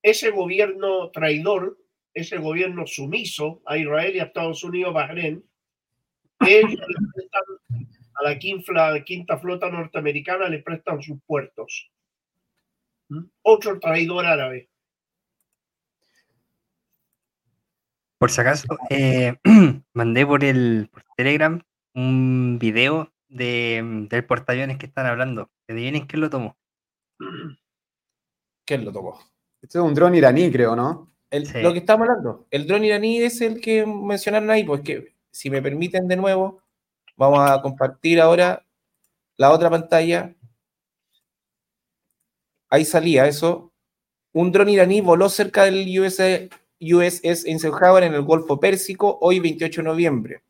Ese 0.02 0.32
gobierno 0.32 1.12
traidor, 1.12 1.78
ese 2.14 2.38
gobierno 2.38 2.86
sumiso 2.88 3.62
a 3.66 3.78
Israel 3.78 4.16
y 4.16 4.20
a 4.20 4.24
Estados 4.24 4.64
Unidos, 4.64 4.94
Bahrein, 4.94 5.44
ellos 6.40 6.72
le 6.72 7.08
prestan 7.14 7.44
a 8.16 8.24
la 8.24 8.40
quinta, 8.40 9.04
quinta 9.04 9.38
flota 9.38 9.70
norteamericana, 9.70 10.50
le 10.50 10.60
prestan 10.60 11.02
sus 11.02 11.20
puertos. 11.26 11.92
¿Mm? 13.10 13.26
Otro 13.44 13.80
traidor 13.80 14.26
árabe. 14.26 14.71
Por 18.22 18.30
si 18.30 18.40
acaso, 18.40 18.68
eh, 18.92 19.34
mandé 19.96 20.28
por 20.28 20.44
el 20.44 20.92
Telegram 21.18 21.60
un 21.96 22.60
video 22.60 23.12
de, 23.30 24.06
del 24.12 24.26
portaaviones 24.26 24.78
que 24.78 24.86
están 24.86 25.08
hablando. 25.08 25.50
Adivinen 25.68 26.06
quién 26.06 26.22
lo 26.22 26.30
tomó. 26.30 26.56
¿Quién 28.68 28.86
lo 28.86 28.92
tomó? 28.92 29.20
Este 29.60 29.80
es 29.80 29.84
un 29.84 29.96
dron 29.96 30.14
iraní, 30.14 30.52
creo, 30.52 30.76
¿no? 30.76 31.12
Lo 31.32 31.74
que 31.74 31.80
estamos 31.80 32.08
hablando. 32.08 32.46
El 32.52 32.68
dron 32.68 32.84
iraní 32.84 33.24
es 33.24 33.42
el 33.42 33.60
que 33.60 33.88
mencionaron 33.88 34.52
ahí, 34.52 34.66
pues 34.66 34.82
que 34.82 35.16
si 35.32 35.50
me 35.50 35.60
permiten 35.60 36.08
de 36.08 36.16
nuevo, 36.16 36.62
vamos 37.18 37.50
a 37.50 37.60
compartir 37.64 38.22
ahora 38.22 38.64
la 39.36 39.50
otra 39.50 39.72
pantalla. 39.72 40.36
Ahí 42.70 42.86
salía 42.86 43.26
eso. 43.26 43.74
Un 44.32 44.52
dron 44.52 44.70
iraní 44.70 45.02
voló 45.02 45.28
cerca 45.28 45.64
del 45.64 46.00
US 46.00 46.20
USS 46.82 47.46
Eisenhower 47.46 48.04
en 48.04 48.14
el 48.14 48.24
Golfo 48.24 48.60
Pérsico, 48.60 49.20
hoy 49.22 49.40
28 49.40 49.82
de 49.82 49.86
noviembre. 49.86 50.42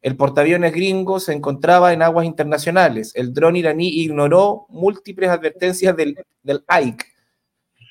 El 0.00 0.16
portaaviones 0.16 0.72
gringo 0.72 1.20
se 1.20 1.32
encontraba 1.32 1.92
en 1.92 2.02
aguas 2.02 2.26
internacionales. 2.26 3.12
El 3.14 3.32
dron 3.32 3.56
iraní 3.56 3.88
ignoró 3.88 4.66
múltiples 4.68 5.30
advertencias 5.30 5.96
del, 5.96 6.16
del 6.42 6.64
AIC. 6.66 7.06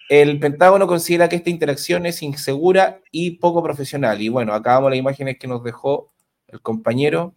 El 0.09 0.39
Pentágono 0.39 0.87
considera 0.87 1.29
que 1.29 1.37
esta 1.37 1.49
interacción 1.49 2.05
es 2.05 2.21
insegura 2.21 2.99
y 3.11 3.37
poco 3.37 3.63
profesional. 3.63 4.21
Y 4.21 4.27
bueno, 4.27 4.53
acá 4.53 4.73
vamos 4.73 4.91
las 4.91 4.99
imágenes 4.99 5.37
que 5.39 5.47
nos 5.47 5.63
dejó 5.63 6.11
el 6.47 6.61
compañero. 6.61 7.33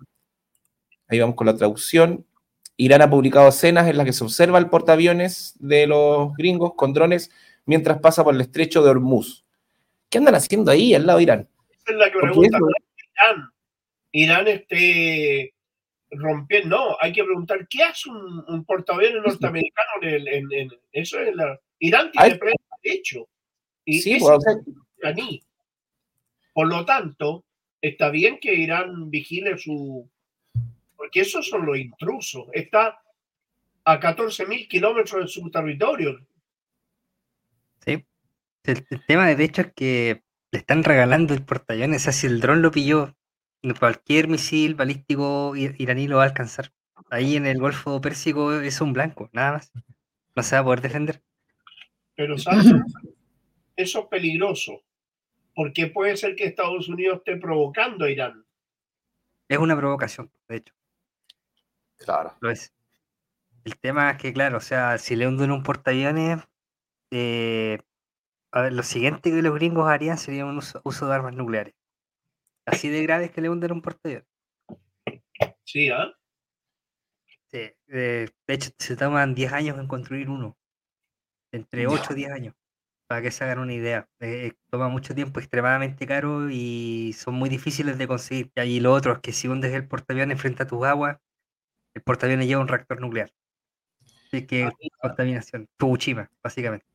Ahí 1.07 1.21
vamos 1.21 1.37
con 1.37 1.47
la 1.47 1.57
traducción. 1.57 2.27
Irán 2.77 3.03
ha 3.03 3.11
publicado 3.11 3.49
escenas 3.49 3.87
en 3.87 3.97
las 3.97 4.07
que 4.07 4.13
se 4.13 4.25
observa 4.25 4.59
el 4.59 4.69
portaaviones 4.69 5.55
de 5.61 5.87
los 5.87 6.35
gringos 6.35 6.73
con 6.75 6.93
drones 6.93 7.31
mientras 7.65 8.01
pasa 8.01 8.25
por 8.25 8.35
el 8.35 8.41
estrecho 8.41 8.83
de 8.83 8.91
Hormuz. 8.91 9.44
¿Qué 10.15 10.19
andan 10.19 10.37
haciendo 10.37 10.71
ahí 10.71 10.95
al 10.95 11.07
lado 11.07 11.17
de 11.17 11.25
Irán? 11.25 11.49
Esa 11.73 11.91
es 11.91 11.97
la 11.97 12.05
que 12.09 12.19
pregunta. 12.21 12.57
Irán, 12.57 13.51
Irán 14.13 14.47
esté 14.47 15.53
rompiendo. 16.13 16.69
No, 16.69 16.97
hay 17.01 17.13
que 17.13 17.25
preguntar, 17.25 17.67
¿qué 17.69 17.83
hace 17.83 18.11
un, 18.11 18.45
un 18.47 18.65
portaaviones 18.65 19.25
norteamericano 19.27 19.91
en, 20.03 20.53
en, 20.53 20.71
eso? 20.93 21.19
Es 21.19 21.35
la, 21.35 21.59
Irán 21.81 22.13
tiene 22.13 22.37
prensa, 22.37 22.77
de 22.85 22.93
hecho. 22.93 23.29
Y 23.85 23.99
sí, 23.99 24.13
es 24.13 24.23
iraní. 24.99 25.43
Por 26.53 26.69
lo 26.69 26.85
tanto, 26.85 27.45
está 27.83 28.11
bien 28.11 28.39
que 28.39 28.55
Irán 28.55 29.11
vigile 29.11 29.59
su... 29.59 30.09
Porque 30.97 31.23
esos 31.23 31.49
son 31.49 31.67
los 31.67 31.77
intrusos. 31.77 32.47
Está 32.53 33.03
a 33.85 33.99
14.000 33.99 34.69
kilómetros 34.69 35.23
de 35.23 35.27
su 35.27 35.51
territorio. 35.51 36.21
El, 38.65 38.85
tema 39.07 39.27
de 39.27 39.45
hecho 39.45 39.63
es 39.63 39.73
que 39.75 40.23
le 40.51 40.59
están 40.59 40.85
regalando 40.85 41.35
el 41.35 41.45
portaaviones, 41.45 42.03
o 42.03 42.05
sea, 42.05 42.13
si 42.13 42.27
el 42.27 42.41
dron 42.41 42.63
lo 42.63 42.71
pilló, 42.71 43.15
cualquier 43.79 44.29
misil 44.29 44.75
balístico 44.75 45.55
iraní 45.57 46.09
lo 46.09 46.17
va 46.17 46.25
a 46.25 46.27
alcanzar. 46.27 46.73
Ahí 47.11 47.37
en 47.37 47.47
el 47.47 47.59
Golfo 47.59 48.01
Pérsico 48.01 48.53
es 48.53 48.81
un 48.81 48.93
blanco, 48.93 49.29
nada 49.33 49.53
más. 49.53 49.73
No 50.35 50.43
se 50.43 50.57
va 50.57 50.61
a 50.61 50.65
poder 50.65 50.81
defender. 50.81 51.23
Pero 52.15 52.39
¿sabes? 52.39 52.67
eso 53.77 54.01
es 54.01 54.07
peligroso, 54.07 54.83
porque 55.55 55.87
puede 55.89 56.17
ser 56.17 56.35
que 56.35 56.45
Estados 56.45 56.89
Unidos 56.89 57.19
esté 57.19 57.37
provocando 57.37 58.05
a 58.05 58.11
Irán. 58.11 58.45
Es 59.49 59.59
una 59.59 59.77
provocación, 59.77 60.31
de 60.49 60.57
hecho. 60.57 60.75
Claro. 61.99 62.35
Lo 62.41 62.51
es. 62.51 62.73
El 63.65 63.79
tema 63.79 64.11
es 64.11 64.19
que, 64.19 64.33
claro, 64.33 64.59
o 64.59 64.61
sea, 64.61 64.99
si 64.99 65.17
le 65.17 65.27
hunden 65.27 65.51
un 65.51 65.63
portaaviones, 65.63 66.41
eh, 67.11 67.79
a 68.55 68.63
ver, 68.63 68.73
lo 68.73 68.85
siguiente 68.85 69.33
que 69.33 69.43
los 69.43 69.53
gringos 69.53 69.89
harían 69.89 70.17
sería 70.17 70.47
un 70.47 70.59
uso, 70.59 71.07
de 71.09 71.13
armas 71.13 71.35
nucleares. 71.35 71.75
Así 72.65 72.89
de 72.89 73.03
grave 73.03 73.25
es 73.25 73.31
que 73.33 73.41
le 73.41 73.51
hunden 73.51 73.73
un 73.73 73.83
portaaviones. 73.83 74.29
Sí, 75.65 75.91
¿ah? 75.91 76.15
Sí, 77.51 77.73
de 77.89 78.31
hecho, 78.47 78.71
se 78.79 78.95
toman 78.95 79.35
10 79.35 79.53
años 79.53 79.77
en 79.77 79.89
construir 79.89 80.31
uno. 80.31 80.57
Entre 81.51 81.89
8 81.89 82.13
y 82.13 82.15
10 82.15 82.31
años. 82.31 82.55
Para 83.09 83.23
que 83.23 83.33
se 83.33 83.43
hagan 83.43 83.59
una 83.59 83.75
idea. 83.75 84.09
Eh, 84.21 84.53
toma 84.71 84.89
mucho 84.89 85.17
tiempo, 85.17 85.41
extremadamente 85.41 86.07
caro 86.07 86.49
y 86.49 87.13
son 87.15 87.35
muy 87.35 87.49
difíciles 87.49 87.99
de 87.99 88.07
conseguir. 88.07 88.53
Y 88.55 88.79
lo 88.79 88.93
otro 88.93 89.15
es 89.15 89.19
que 89.19 89.33
si 89.33 89.49
hundes 89.49 89.75
el 89.75 89.89
portaaviones 89.89 90.41
frente 90.41 90.63
a 90.63 90.69
tu 90.69 90.85
agua, 90.85 91.21
el 91.93 92.03
portaaviones 92.03 92.47
lleva 92.47 92.63
un 92.63 92.69
reactor 92.69 93.01
nuclear. 93.01 93.33
Así 94.29 94.47
que 94.47 94.63
ah, 94.63 94.73
contaminación. 95.01 95.69
Fukushima, 95.77 96.31
básicamente. 96.41 96.94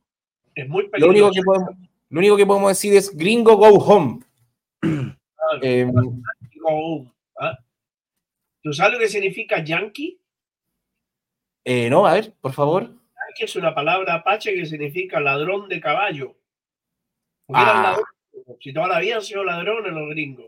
Es 0.60 0.68
muy 0.68 0.90
Lo 0.92 1.08
único, 1.08 1.30
que 1.30 1.42
podemos, 1.42 1.70
lo 2.10 2.18
único 2.18 2.36
que 2.36 2.44
podemos 2.44 2.68
decir 2.68 2.94
es 2.94 3.16
gringo 3.16 3.56
go 3.56 3.78
home. 3.78 4.20
eh, 5.62 5.90
¿ah? 7.38 7.58
¿Tú 8.62 8.74
sabes 8.74 8.92
lo 8.92 8.98
que 8.98 9.08
significa 9.08 9.64
yankee? 9.64 10.20
Eh, 11.64 11.88
no, 11.88 12.06
a 12.06 12.12
ver, 12.12 12.34
por 12.42 12.52
favor. 12.52 12.82
Yankee 12.82 13.44
es 13.44 13.56
una 13.56 13.74
palabra 13.74 14.16
apache 14.16 14.54
que 14.54 14.66
significa 14.66 15.18
ladrón 15.18 15.66
de 15.70 15.80
caballo. 15.80 16.36
Ah. 17.48 17.96
Si 18.60 18.74
toda 18.74 18.88
la 18.88 19.00
vida 19.00 19.16
han 19.16 19.22
sido 19.22 19.42
ladrones 19.44 19.94
los 19.94 20.10
gringos. 20.10 20.46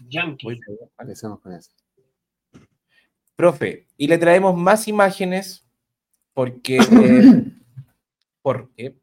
Yankee. 0.00 0.60
con 0.96 1.52
eso. 1.54 1.72
Profe, 3.36 3.86
y 3.96 4.06
le 4.06 4.18
traemos 4.18 4.54
más 4.54 4.86
imágenes 4.86 5.66
porque 6.34 6.76
eh, 6.76 6.82
porque, 8.42 8.98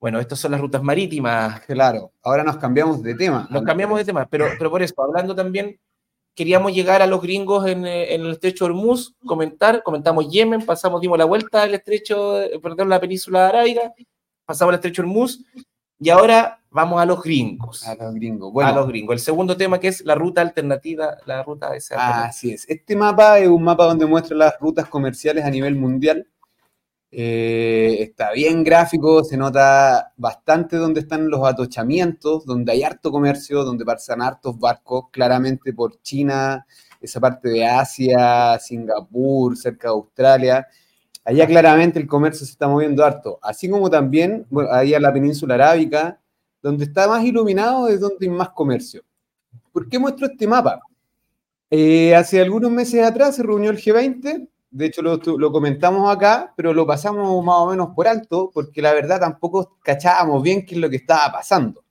bueno, 0.00 0.20
estas 0.20 0.38
son 0.38 0.52
las 0.52 0.60
rutas 0.60 0.82
marítimas. 0.82 1.60
Claro, 1.62 2.12
ahora 2.22 2.44
nos 2.44 2.56
cambiamos 2.58 3.02
de 3.02 3.14
tema. 3.14 3.46
Nos 3.50 3.62
cambiamos 3.62 3.98
de 3.98 4.04
tema, 4.04 4.26
pero, 4.26 4.46
pero 4.58 4.70
por 4.70 4.82
eso, 4.82 4.94
hablando 5.02 5.34
también, 5.34 5.80
queríamos 6.34 6.72
llegar 6.72 7.02
a 7.02 7.06
los 7.06 7.20
gringos 7.20 7.66
en, 7.66 7.86
en 7.86 8.20
el 8.20 8.32
estrecho 8.32 8.66
Hormuz, 8.66 9.16
comentar, 9.26 9.82
comentamos 9.82 10.30
Yemen, 10.30 10.64
pasamos, 10.64 11.00
dimos 11.00 11.18
la 11.18 11.24
vuelta 11.24 11.62
al 11.62 11.74
estrecho, 11.74 12.40
perdón, 12.62 12.88
la 12.88 13.00
península 13.00 13.48
arábiga, 13.48 13.92
pasamos 14.44 14.70
al 14.70 14.76
estrecho 14.76 15.02
Hormuz, 15.02 15.44
y 16.00 16.10
ahora 16.10 16.62
vamos 16.70 17.00
a 17.00 17.06
los 17.06 17.22
gringos. 17.22 17.86
A 17.86 17.94
los 17.96 18.14
gringos. 18.14 18.52
Bueno, 18.52 18.70
a 18.70 18.74
los 18.74 18.86
gringos. 18.86 19.14
El 19.14 19.20
segundo 19.20 19.56
tema 19.56 19.80
que 19.80 19.88
es 19.88 20.04
la 20.04 20.14
ruta 20.14 20.40
alternativa, 20.40 21.16
la 21.26 21.42
ruta 21.42 21.74
esa. 21.74 22.24
Así 22.24 22.52
es. 22.52 22.68
Este 22.68 22.94
mapa 22.94 23.38
es 23.40 23.48
un 23.48 23.62
mapa 23.62 23.86
donde 23.86 24.06
muestra 24.06 24.36
las 24.36 24.58
rutas 24.60 24.88
comerciales 24.88 25.44
a 25.44 25.50
nivel 25.50 25.74
mundial 25.74 26.26
eh, 27.10 27.96
está 28.00 28.32
bien 28.32 28.62
gráfico, 28.62 29.24
se 29.24 29.36
nota 29.36 30.12
bastante 30.16 30.76
donde 30.76 31.00
están 31.00 31.30
los 31.30 31.46
atochamientos, 31.46 32.44
donde 32.44 32.72
hay 32.72 32.82
harto 32.82 33.10
comercio, 33.10 33.64
donde 33.64 33.84
pasan 33.84 34.20
hartos 34.20 34.58
barcos, 34.58 35.06
claramente 35.10 35.72
por 35.72 36.00
China, 36.02 36.66
esa 37.00 37.18
parte 37.20 37.48
de 37.48 37.66
Asia, 37.66 38.58
Singapur, 38.58 39.56
cerca 39.56 39.88
de 39.88 39.94
Australia. 39.94 40.66
Allá 41.24 41.46
claramente 41.46 41.98
el 41.98 42.06
comercio 42.06 42.44
se 42.46 42.52
está 42.52 42.68
moviendo 42.68 43.04
harto, 43.04 43.38
así 43.42 43.68
como 43.70 43.88
también 43.90 44.46
bueno, 44.50 44.70
allá 44.70 45.00
la 45.00 45.12
península 45.12 45.54
arábica, 45.54 46.20
donde 46.62 46.84
está 46.84 47.08
más 47.08 47.24
iluminado 47.24 47.88
es 47.88 48.00
donde 48.00 48.26
hay 48.26 48.30
más 48.30 48.50
comercio. 48.50 49.02
¿Por 49.72 49.88
qué 49.88 49.98
muestro 49.98 50.26
este 50.26 50.46
mapa? 50.46 50.80
Eh, 51.70 52.14
hace 52.14 52.40
algunos 52.40 52.70
meses 52.70 53.04
atrás 53.04 53.36
se 53.36 53.42
reunió 53.42 53.70
el 53.70 53.78
G20, 53.78 54.48
de 54.70 54.86
hecho 54.86 55.02
lo, 55.02 55.16
lo, 55.16 55.52
comentamos 55.52 56.14
acá, 56.14 56.52
pero 56.56 56.72
lo 56.74 56.86
pasamos 56.86 57.44
más 57.44 57.56
o 57.58 57.70
menos 57.70 57.90
por 57.94 58.08
alto, 58.08 58.50
porque 58.52 58.82
la 58.82 58.92
verdad 58.92 59.20
tampoco 59.20 59.78
cachábamos 59.82 60.42
bien 60.42 60.64
qué 60.66 60.74
es 60.74 60.80
lo 60.80 60.90
que 60.90 60.96
estaba 60.96 61.32
pasando. 61.32 61.84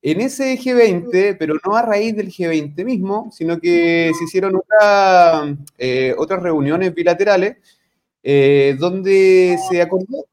En 0.00 0.20
ese 0.20 0.56
G20, 0.56 1.36
pero 1.38 1.56
no 1.66 1.76
a 1.76 1.82
raíz 1.82 2.14
del 2.16 2.30
G20 2.30 2.84
mismo, 2.84 3.30
sino 3.32 3.58
que 3.58 4.12
se 4.16 4.24
hicieron 4.24 4.56
otra, 4.56 5.56
eh, 5.76 6.14
otras 6.16 6.42
reuniones 6.42 6.94
bilaterales 6.94 7.56
eh, 8.22 8.76
donde 8.78 9.58
se 9.68 9.82
acordó 9.82 10.26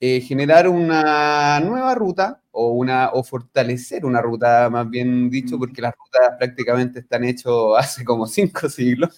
eh, 0.00 0.20
generar 0.20 0.68
una 0.68 1.60
nueva 1.60 1.94
ruta 1.94 2.42
o, 2.52 2.70
una, 2.72 3.10
o 3.10 3.22
fortalecer 3.24 4.04
una 4.04 4.20
ruta, 4.22 4.70
más 4.70 4.88
bien 4.88 5.28
dicho, 5.30 5.58
porque 5.58 5.82
las 5.82 5.94
rutas 5.96 6.36
prácticamente 6.38 7.00
están 7.00 7.24
hechas 7.24 7.52
hace 7.78 8.04
como 8.04 8.26
cinco 8.26 8.68
siglos. 8.68 9.16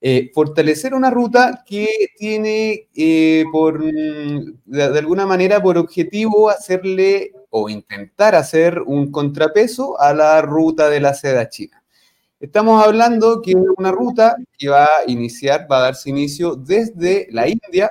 Eh, 0.00 0.30
fortalecer 0.32 0.94
una 0.94 1.10
ruta 1.10 1.64
que 1.66 1.88
tiene 2.16 2.86
eh, 2.94 3.44
por, 3.50 3.82
de, 3.82 4.84
alguna 4.84 5.26
manera 5.26 5.60
por 5.60 5.76
objetivo 5.76 6.48
hacerle 6.50 7.32
o 7.50 7.68
intentar 7.68 8.36
hacer 8.36 8.80
un 8.80 9.10
contrapeso 9.10 10.00
a 10.00 10.14
la 10.14 10.40
ruta 10.40 10.88
de 10.88 11.00
la 11.00 11.14
seda 11.14 11.48
china. 11.48 11.82
Estamos 12.38 12.84
hablando 12.84 13.42
que 13.42 13.50
es 13.50 13.56
una 13.76 13.90
ruta 13.90 14.36
que 14.56 14.68
va 14.68 14.84
a 14.84 14.88
iniciar, 15.08 15.66
va 15.70 15.78
a 15.78 15.82
darse 15.82 16.10
inicio 16.10 16.54
desde 16.54 17.26
la 17.32 17.48
India 17.48 17.90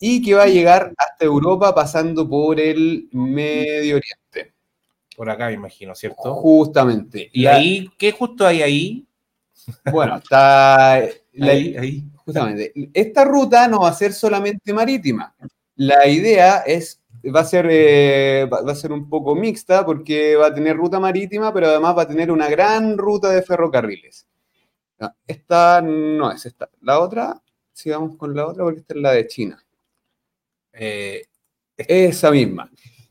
y 0.00 0.20
que 0.20 0.34
va 0.34 0.44
a 0.44 0.48
llegar 0.48 0.92
hasta 0.96 1.24
Europa 1.24 1.72
pasando 1.76 2.28
por 2.28 2.58
el 2.58 3.08
Medio 3.12 3.96
Oriente. 3.96 4.54
Por 5.16 5.30
acá, 5.30 5.46
me 5.46 5.52
imagino, 5.52 5.94
¿cierto? 5.94 6.34
Justamente. 6.34 7.30
¿Y 7.32 7.46
ahí 7.46 7.88
qué 7.98 8.10
justo 8.10 8.44
hay 8.44 8.62
ahí? 8.62 9.07
Bueno, 9.90 10.16
está 10.22 10.94
ahí, 10.94 11.76
ahí. 11.76 12.04
Justamente. 12.16 12.72
Esta 12.92 13.24
ruta 13.24 13.68
no 13.68 13.80
va 13.80 13.88
a 13.88 13.94
ser 13.94 14.12
solamente 14.12 14.72
marítima. 14.72 15.34
La 15.76 16.06
idea 16.06 16.58
es, 16.58 17.00
va 17.34 17.40
a 17.40 17.44
ser, 17.44 17.66
eh, 17.70 18.48
va 18.52 18.70
a 18.70 18.74
ser 18.74 18.92
un 18.92 19.08
poco 19.08 19.34
mixta 19.34 19.84
porque 19.84 20.36
va 20.36 20.48
a 20.48 20.54
tener 20.54 20.76
ruta 20.76 21.00
marítima, 21.00 21.52
pero 21.52 21.68
además 21.68 21.96
va 21.96 22.02
a 22.02 22.08
tener 22.08 22.30
una 22.30 22.48
gran 22.48 22.98
ruta 22.98 23.30
de 23.30 23.42
ferrocarriles. 23.42 24.26
esta 25.26 25.80
no 25.80 26.32
es 26.32 26.44
esta. 26.46 26.68
La 26.82 27.00
otra, 27.00 27.40
sigamos 27.72 28.16
con 28.16 28.34
la 28.34 28.46
otra 28.46 28.64
porque 28.64 28.80
esta 28.80 28.94
es 28.94 29.00
la 29.00 29.12
de 29.12 29.26
China. 29.26 29.64
Eh, 30.72 31.24
esa 31.76 32.30
misma. 32.30 32.70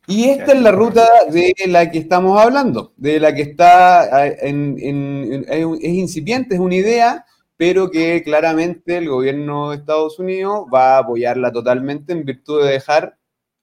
Y 0.10 0.30
esta 0.30 0.54
es 0.54 0.62
la 0.62 0.72
ruta 0.72 1.06
de 1.30 1.54
la 1.68 1.92
que 1.92 1.98
estamos 1.98 2.40
hablando, 2.40 2.94
de 2.96 3.20
la 3.20 3.36
que 3.36 3.42
está 3.42 4.26
en, 4.26 5.46
es 5.50 5.94
incipiente, 5.94 6.56
es 6.56 6.62
una 6.62 6.76
idea, 6.76 7.26
pero 7.58 7.92
que 7.92 8.24
claramente 8.24 8.98
el 8.98 9.10
gobierno 9.10 9.72
de 9.72 9.78
Estados 9.78 10.18
Unidos 10.18 10.66
va 10.74 10.96
a 10.96 11.00
apoyarla 11.00 11.52
totalmente 11.52 12.14
en 12.14 12.24
virtud 12.24 12.64
de 12.64 12.72
dejar 12.72 13.18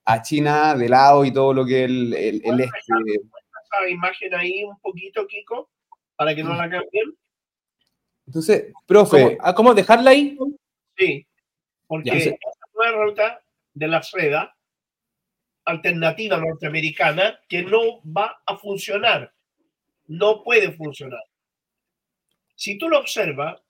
a 0.05 0.21
China 0.21 0.75
de 0.75 0.91
lado 0.91 1.25
y 1.25 1.33
todo 1.33 1.55
lo 1.55 1.65
que 1.65 1.85
el, 1.85 2.13
el, 2.13 2.43
el 2.45 2.61
este. 2.61 2.77
Esa 2.77 3.89
imagen 3.89 4.35
ahí 4.35 4.65
un 4.65 4.79
poquito, 4.81 5.27
Kiko, 5.27 5.71
para 6.15 6.35
que 6.35 6.45
no 6.45 6.51
la 6.51 6.69
cambien. 6.69 7.17
Entonces, 8.27 8.67
profe. 8.87 9.39
¿Cómo, 9.39 9.55
¿cómo 9.55 9.75
dejarla 9.75 10.11
ahí? 10.11 10.37
Sí, 10.95 11.27
porque 11.87 12.11
ya, 12.11 12.17
esta 12.17 12.37
nueva 12.75 13.05
ruta 13.05 13.41
de 13.73 13.89
la 13.89 14.03
seda 14.03 14.55
alternativa 15.65 16.37
norteamericana 16.39 17.41
que 17.49 17.63
no 17.63 18.03
va 18.05 18.43
a 18.47 18.57
funcionar, 18.57 19.33
no 20.07 20.43
puede 20.43 20.73
funcionar. 20.73 21.23
Si 22.55 22.79
tú 22.79 22.89
lo 22.89 22.99
observas, 22.99 23.61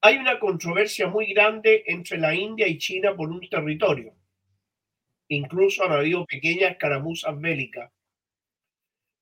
hay 0.00 0.18
una 0.18 0.38
controversia 0.38 1.08
muy 1.08 1.32
grande 1.32 1.84
entre 1.86 2.18
la 2.18 2.34
India 2.34 2.68
y 2.68 2.78
China 2.78 3.16
por 3.16 3.30
un 3.30 3.40
territorio. 3.48 4.14
Incluso 5.28 5.84
han 5.84 5.92
habido 5.92 6.26
pequeñas 6.26 6.72
escaramuzas 6.72 7.40
bélicas. 7.40 7.90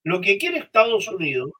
Lo 0.03 0.21
que 0.21 0.39
quiere 0.39 0.59
Estados 0.59 1.07
Unidos 1.07 1.53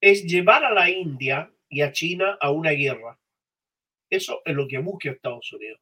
es 0.00 0.24
llevar 0.24 0.64
a 0.64 0.72
la 0.72 0.90
India 0.90 1.52
y 1.68 1.82
a 1.82 1.92
China 1.92 2.36
a 2.40 2.50
una 2.50 2.70
guerra. 2.70 3.18
Eso 4.10 4.42
es 4.44 4.54
lo 4.54 4.66
que 4.66 4.78
busca 4.78 5.10
Estados 5.10 5.52
Unidos. 5.52 5.80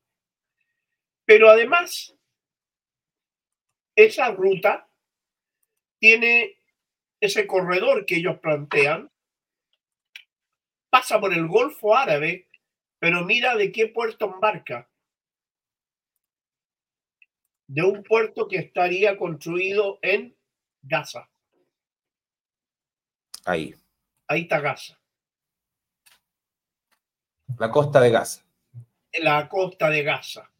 Pero 1.24 1.48
además, 1.48 2.15
esa 3.96 4.30
ruta 4.30 4.88
tiene 5.98 6.58
ese 7.20 7.46
corredor 7.46 8.04
que 8.04 8.16
ellos 8.16 8.38
plantean, 8.38 9.10
pasa 10.90 11.18
por 11.18 11.32
el 11.32 11.48
Golfo 11.48 11.96
Árabe, 11.96 12.48
pero 12.98 13.24
mira 13.24 13.56
de 13.56 13.72
qué 13.72 13.88
puerto 13.88 14.26
embarca. 14.26 14.88
De 17.66 17.82
un 17.82 18.02
puerto 18.04 18.46
que 18.46 18.58
estaría 18.58 19.16
construido 19.18 19.98
en 20.02 20.36
Gaza. 20.82 21.28
Ahí. 23.44 23.74
Ahí 24.28 24.42
está 24.42 24.60
Gaza. 24.60 25.00
La 27.58 27.70
costa 27.70 28.00
de 28.00 28.10
Gaza. 28.10 28.44
La 29.14 29.48
costa 29.48 29.88
de 29.88 30.02
Gaza. 30.02 30.50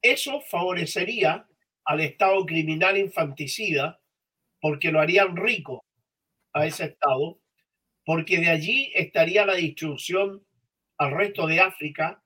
Eso 0.00 0.40
favorecería 0.40 1.46
al 1.84 2.00
Estado 2.00 2.44
criminal 2.46 2.96
infanticida 2.96 4.00
porque 4.60 4.90
lo 4.90 5.00
harían 5.00 5.36
rico 5.36 5.84
a 6.54 6.66
ese 6.66 6.84
Estado, 6.84 7.38
porque 8.04 8.38
de 8.38 8.48
allí 8.48 8.92
estaría 8.94 9.44
la 9.44 9.54
distribución 9.54 10.46
al 10.98 11.12
resto 11.12 11.46
de 11.46 11.60
África, 11.60 12.22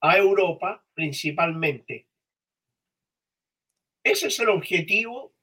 a 0.00 0.16
Europa 0.16 0.84
principalmente. 0.94 2.08
Ese 4.02 4.28
es 4.28 4.40
el 4.40 4.48
objetivo, 4.48 5.34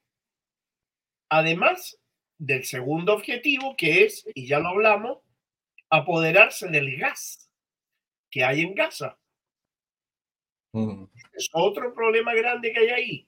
además 1.30 2.00
del 2.40 2.66
segundo 2.66 3.14
objetivo, 3.14 3.76
que 3.78 4.04
es, 4.04 4.26
y 4.34 4.48
ya 4.48 4.60
lo 4.60 4.70
hablamos, 4.70 5.20
apoderarse 5.90 6.68
del 6.68 6.98
gas 6.98 7.50
que 8.30 8.44
hay 8.44 8.62
en 8.62 8.76
Gaza. 8.76 9.18
Mm. 10.74 11.06
Es 11.34 11.50
otro 11.54 11.94
problema 11.94 12.34
grande 12.34 12.72
que 12.72 12.80
hay 12.80 12.90
ahí. 12.90 13.27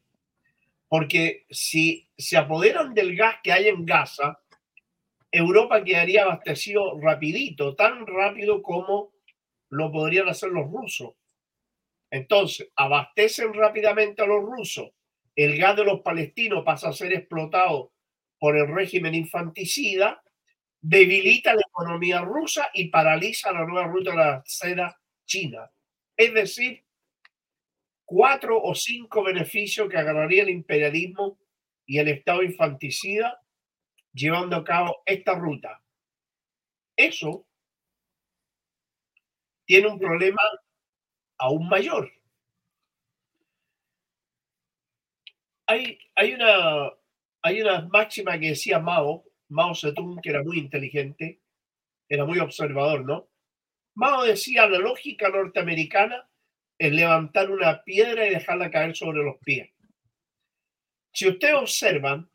Porque 0.90 1.46
si 1.50 2.10
se 2.18 2.36
apoderan 2.36 2.94
del 2.94 3.16
gas 3.16 3.38
que 3.42 3.54
hay 3.54 3.70
en 3.70 3.86
Gaza, 3.86 4.40
Europa 5.32 5.84
quedaría 5.84 6.24
abastecido 6.24 7.00
rapidito, 7.00 7.76
tan 7.76 8.06
rápido 8.08 8.62
como 8.62 9.14
lo 9.70 9.92
podrían 9.92 10.28
hacer 10.28 10.50
los 10.50 10.70
rusos. 10.70 11.14
Entonces, 12.12 12.70
abastecen 12.76 13.54
rápidamente 13.54 14.24
a 14.24 14.26
los 14.26 14.44
rusos. 14.44 14.90
El 15.36 15.58
gas 15.58 15.76
de 15.78 15.86
los 15.86 16.02
palestinos 16.02 16.64
pasa 16.66 16.90
a 16.90 16.94
ser 16.94 17.14
explotado 17.14 17.94
por 18.40 18.58
el 18.58 18.68
régimen 18.68 19.14
infanticida, 19.14 20.24
debilita 20.82 21.54
la 21.54 21.62
economía 21.70 22.22
rusa 22.22 22.70
y 22.74 22.90
paraliza 22.90 23.52
la 23.52 23.66
nueva 23.66 23.88
ruta 23.88 24.12
de 24.12 24.18
la 24.18 24.44
seda 24.46 25.00
china. 25.26 25.70
Es 26.18 26.34
decir, 26.34 26.84
cuatro 28.10 28.60
o 28.60 28.74
cinco 28.74 29.24
beneficios 29.24 29.88
que 29.88 29.98
agarraría 29.98 30.42
el 30.42 30.50
imperialismo 30.50 31.38
y 31.86 32.00
el 32.00 32.08
Estado 32.08 32.42
infanticida 32.42 33.40
llevando 34.12 34.56
a 34.56 34.64
cabo 34.64 35.04
esta 35.06 35.36
ruta. 35.36 35.84
Eso 36.98 37.46
tiene 39.66 39.90
un 39.90 40.00
problema 40.00 40.42
aún 41.38 41.70
mayor. 41.70 42.12
Hay, 45.68 46.00
hay, 46.16 46.34
una, 46.34 46.92
hay 47.44 47.62
una 47.62 47.88
máxima 47.90 48.40
que 48.40 48.48
decía 48.50 48.80
Mao, 48.80 49.24
Mao 49.50 49.76
Zedong, 49.76 50.20
que 50.20 50.32
era 50.32 50.44
muy 50.44 50.58
inteligente, 50.58 51.42
era 52.10 52.26
muy 52.26 52.40
observador, 52.40 53.06
¿no? 53.06 53.30
Mao 53.94 54.24
decía, 54.24 54.66
la 54.66 54.80
lógica 54.80 55.30
norteamericana 55.30 56.29
es 56.80 56.94
levantar 56.94 57.52
una 57.52 57.84
piedra 57.84 58.26
y 58.26 58.32
dejarla 58.32 58.72
caer 58.72 58.96
sobre 58.96 59.22
los 59.22 59.38
pies. 59.40 59.70
Si 61.12 61.28
ustedes 61.28 61.56
observan, 61.56 62.32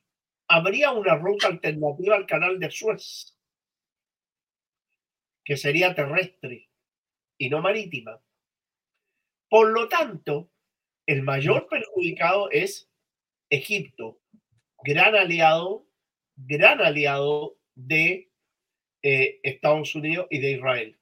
habría 0.47 0.93
una 0.93 1.17
ruta 1.17 1.47
alternativa 1.49 2.15
al 2.15 2.27
canal 2.27 2.61
de 2.61 2.71
Suez, 2.71 3.35
que 5.45 5.57
sería 5.57 5.95
terrestre 5.95 6.69
y 7.39 7.49
no 7.49 7.63
marítima. 7.63 8.23
Por 9.49 9.71
lo 9.71 9.89
tanto, 9.89 10.51
el 11.07 11.23
mayor 11.23 11.67
perjudicado 11.69 12.51
es 12.51 12.91
Egipto, 13.49 14.21
gran 14.83 15.15
aliado, 15.15 15.87
gran 16.37 16.81
aliado 16.81 17.57
de 17.75 18.31
eh, 19.03 19.41
Estados 19.43 19.95
Unidos 19.95 20.27
y 20.31 20.39
de 20.41 20.53
Israel. 20.53 20.99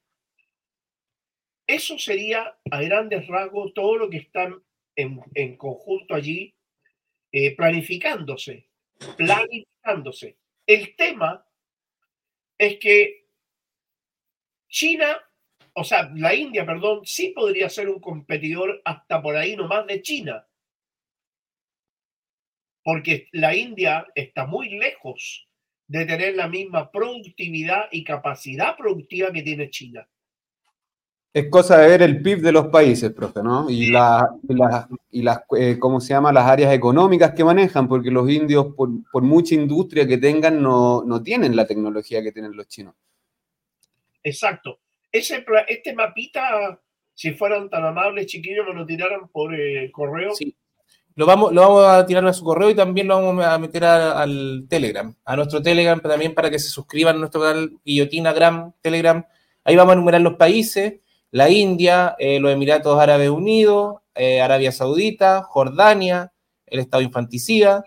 Eso 1.73 1.97
sería 1.97 2.55
a 2.69 2.81
grandes 2.83 3.25
rasgos 3.25 3.73
todo 3.73 3.97
lo 3.97 4.07
que 4.07 4.17
están 4.17 4.61
en, 4.95 5.57
conjunto 5.57 6.13
allí 6.13 6.53
eh, 7.31 7.55
planificándose, 7.55 8.69
planificándose. 9.17 10.37
El 10.67 10.95
tema 10.95 11.43
es 12.59 12.77
que 12.77 13.25
China, 14.69 15.19
o 15.73 15.83
sea, 15.83 16.11
la 16.13 16.35
India, 16.35 16.63
perdón, 16.63 17.07
sí 17.07 17.29
podría 17.29 17.71
ser 17.71 17.89
un 17.89 17.99
competidor 17.99 18.79
hasta 18.85 19.19
por 19.19 19.35
ahí 19.35 19.55
nomás 19.55 19.87
de 19.87 20.03
China. 20.03 20.47
Porque 22.83 23.29
la 23.31 23.55
India 23.55 24.05
está 24.13 24.45
muy 24.45 24.69
lejos 24.69 25.49
de 25.87 26.05
tener 26.05 26.35
la 26.35 26.47
misma 26.47 26.91
productividad 26.91 27.89
y 27.91 28.03
capacidad 28.03 28.77
productiva 28.77 29.31
que 29.31 29.41
tiene 29.41 29.71
China. 29.71 30.07
Es 31.33 31.49
cosa 31.49 31.79
de 31.79 31.87
ver 31.87 32.03
el 32.03 32.21
PIB 32.21 32.41
de 32.41 32.51
los 32.51 32.67
países, 32.67 33.11
profe, 33.11 33.41
¿no? 33.41 33.67
Y, 33.67 33.87
la, 33.89 34.29
y, 35.09 35.23
las, 35.23 35.41
eh, 35.57 35.79
¿cómo 35.79 35.99
se 35.99 36.09
llama? 36.13 36.31
Las 36.31 36.45
áreas 36.45 36.71
económicas 36.71 37.33
que 37.33 37.43
manejan, 37.43 37.87
porque 37.87 38.11
los 38.11 38.29
indios, 38.29 38.67
por, 38.75 39.23
mucha 39.23 39.55
industria 39.55 40.07
que 40.07 40.19
tengan, 40.19 40.61
no, 40.61 41.23
tienen 41.23 41.55
la 41.55 41.65
tecnología 41.65 42.21
que 42.21 42.31
tienen 42.31 42.55
los 42.55 42.67
chinos. 42.67 42.93
Exacto. 44.21 44.79
Ese, 45.11 45.43
este 45.67 45.95
mapita, 45.95 46.79
si 47.15 47.31
fueran 47.31 47.67
tan 47.67 47.83
amables, 47.83 48.27
chiquillos, 48.27 48.67
me 48.67 48.75
lo 48.75 48.85
tiraran 48.85 49.27
por 49.29 49.55
eh, 49.55 49.91
correo. 49.91 50.35
Sí. 50.35 50.55
Lo 51.15 51.25
vamos, 51.25 51.51
lo 51.51 51.61
vamos 51.61 51.85
a 51.87 52.05
tirar 52.05 52.25
a 52.27 52.33
su 52.33 52.43
correo 52.43 52.69
y 52.69 52.75
también 52.75 53.07
lo 53.07 53.21
vamos 53.21 53.43
a 53.43 53.57
meter 53.57 53.85
al 53.85 54.65
Telegram, 54.69 55.15
a 55.25 55.35
nuestro 55.35 55.61
Telegram 55.61 55.99
también 55.99 56.33
para 56.33 56.49
que 56.49 56.57
se 56.57 56.69
suscriban 56.69 57.15
a 57.15 57.19
nuestro 57.19 57.41
canal 57.41 57.71
Guillotinagram, 57.83 58.73
Telegram. 58.81 59.23
Ahí 59.63 59.75
vamos 59.75 59.91
a 59.91 59.93
enumerar 59.93 60.21
los 60.21 60.35
países 60.35 61.01
la 61.33 61.49
India, 61.49 62.15
eh, 62.19 62.39
los 62.39 62.51
Emiratos 62.51 62.99
Árabes 62.99 63.31
Unidos, 63.31 64.01
eh, 64.13 64.39
Arabia 64.39 64.71
Saudita, 64.71 65.41
Jordania, 65.41 66.31
el 66.67 66.79
Estado 66.79 67.01
infanticida, 67.01 67.83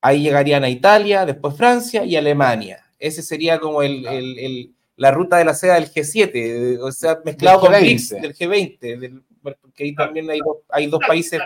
ahí 0.00 0.22
llegarían 0.22 0.64
a 0.64 0.70
Italia, 0.70 1.26
después 1.26 1.54
Francia 1.54 2.06
y 2.06 2.16
Alemania. 2.16 2.82
Ese 2.98 3.22
sería 3.22 3.60
como 3.60 3.82
el, 3.82 4.72
la 4.96 5.10
ruta 5.10 5.36
de 5.36 5.44
la 5.44 5.52
seda 5.52 5.74
del 5.74 5.90
G7, 5.92 6.78
o 6.80 6.90
sea, 6.90 7.18
mezclado 7.26 7.60
con 7.60 7.72
BRICS 7.72 8.22
del 8.22 8.34
G20, 8.34 9.22
porque 9.42 9.84
ahí 9.84 9.94
también 9.94 10.30
hay 10.30 10.38
dos, 10.38 10.56
hay 10.70 10.86
dos 10.86 11.00
países. 11.06 11.42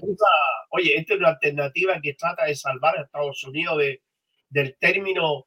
Oye, 0.70 0.96
esta 0.96 1.14
es 1.14 1.18
una 1.18 1.30
alternativa 1.30 2.00
que 2.00 2.14
trata 2.14 2.44
de 2.44 2.54
salvar 2.54 2.96
a 2.96 3.02
Estados 3.02 3.42
Unidos 3.42 3.78
de, 3.78 4.00
del 4.48 4.76
término 4.78 5.46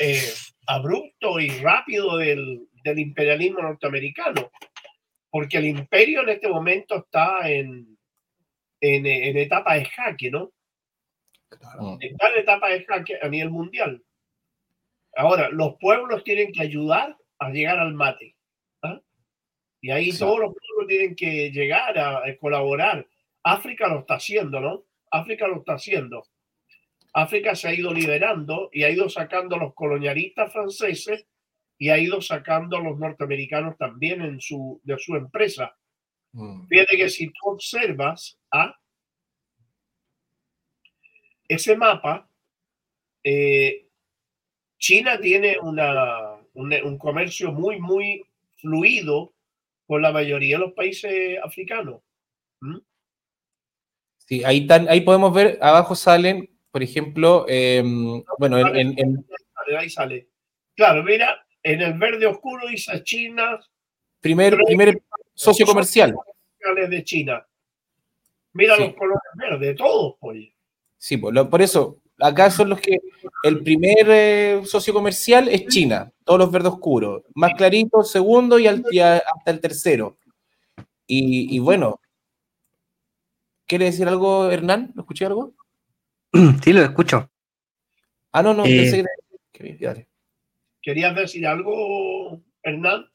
eh, 0.00 0.32
abrupto 0.68 1.40
y 1.40 1.48
rápido 1.58 2.16
del, 2.16 2.68
del 2.84 3.00
imperialismo 3.00 3.60
norteamericano 3.60 4.52
porque 5.30 5.58
el 5.58 5.66
imperio 5.66 6.22
en 6.22 6.30
este 6.30 6.48
momento 6.48 6.96
está 6.96 7.48
en, 7.48 7.96
en, 8.80 9.36
etapa 9.36 9.74
de 9.74 9.84
jaque, 9.84 10.30
¿no? 10.30 10.52
Está 12.00 12.28
en 12.28 12.38
etapa 12.38 12.68
de 12.68 12.84
jaque 12.84 13.18
a 13.22 13.28
nivel 13.28 13.50
mundial. 13.50 14.02
Ahora, 15.16 15.48
los 15.50 15.76
pueblos 15.80 16.22
tienen 16.24 16.52
que 16.52 16.62
ayudar 16.62 17.16
a 17.38 17.50
llegar 17.50 17.78
al 17.78 17.94
mate. 17.94 18.36
¿ah? 18.82 19.00
Y 19.80 19.90
ahí 19.90 20.16
todos 20.16 20.38
los 20.38 20.54
pueblos 20.54 20.88
tienen 20.88 21.16
que 21.16 21.50
llegar 21.50 21.98
a, 21.98 22.22
colaborar. 22.38 23.06
África 23.42 23.88
lo 23.88 24.00
está 24.00 24.14
haciendo, 24.14 24.60
¿no? 24.60 24.84
África 25.10 25.48
lo 25.48 25.58
está 25.58 25.74
haciendo. 25.74 26.26
África 27.12 27.54
se 27.56 27.68
ha 27.68 27.74
ido 27.74 27.92
liberando 27.92 28.68
y 28.72 28.84
ha 28.84 28.90
ido 28.90 29.08
sacando 29.08 29.56
a 29.56 29.58
los 29.58 29.74
colonialistas 29.74 30.52
franceses 30.52 31.26
y 31.80 31.88
ha 31.88 31.98
ido 31.98 32.20
sacando 32.20 32.76
a 32.76 32.82
los 32.82 32.98
norteamericanos 32.98 33.78
también 33.78 34.20
en 34.20 34.38
su, 34.38 34.82
de 34.84 34.98
su 34.98 35.16
empresa. 35.16 35.74
Mm. 36.32 36.66
Fíjate 36.68 36.96
que 36.98 37.08
si 37.08 37.28
tú 37.28 37.48
observas 37.48 38.38
a 38.52 38.78
ese 41.48 41.76
mapa, 41.78 42.28
eh, 43.24 43.86
China 44.76 45.18
tiene 45.18 45.56
una, 45.58 46.36
un, 46.52 46.98
comercio 46.98 47.50
muy, 47.50 47.80
muy 47.80 48.26
fluido 48.58 49.32
con 49.86 50.02
la 50.02 50.12
mayoría 50.12 50.58
de 50.58 50.66
los 50.66 50.74
países 50.74 51.38
africanos. 51.42 52.02
¿Mm? 52.60 52.76
Sí, 54.18 54.44
ahí, 54.44 54.68
ahí 54.70 55.00
podemos 55.00 55.32
ver, 55.32 55.58
abajo 55.62 55.94
salen, 55.94 56.50
por 56.70 56.82
ejemplo, 56.82 57.46
em, 57.48 58.22
bueno, 58.38 58.58
en, 58.58 59.24
Ahí 59.78 59.88
sale. 59.88 60.28
Claro, 60.74 61.02
mira, 61.04 61.46
en 61.62 61.80
el 61.82 61.94
verde 61.98 62.26
oscuro 62.26 62.68
dice 62.68 63.02
China. 63.02 63.60
Primer, 64.20 64.56
primer 64.66 65.02
socio 65.34 65.66
comercial. 65.66 66.14
De 66.88 67.04
China. 67.04 67.46
Mira 68.52 68.76
los 68.76 68.94
colores 68.94 69.22
verdes, 69.34 69.76
todos, 69.76 70.16
pues. 70.20 70.48
Sí, 70.98 71.16
por, 71.16 71.48
por 71.48 71.62
eso, 71.62 72.00
acá 72.18 72.50
son 72.50 72.70
los 72.70 72.80
que. 72.80 72.98
El 73.42 73.62
primer 73.62 74.06
eh, 74.08 74.62
socio 74.64 74.92
comercial 74.92 75.48
es 75.48 75.66
China, 75.66 76.12
todos 76.24 76.40
los 76.40 76.50
verdes 76.50 76.72
oscuros. 76.72 77.22
Más 77.34 77.52
clarito, 77.54 78.02
segundo 78.02 78.58
y, 78.58 78.66
hasta 78.66 79.22
el 79.46 79.60
tercero. 79.60 80.18
Y, 81.06 81.58
bueno, 81.58 82.00
¿quiere 83.66 83.86
decir 83.86 84.06
algo, 84.06 84.50
Hernán? 84.50 84.92
¿Lo 84.94 85.02
escuché 85.02 85.26
algo? 85.26 85.54
Sí, 86.62 86.72
lo 86.72 86.82
escucho. 86.82 87.28
Ah, 88.32 88.42
no, 88.42 88.54
no, 88.54 88.64
eh, 88.64 89.04
¿Querías 90.82 91.14
decir 91.14 91.46
algo, 91.46 92.40
Hernán? 92.62 93.06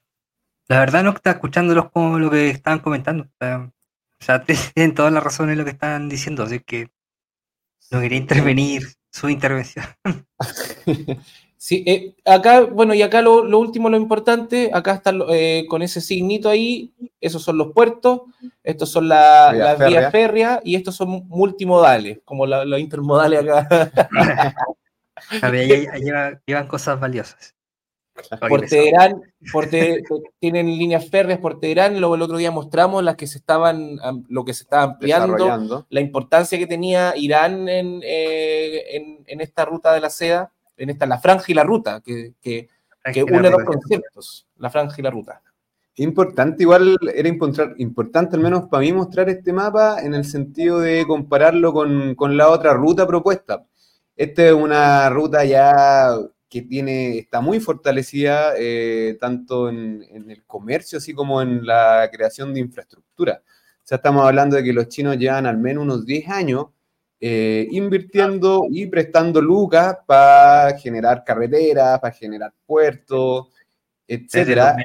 La 0.68 0.80
verdad 0.80 1.04
no 1.04 1.12
está 1.12 1.32
escuchándolos 1.32 1.92
como 1.92 2.20
lo 2.20 2.30
que 2.30 2.50
estaban 2.50 2.80
comentando. 2.80 3.26
O 3.40 4.24
sea, 4.24 4.44
tienen 4.74 4.96
todas 4.96 5.14
las 5.14 5.24
razones 5.24 5.54
en 5.54 5.60
lo 5.60 5.66
que 5.66 5.72
están 5.72 6.10
diciendo, 6.10 6.44
así 6.44 6.60
que 6.60 6.90
no 7.92 8.02
quería 8.02 8.18
intervenir 8.18 8.84
su 9.12 9.30
intervención. 9.30 9.86
Sí, 11.58 11.84
eh, 11.88 12.16
acá, 12.26 12.62
bueno, 12.62 12.94
y 12.94 13.02
acá 13.02 13.24
lo, 13.24 13.42
último, 13.58 13.90
lo 13.90 13.98
importante, 13.98 14.70
acá 14.72 14.94
está 14.94 15.12
eh, 15.30 15.66
con 15.68 15.82
ese 15.82 16.00
signito 16.00 16.48
ahí, 16.48 16.94
esos 17.20 17.42
son 17.42 17.58
los 17.58 17.72
puertos, 17.72 18.22
estos 18.62 18.92
son 18.92 19.08
las 19.08 19.80
vías 19.80 20.12
férreas 20.12 20.60
y 20.64 20.76
estos 20.76 20.96
son 20.96 21.28
multimodales, 21.28 22.20
como 22.24 22.46
los 22.46 22.80
intermodales 22.80 23.40
acá. 23.40 23.92
A 25.42 25.50
ver, 25.50 25.90
llevan 26.46 26.68
cosas 26.68 27.00
valiosas. 27.00 27.55
Por 28.48 28.66
Teherán, 28.66 29.22
tienen 30.40 30.68
líneas 30.68 31.10
férreas 31.10 31.40
por 31.40 31.60
Teherán, 31.60 32.00
luego 32.00 32.16
el 32.16 32.22
otro 32.22 32.38
día 32.38 32.50
mostramos 32.50 33.04
las 33.04 33.16
que 33.16 33.28
se 33.28 33.40
estaban, 33.40 33.98
lo 34.30 34.46
que 34.46 34.54
se 34.54 34.64
estaba 34.64 34.84
ampliando, 34.84 35.86
la 35.90 36.00
importancia 36.00 36.58
que 36.58 36.68
tenía 36.68 37.14
Irán 37.18 37.68
eh, 37.68 38.84
en, 38.96 39.24
en, 39.28 39.42
esta 39.42 39.66
ruta 39.66 39.94
de 39.94 40.00
la 40.00 40.10
seda, 40.10 40.52
en 40.78 40.90
esta 40.90 41.06
la 41.06 41.20
franja 41.20 41.46
y 41.50 41.56
la 41.56 41.64
ruta, 41.64 42.02
que, 42.02 42.34
que, 42.42 42.70
une 43.24 43.50
dos 43.50 43.64
conceptos, 43.64 44.48
la 44.58 44.70
franja 44.70 44.96
y 44.98 45.04
la 45.04 45.12
ruta. 45.12 45.42
Importante, 45.98 46.64
igual 46.64 46.98
era 47.14 47.28
importante 47.30 48.36
al 48.36 48.42
menos 48.42 48.68
para 48.70 48.82
mí 48.82 48.94
mostrar 48.94 49.30
este 49.30 49.52
mapa 49.52 50.02
en 50.02 50.14
el 50.14 50.26
sentido 50.26 50.80
de 50.80 51.06
compararlo 51.06 51.74
con, 51.74 52.16
con 52.16 52.38
la 52.38 52.50
otra 52.50 52.74
ruta 52.74 53.06
propuesta. 53.06 53.66
Esta 54.16 54.46
es 54.48 54.54
una 54.54 55.10
ruta 55.10 55.44
ya 55.44 56.18
que 56.50 56.62
tiene, 56.62 57.20
está 57.20 57.42
muy 57.42 57.60
fortalecida 57.60 58.54
eh, 58.58 59.18
tanto 59.20 59.70
en, 59.70 60.04
el 60.30 60.44
comercio 60.46 60.98
así 60.98 61.14
como 61.14 61.42
en 61.42 61.66
la 61.66 62.10
creación 62.12 62.54
de 62.54 62.60
infraestructura. 62.62 63.42
O 63.46 63.88
sea, 63.88 63.98
estamos 63.98 64.26
hablando 64.26 64.56
de 64.56 64.64
que 64.64 64.74
los 64.74 64.88
chinos 64.90 65.18
llevan 65.18 65.46
al 65.46 65.58
menos 65.58 65.84
unos 65.84 66.06
10 66.06 66.30
años 66.30 66.68
eh, 67.20 67.68
invirtiendo 67.72 68.68
y 68.70 68.88
prestando 68.88 69.42
lucas 69.42 69.98
para 70.06 70.78
generar 70.78 71.24
carreteras, 71.24 72.00
para 72.00 72.14
generar 72.14 72.54
puertos, 72.66 73.48
etcétera. 74.08 74.76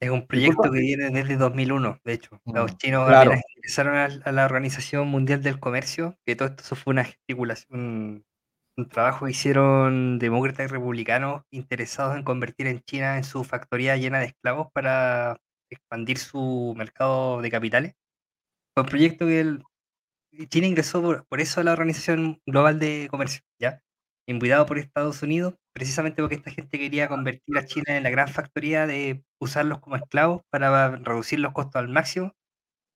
Es 0.00 0.10
un 0.10 0.26
proyecto 0.26 0.70
que 0.70 0.80
viene 0.80 1.10
desde 1.10 1.36
2001, 1.36 2.00
de 2.04 2.12
hecho. 2.12 2.40
Los 2.44 2.72
mm, 2.72 2.76
chinos 2.76 3.10
ingresaron 3.56 3.96
a, 3.96 4.32
la 4.32 4.44
Organización 4.44 5.08
Mundial 5.08 5.42
del 5.42 5.58
Comercio, 5.58 6.18
que 6.26 6.36
todo 6.36 6.48
esto 6.48 6.76
fue 6.76 6.90
una 6.92 7.04
gesticulación, 7.04 8.24
un, 8.76 8.88
trabajo 8.88 9.26
que 9.26 9.32
hicieron 9.32 10.18
demócratas 10.18 10.66
y 10.66 10.72
republicanos 10.72 11.42
interesados 11.50 12.16
en 12.16 12.24
convertir 12.24 12.66
en 12.66 12.80
China 12.82 13.16
en 13.16 13.24
su 13.24 13.44
factoría 13.44 13.96
llena 13.96 14.20
de 14.20 14.26
esclavos 14.26 14.68
para 14.72 15.38
expandir 15.70 16.18
su 16.18 16.74
mercado 16.76 17.40
de 17.42 17.50
capitales. 17.50 17.94
Fue 18.74 18.86
proyecto 18.86 19.26
que 19.26 19.58
China 20.48 20.66
ingresó 20.66 21.02
por, 21.02 21.26
por, 21.26 21.40
eso 21.40 21.60
a 21.60 21.64
la 21.64 21.72
Organización 21.72 22.40
Global 22.46 22.78
de 22.78 23.08
Comercio, 23.10 23.42
¿ya? 23.60 23.80
Invitado 24.26 24.66
por 24.66 24.78
Estados 24.78 25.22
Unidos 25.22 25.54
precisamente 25.74 26.22
porque 26.22 26.36
esta 26.36 26.50
gente 26.52 26.78
quería 26.78 27.08
convertir 27.08 27.58
a 27.58 27.66
China 27.66 27.96
en 27.96 28.04
la 28.04 28.10
gran 28.10 28.28
factoría 28.28 28.86
de 28.86 29.24
usarlos 29.40 29.80
como 29.80 29.96
esclavos 29.96 30.42
para 30.48 30.96
reducir 30.96 31.40
los 31.40 31.52
costos 31.52 31.76
al 31.80 31.88
máximo 31.88 32.32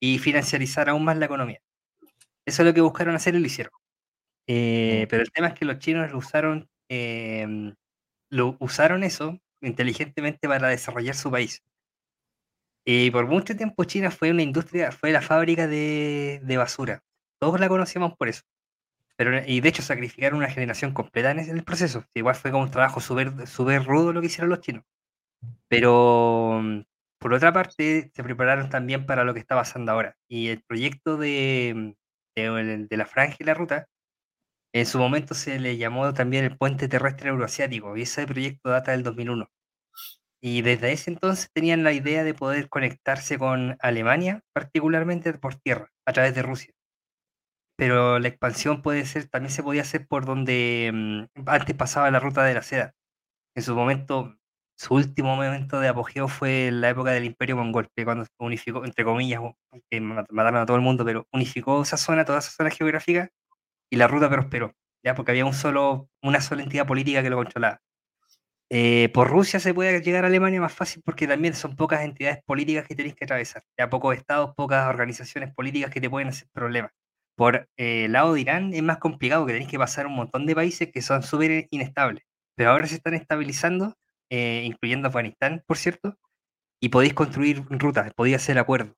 y 0.00 0.18
financiarizar 0.18 0.88
aún 0.88 1.04
más 1.04 1.18
la 1.18 1.26
economía. 1.26 1.60
Eso 2.46 2.62
es 2.62 2.66
lo 2.66 2.74
que 2.74 2.80
buscaron 2.80 3.16
hacer 3.16 3.34
y 3.34 3.40
lo 3.40 3.46
hicieron. 3.46 3.72
Eh, 4.48 5.06
pero 5.10 5.22
el 5.22 5.30
tema 5.32 5.48
es 5.48 5.54
que 5.54 5.64
los 5.66 5.78
chinos 5.78 6.10
lo 6.10 6.18
usaron 6.18 6.68
em, 6.88 7.74
lo 8.30 8.56
usaron 8.60 9.04
eso 9.04 9.38
inteligentemente 9.62 10.48
para 10.48 10.68
desarrollar 10.68 11.16
su 11.16 11.30
país. 11.32 11.62
Y 12.84 13.10
por 13.10 13.26
mucho 13.26 13.54
tiempo 13.56 13.84
China 13.84 14.10
fue 14.10 14.30
una 14.30 14.42
industria, 14.42 14.92
fue 14.92 15.12
la 15.12 15.20
fábrica 15.22 15.66
de, 15.66 16.40
de 16.42 16.56
basura. 16.56 17.02
Todos 17.38 17.60
la 17.60 17.68
conocíamos 17.68 18.14
por 18.16 18.28
eso. 18.28 18.42
Pero, 19.16 19.32
y 19.46 19.60
de 19.60 19.68
hecho 19.70 19.82
sacrificaron 19.82 20.38
una 20.38 20.50
generación 20.50 20.92
completa 20.94 21.32
en 21.32 21.40
el 21.40 21.64
proceso. 21.64 22.04
Igual 22.14 22.36
fue 22.36 22.52
como 22.52 22.64
un 22.64 22.70
trabajo 22.72 23.00
súper 23.00 23.46
super 23.48 23.84
rudo 23.84 24.12
lo 24.12 24.20
que 24.20 24.28
hicieron 24.28 24.50
los 24.50 24.60
chinos. 24.60 24.84
Pero 25.68 26.62
por 27.18 27.34
otra 27.34 27.52
parte, 27.52 28.10
se 28.14 28.24
prepararon 28.24 28.70
también 28.70 29.06
para 29.06 29.24
lo 29.24 29.34
que 29.34 29.40
está 29.40 29.56
pasando 29.56 29.92
ahora. 29.92 30.16
Y 30.28 30.48
el 30.48 30.62
proyecto 30.62 31.16
de, 31.18 31.96
de, 32.36 32.86
de 32.88 32.96
la 32.96 33.06
franja 33.06 33.36
y 33.40 33.44
la 33.44 33.54
ruta, 33.54 33.88
en 34.72 34.86
su 34.86 34.98
momento 34.98 35.34
se 35.34 35.58
le 35.58 35.76
llamó 35.78 36.12
también 36.14 36.44
el 36.44 36.56
puente 36.56 36.88
terrestre 36.88 37.30
euroasiático. 37.30 37.96
Y 37.96 38.02
ese 38.02 38.26
proyecto 38.26 38.70
data 38.70 38.92
del 38.92 39.02
2001. 39.02 39.48
Y 40.40 40.62
desde 40.62 40.92
ese 40.92 41.10
entonces 41.10 41.50
tenían 41.52 41.82
la 41.84 41.92
idea 41.92 42.22
de 42.24 42.34
poder 42.34 42.68
conectarse 42.68 43.38
con 43.38 43.76
Alemania, 43.80 44.42
particularmente 44.52 45.32
por 45.34 45.56
tierra, 45.56 45.90
a 46.06 46.12
través 46.12 46.34
de 46.34 46.42
Rusia. 46.42 46.72
Pero 47.76 48.18
la 48.18 48.28
expansión 48.28 48.82
puede 48.82 49.04
ser, 49.06 49.28
también 49.28 49.52
se 49.52 49.62
podía 49.62 49.82
hacer 49.82 50.06
por 50.08 50.26
donde 50.26 50.90
mm, 50.92 51.48
antes 51.48 51.76
pasaba 51.76 52.10
la 52.10 52.20
ruta 52.20 52.44
de 52.44 52.54
la 52.54 52.62
seda. 52.62 52.94
En 53.56 53.62
su 53.62 53.74
momento, 53.74 54.36
su 54.76 54.94
último 54.94 55.36
momento 55.36 55.80
de 55.80 55.88
apogeo 55.88 56.28
fue 56.28 56.68
en 56.68 56.80
la 56.80 56.90
época 56.90 57.12
del 57.12 57.24
Imperio 57.24 57.56
Mongol, 57.56 57.88
que 57.96 58.04
cuando 58.04 58.26
unificó, 58.40 58.84
entre 58.84 59.04
comillas, 59.04 59.42
que 59.90 60.00
mataron 60.00 60.56
a 60.56 60.66
todo 60.66 60.76
el 60.76 60.82
mundo, 60.82 61.04
pero 61.04 61.26
unificó 61.32 61.82
esa 61.82 61.96
zona, 61.96 62.24
toda 62.24 62.40
esa 62.40 62.50
zona 62.52 62.70
geográfica, 62.70 63.30
y 63.90 63.96
la 63.96 64.08
ruta 64.08 64.28
prosperó, 64.30 64.74
ya 65.02 65.14
porque 65.14 65.32
había 65.32 65.46
un 65.46 65.54
solo, 65.54 66.08
una 66.22 66.40
sola 66.40 66.62
entidad 66.62 66.86
política 66.86 67.22
que 67.22 67.30
lo 67.30 67.36
controlaba. 67.36 67.80
Eh, 68.70 69.08
por 69.14 69.28
Rusia 69.28 69.60
se 69.60 69.72
puede 69.72 70.02
llegar 70.02 70.24
a 70.24 70.26
Alemania 70.28 70.60
más 70.60 70.74
fácil 70.74 71.02
porque 71.02 71.26
también 71.26 71.54
son 71.54 71.74
pocas 71.74 72.02
entidades 72.02 72.42
políticas 72.44 72.86
que 72.86 72.94
tenéis 72.94 73.14
que 73.14 73.24
atravesar. 73.24 73.64
Ya 73.78 73.88
pocos 73.88 74.16
estados, 74.16 74.54
pocas 74.54 74.88
organizaciones 74.88 75.54
políticas 75.54 75.90
que 75.90 76.00
te 76.00 76.10
pueden 76.10 76.28
hacer 76.28 76.48
problemas. 76.52 76.92
Por 77.36 77.68
eh, 77.76 78.04
el 78.06 78.12
lado 78.12 78.34
de 78.34 78.40
Irán 78.42 78.74
es 78.74 78.82
más 78.82 78.98
complicado 78.98 79.46
que 79.46 79.52
tenéis 79.52 79.70
que 79.70 79.78
pasar 79.78 80.06
un 80.06 80.14
montón 80.14 80.44
de 80.46 80.54
países 80.54 80.90
que 80.92 81.02
son 81.02 81.22
súper 81.22 81.68
inestables. 81.70 82.24
Pero 82.56 82.70
ahora 82.70 82.86
se 82.86 82.96
están 82.96 83.14
estabilizando, 83.14 83.96
eh, 84.30 84.64
incluyendo 84.66 85.08
Afganistán, 85.08 85.62
por 85.66 85.78
cierto, 85.78 86.18
y 86.80 86.90
podéis 86.90 87.14
construir 87.14 87.64
rutas, 87.70 88.12
podéis 88.14 88.36
hacer 88.36 88.58
acuerdos. 88.58 88.94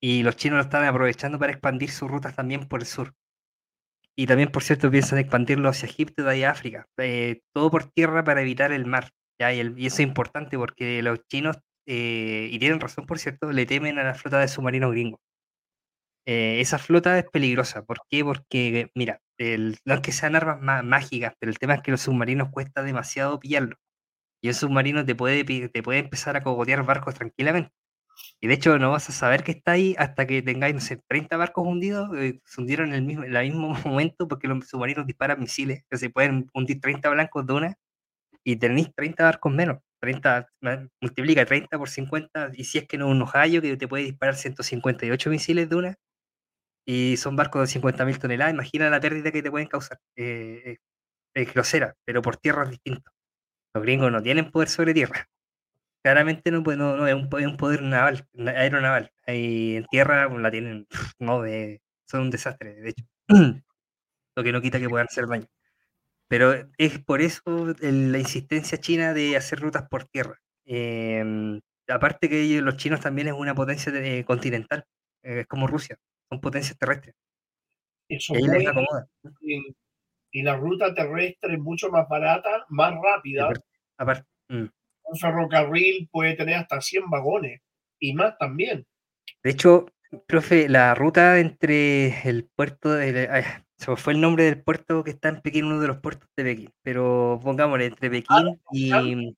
Y 0.00 0.22
los 0.22 0.36
chinos 0.36 0.58
lo 0.58 0.62
están 0.64 0.84
aprovechando 0.84 1.38
para 1.38 1.52
expandir 1.52 1.90
sus 1.90 2.10
rutas 2.10 2.36
también 2.36 2.68
por 2.68 2.80
el 2.80 2.86
sur. 2.86 3.14
Y 4.16 4.26
también, 4.26 4.50
por 4.50 4.62
cierto, 4.62 4.90
piensan 4.90 5.18
expandirlo 5.18 5.68
hacia 5.68 5.88
Egipto 5.88 6.22
y 6.22 6.38
de 6.38 6.46
África. 6.46 6.86
Eh, 6.98 7.40
todo 7.52 7.70
por 7.70 7.86
tierra 7.90 8.22
para 8.24 8.42
evitar 8.42 8.72
el 8.72 8.86
mar. 8.86 9.10
Y, 9.38 9.86
eso 9.86 9.96
es 9.96 10.00
importante 10.00 10.56
porque 10.56 11.02
los 11.02 11.20
chinos, 11.28 11.58
eh, 11.86 12.48
y 12.50 12.58
tienen 12.58 12.80
razón, 12.80 13.06
por 13.06 13.18
cierto, 13.18 13.50
le 13.52 13.66
temen 13.66 13.98
a 13.98 14.04
la 14.04 14.14
flota 14.14 14.38
de 14.38 14.48
submarinos 14.48 14.92
gringos. 14.92 15.20
Eh, 16.26 16.60
esa 16.60 16.78
flota 16.78 17.18
es 17.18 17.26
peligrosa. 17.30 17.84
¿Por 17.84 17.98
qué? 18.08 18.24
Porque, 18.24 18.90
mira, 18.94 19.20
no 19.38 19.94
es 19.94 20.00
que 20.00 20.12
sean 20.12 20.36
armas 20.36 20.84
mágicas, 20.84 21.34
pero 21.38 21.50
el 21.50 21.58
tema 21.58 21.74
es 21.74 21.82
que 21.82 21.90
los 21.90 22.02
submarinos 22.02 22.50
cuesta 22.50 22.82
demasiado 22.82 23.38
pillarlos. 23.40 23.78
Y 24.42 24.48
un 24.48 24.54
submarino 24.54 25.04
te 25.04 25.14
puede, 25.14 25.44
te 25.44 25.82
puede 25.82 26.00
empezar 26.00 26.36
a 26.36 26.42
cogotear 26.42 26.84
barcos 26.84 27.14
tranquilamente. 27.14 27.72
Y 28.40 28.48
de 28.48 28.54
hecho 28.54 28.78
no 28.78 28.90
vas 28.90 29.08
a 29.08 29.12
saber 29.12 29.44
que 29.44 29.52
está 29.52 29.72
ahí 29.72 29.94
hasta 29.98 30.26
que 30.26 30.42
tengáis, 30.42 30.74
no 30.74 30.80
sé, 30.80 31.00
30 31.08 31.36
barcos 31.36 31.66
hundidos, 31.66 32.10
eh, 32.16 32.40
se 32.44 32.60
hundieron 32.60 32.88
en 32.88 32.94
el 32.94 33.02
mismo, 33.02 33.24
en 33.24 33.36
el 33.36 33.44
mismo 33.46 33.68
momento 33.84 34.28
porque 34.28 34.48
los 34.48 34.68
submarinos 34.68 35.06
disparan 35.06 35.40
misiles, 35.40 35.84
que 35.90 35.96
se 35.98 36.10
pueden 36.10 36.50
hundir 36.54 36.80
30 36.80 37.10
blancos 37.10 37.46
de 37.46 37.52
una 37.54 37.74
y 38.44 38.56
tenéis 38.56 38.90
30 38.94 39.24
barcos 39.24 39.52
menos. 39.52 39.78
30, 40.00 40.46
multiplica 41.00 41.46
30 41.46 41.78
por 41.78 41.88
50, 41.88 42.50
y 42.54 42.64
si 42.64 42.78
es 42.78 42.86
que 42.86 42.98
no 42.98 43.08
un 43.08 43.22
ojallo 43.22 43.62
que 43.62 43.76
te 43.78 43.88
puede 43.88 44.04
disparar 44.04 44.36
158 44.36 45.30
misiles 45.30 45.68
de 45.70 45.76
una, 45.76 45.96
y 46.86 47.16
son 47.16 47.36
barcos 47.36 47.62
de 47.62 47.80
50.000 47.80 48.18
toneladas, 48.18 48.54
imagina 48.54 48.90
la 48.90 49.00
pérdida 49.00 49.32
que 49.32 49.42
te 49.42 49.50
pueden 49.50 49.68
causar. 49.68 49.98
Eh, 50.16 50.78
es 51.34 51.54
grosera, 51.54 51.94
pero 52.04 52.22
por 52.22 52.36
tierra 52.36 52.64
es 52.64 52.70
distinto. 52.70 53.10
Los 53.74 53.84
gringos 53.84 54.12
no 54.12 54.22
tienen 54.22 54.50
poder 54.50 54.68
sobre 54.68 54.94
tierra 54.94 55.28
claramente 56.04 56.50
no, 56.50 56.62
pues, 56.62 56.76
no, 56.76 57.06
es, 57.06 57.14
un, 57.14 57.56
poder 57.56 57.82
naval, 57.82 58.28
aeronaval. 58.36 59.10
En 59.26 59.86
tierra 59.86 60.28
pues, 60.28 60.42
la 60.42 60.50
tienen, 60.50 60.86
no, 61.18 61.40
de, 61.40 61.80
son 62.06 62.22
un 62.22 62.30
desastre, 62.30 62.74
de 62.74 62.90
hecho. 62.90 63.04
Lo 64.36 64.42
que 64.42 64.52
no 64.52 64.60
quita 64.60 64.78
que 64.78 64.88
puedan 64.88 65.06
hacer 65.06 65.26
daño. 65.26 65.46
Pero 66.28 66.52
es 66.76 66.98
por 66.98 67.22
eso 67.22 67.42
la 67.80 68.18
insistencia 68.18 68.78
china 68.78 69.14
de 69.14 69.36
hacer 69.36 69.60
rutas 69.60 69.88
por 69.88 70.04
tierra. 70.04 70.38
Em, 70.66 71.60
aparte 71.88 72.28
que 72.28 72.60
los 72.60 72.76
chinos 72.76 73.00
también 73.00 73.28
es 73.28 73.34
una 73.34 73.54
potencia 73.54 73.92
continental, 74.24 74.84
eh, 75.22 75.40
es 75.40 75.46
como 75.46 75.66
Rusia, 75.66 75.96
son 76.28 76.40
potencias 76.40 76.76
terrestres. 76.76 77.14
Eso 78.08 78.34
y, 78.34 79.74
y, 80.32 80.42
la 80.42 80.56
ruta 80.56 80.92
terrestre 80.92 81.54
es 81.54 81.60
mucho 81.60 81.88
más 81.90 82.08
barata, 82.08 82.66
más 82.68 82.94
rápida. 83.00 83.50
Aparte, 83.96 84.26
mm 84.48 84.66
un 85.04 85.18
ferrocarril 85.18 86.08
puede 86.10 86.34
tener 86.34 86.56
hasta 86.56 86.80
100 86.80 87.10
vagones 87.10 87.60
y 87.98 88.14
más 88.14 88.36
también. 88.38 88.86
De 89.42 89.50
hecho, 89.50 89.86
profe, 90.26 90.68
la 90.68 90.94
ruta 90.94 91.38
entre 91.38 92.28
el 92.28 92.44
puerto 92.44 92.92
de... 92.92 93.44
se 93.76 93.96
fue 93.96 94.14
el 94.14 94.20
nombre 94.20 94.44
del 94.44 94.62
puerto 94.62 95.04
que 95.04 95.10
está 95.10 95.28
en 95.28 95.40
Pekín, 95.40 95.66
uno 95.66 95.80
de 95.80 95.88
los 95.88 95.98
puertos 95.98 96.28
de 96.36 96.44
Pekín, 96.44 96.74
pero 96.82 97.38
pongámosle 97.42 97.86
entre 97.86 98.10
Pekín 98.10 98.60
y... 98.72 99.36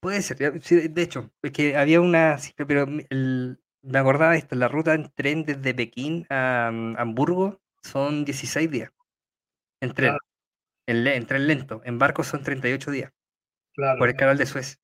Puede 0.00 0.22
ser, 0.22 0.36
de 0.38 1.02
hecho, 1.02 1.30
es 1.42 1.52
que 1.52 1.76
había 1.76 2.00
una... 2.00 2.38
Pero 2.56 2.86
me 2.86 3.98
acordaba 3.98 4.32
de 4.32 4.38
esto, 4.38 4.54
la 4.54 4.68
ruta 4.68 4.94
en 4.94 5.10
tren 5.14 5.44
desde 5.44 5.74
Pekín 5.74 6.26
a 6.30 6.70
mm, 6.72 6.96
Hamburgo 6.98 7.60
son 7.82 8.24
16 8.24 8.70
días 8.70 8.92
en. 10.88 11.06
En, 11.06 11.26
tren 11.26 11.46
lento. 11.46 11.80
En 11.84 11.98
barco 11.98 12.24
son 12.24 12.42
38 12.42 12.90
días. 12.90 13.12
Claro. 13.74 13.98
Por 13.98 14.08
el 14.08 14.16
canal 14.16 14.38
de 14.38 14.46
Suez. 14.46 14.80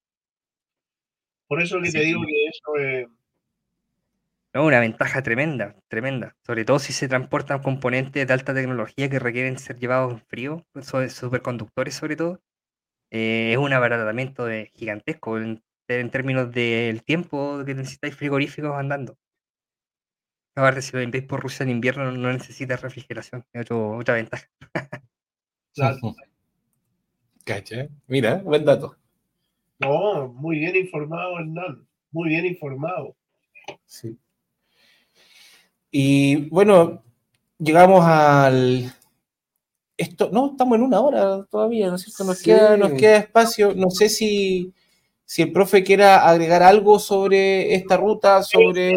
Por 1.48 1.60
eso 1.60 1.80
que 1.80 1.90
te 1.90 2.00
digo 2.00 2.22
que 2.26 2.46
eso 2.46 2.76
es. 2.76 3.06
No, 4.54 4.64
una 4.64 4.78
ventaja 4.78 5.22
tremenda, 5.22 5.74
tremenda. 5.88 6.36
Sobre 6.46 6.64
todo 6.64 6.78
si 6.78 6.92
se 6.92 7.08
transportan 7.08 7.60
componentes 7.60 8.26
de 8.26 8.32
alta 8.32 8.54
tecnología 8.54 9.10
que 9.10 9.18
requieren 9.18 9.58
ser 9.58 9.78
llevados 9.78 10.12
en 10.12 10.20
frío, 10.20 10.66
superconductores 11.08 11.94
sobre 11.94 12.16
todo. 12.16 12.40
Eh, 13.10 13.52
es 13.52 13.58
un 13.58 13.72
abaratamiento 13.72 14.44
de, 14.46 14.70
gigantesco 14.74 15.38
en, 15.38 15.62
términos 15.86 16.52
del 16.52 17.02
tiempo 17.04 17.62
que 17.66 17.74
necesitáis 17.74 18.16
frigoríficos 18.16 18.72
andando. 18.76 19.16
Aparte, 20.56 20.82
si 20.82 20.92
lo 20.92 21.00
enviáis 21.00 21.26
por 21.26 21.40
Rusia 21.40 21.64
en 21.64 21.70
invierno, 21.70 22.10
no 22.12 22.32
necesitas 22.32 22.80
refrigeración. 22.82 23.44
Es 23.52 23.66
otra 23.70 24.14
ventaja. 24.14 24.46
Cacha, 27.44 27.88
mira, 28.06 28.36
buen 28.36 28.64
dato. 28.64 28.96
No, 29.78 30.28
muy 30.28 30.58
bien 30.58 30.76
informado, 30.76 31.38
Hernán. 31.38 31.86
Muy 32.10 32.28
bien 32.30 32.46
informado. 32.46 33.14
Sí. 33.86 34.16
Y 35.90 36.48
bueno, 36.48 37.02
llegamos 37.58 38.04
al. 38.04 38.92
Esto, 39.96 40.30
no, 40.32 40.52
estamos 40.52 40.76
en 40.76 40.82
una 40.82 41.00
hora 41.00 41.44
todavía, 41.50 41.88
¿no 41.88 41.96
es 41.96 42.02
cierto? 42.02 42.24
Nos, 42.24 42.42
queda, 42.42 42.76
nos 42.76 42.92
queda 42.92 43.18
espacio. 43.18 43.74
No 43.74 43.90
sé 43.90 44.08
si, 44.08 44.72
si 45.24 45.42
el 45.42 45.52
profe 45.52 45.84
quiera 45.84 46.28
agregar 46.28 46.62
algo 46.62 46.98
sobre 46.98 47.74
esta 47.74 47.96
ruta, 47.96 48.42
sobre. 48.42 48.94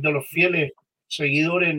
De 0.00 0.12
los 0.12 0.26
fieles 0.28 0.72
seguidores, 1.08 1.76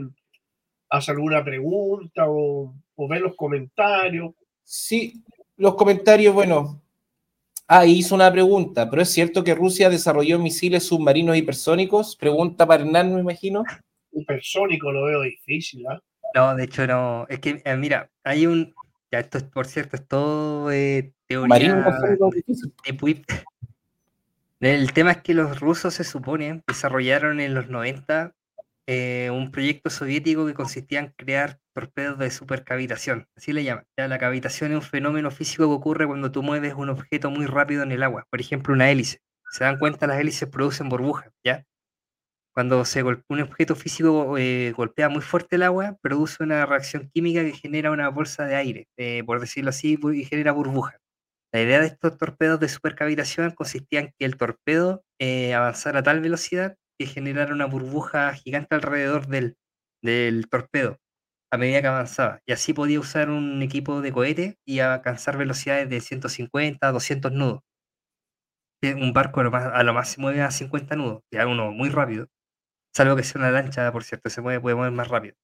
hace 0.89 1.11
alguna 1.11 1.43
pregunta 1.43 2.25
o 2.27 2.75
o 2.97 3.07
ver 3.07 3.21
los 3.21 3.35
comentarios. 3.35 4.33
Sí, 4.63 5.23
los 5.55 5.75
comentarios, 5.75 6.33
bueno. 6.33 6.81
Ah, 7.69 7.85
hizo 7.85 8.15
una 8.15 8.31
pregunta, 8.31 8.89
pero 8.89 9.01
es 9.01 9.09
cierto 9.09 9.43
que 9.43 9.53
Rusia 9.53 9.89
desarrolló 9.89 10.39
misiles 10.39 10.85
submarinos 10.85 11.35
hipersónicos. 11.35 12.15
Pregunta 12.15 12.65
para 12.65 12.83
Hernán, 12.83 13.13
me 13.13 13.21
imagino. 13.21 13.63
Hipersónico 14.11 14.91
lo 14.91 15.03
veo 15.05 15.21
difícil, 15.21 15.85
¿ah? 15.87 16.01
No, 16.33 16.55
de 16.55 16.63
hecho 16.63 16.87
no. 16.87 17.25
Es 17.29 17.39
que, 17.39 17.61
eh, 17.63 17.75
mira, 17.75 18.09
hay 18.23 18.45
un. 18.45 18.73
Ya, 19.11 19.19
esto 19.19 19.37
es, 19.37 19.43
por 19.43 19.67
cierto, 19.67 19.95
es 19.95 20.07
todo 20.07 20.71
eh, 20.71 21.13
teoría. 21.27 21.85
El 24.59 24.91
tema 24.91 25.11
es 25.11 25.17
que 25.17 25.35
los 25.35 25.59
rusos 25.59 25.93
se 25.93 26.03
supone 26.03 26.63
desarrollaron 26.65 27.39
en 27.39 27.53
los 27.53 27.69
90 27.69 28.33
eh, 28.87 29.29
un 29.31 29.51
proyecto 29.51 29.89
soviético 29.89 30.45
que 30.47 30.53
consistía 30.53 30.99
en 30.99 31.13
crear 31.17 31.59
torpedos 31.73 32.17
de 32.17 32.31
supercavitación, 32.31 33.27
así 33.35 33.53
le 33.53 33.63
llaman. 33.63 33.85
¿ya? 33.97 34.07
La 34.07 34.17
cavitación 34.17 34.71
es 34.71 34.77
un 34.77 34.81
fenómeno 34.81 35.29
físico 35.29 35.67
que 35.67 35.73
ocurre 35.73 36.07
cuando 36.07 36.31
tú 36.31 36.41
mueves 36.41 36.73
un 36.73 36.89
objeto 36.89 37.29
muy 37.29 37.45
rápido 37.45 37.83
en 37.83 37.91
el 37.91 38.01
agua, 38.03 38.25
por 38.29 38.39
ejemplo 38.39 38.73
una 38.73 38.89
hélice. 38.89 39.19
Se 39.51 39.63
dan 39.65 39.77
cuenta, 39.77 40.07
las 40.07 40.19
hélices 40.19 40.49
producen 40.49 40.89
burbujas, 40.89 41.29
¿ya? 41.43 41.63
Cuando 42.53 42.83
se 42.85 43.03
un 43.03 43.41
objeto 43.41 43.75
físico 43.75 44.37
eh, 44.37 44.73
golpea 44.75 45.09
muy 45.09 45.21
fuerte 45.21 45.57
el 45.57 45.63
agua, 45.63 45.97
produce 46.01 46.43
una 46.43 46.65
reacción 46.65 47.09
química 47.13 47.43
que 47.43 47.53
genera 47.53 47.91
una 47.91 48.09
bolsa 48.09 48.45
de 48.45 48.55
aire, 48.55 48.87
eh, 48.97 49.23
por 49.25 49.39
decirlo 49.39 49.69
así, 49.69 49.99
y 50.13 50.25
genera 50.25 50.53
burbujas. 50.53 50.95
La 51.53 51.61
idea 51.61 51.79
de 51.79 51.87
estos 51.87 52.17
torpedos 52.17 52.59
de 52.59 52.67
supercavitación 52.67 53.51
consistía 53.51 53.99
en 53.99 54.13
que 54.17 54.25
el 54.25 54.37
torpedo 54.37 55.03
eh, 55.19 55.53
avanzara 55.53 55.99
a 55.99 56.03
tal 56.03 56.19
velocidad 56.19 56.77
que 56.97 57.05
generara 57.07 57.53
una 57.53 57.65
burbuja 57.65 58.33
gigante 58.33 58.75
alrededor 58.75 59.27
del, 59.27 59.57
del 60.01 60.47
torpedo 60.49 60.97
a 61.51 61.57
medida 61.57 61.81
que 61.81 61.87
avanzaba. 61.87 62.41
Y 62.45 62.51
así 62.53 62.73
podía 62.73 62.99
usar 62.99 63.29
un 63.29 63.61
equipo 63.61 64.01
de 64.01 64.11
cohete 64.11 64.57
y 64.65 64.79
alcanzar 64.79 65.37
velocidades 65.37 65.89
de 65.89 66.01
150 66.01 66.91
200 66.91 67.31
nudos. 67.31 67.61
Un 68.83 69.11
barco 69.13 69.39
a 69.39 69.43
lo, 69.43 69.51
más, 69.51 69.65
a 69.65 70.05
se 70.05 70.21
mueve 70.21 70.41
a 70.41 70.51
50 70.51 70.95
nudos, 70.95 71.23
ya 71.31 71.47
uno 71.47 71.71
muy 71.71 71.89
rápido. 71.89 72.27
Salvo 72.95 73.15
que 73.15 73.23
sea 73.23 73.39
una 73.41 73.51
lancha, 73.51 73.91
por 73.91 74.03
cierto, 74.03 74.29
se 74.29 74.41
mueve, 74.41 74.61
puede 74.61 74.75
mover 74.75 74.91
más 74.91 75.07
rápido. 75.09 75.35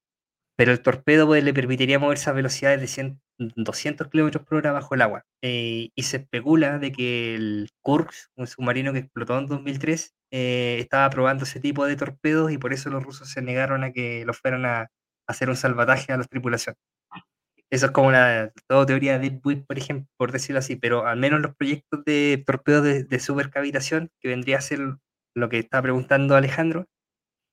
Pero 0.57 0.71
el 0.71 0.81
torpedo 0.81 1.27
pues, 1.27 1.43
le 1.43 1.53
permitiría 1.53 1.99
moverse 1.99 2.29
a 2.29 2.33
velocidades 2.33 2.81
de 2.81 2.87
100, 2.87 3.21
200 3.39 4.07
kilómetros 4.09 4.45
por 4.45 4.59
hora 4.59 4.71
bajo 4.71 4.95
el 4.95 5.01
agua. 5.01 5.25
Eh, 5.43 5.89
y 5.95 6.03
se 6.03 6.17
especula 6.17 6.79
de 6.79 6.91
que 6.91 7.35
el 7.35 7.69
Kursk, 7.81 8.29
un 8.37 8.47
submarino 8.47 8.93
que 8.93 8.99
explotó 8.99 9.37
en 9.39 9.47
2003, 9.47 10.15
eh, 10.35 10.77
estaba 10.79 11.11
probando 11.11 11.43
ese 11.43 11.59
tipo 11.59 11.85
de 11.85 11.95
torpedos 11.95 12.51
y 12.51 12.57
por 12.57 12.73
eso 12.73 12.89
los 12.89 13.03
rusos 13.03 13.29
se 13.29 13.43
negaron 13.43 13.83
a 13.83 13.91
que 13.91 14.25
lo 14.25 14.33
fueran 14.33 14.65
a, 14.65 14.89
hacer 15.27 15.47
un 15.47 15.55
salvataje 15.55 16.11
a 16.11 16.17
la 16.17 16.23
tripulación. 16.23 16.75
Eso 17.69 17.85
es 17.85 17.91
como 17.91 18.11
la 18.11 18.51
toda 18.67 18.87
teoría 18.87 19.19
de 19.19 19.29
Deep 19.29 19.65
por 19.67 19.77
ejemplo, 19.77 20.07
por 20.17 20.31
decirlo 20.31 20.57
así, 20.57 20.75
pero 20.75 21.05
al 21.05 21.19
menos 21.19 21.39
los 21.41 21.55
proyectos 21.55 22.03
de 22.03 22.43
torpedos 22.47 22.83
de, 22.83 23.03
de 23.03 23.19
supercavitación, 23.19 24.09
que 24.19 24.29
vendría 24.29 24.57
a 24.57 24.61
ser 24.61 24.79
lo 25.35 25.49
que 25.49 25.59
está 25.59 25.81
preguntando 25.83 26.35
Alejandro, 26.35 26.87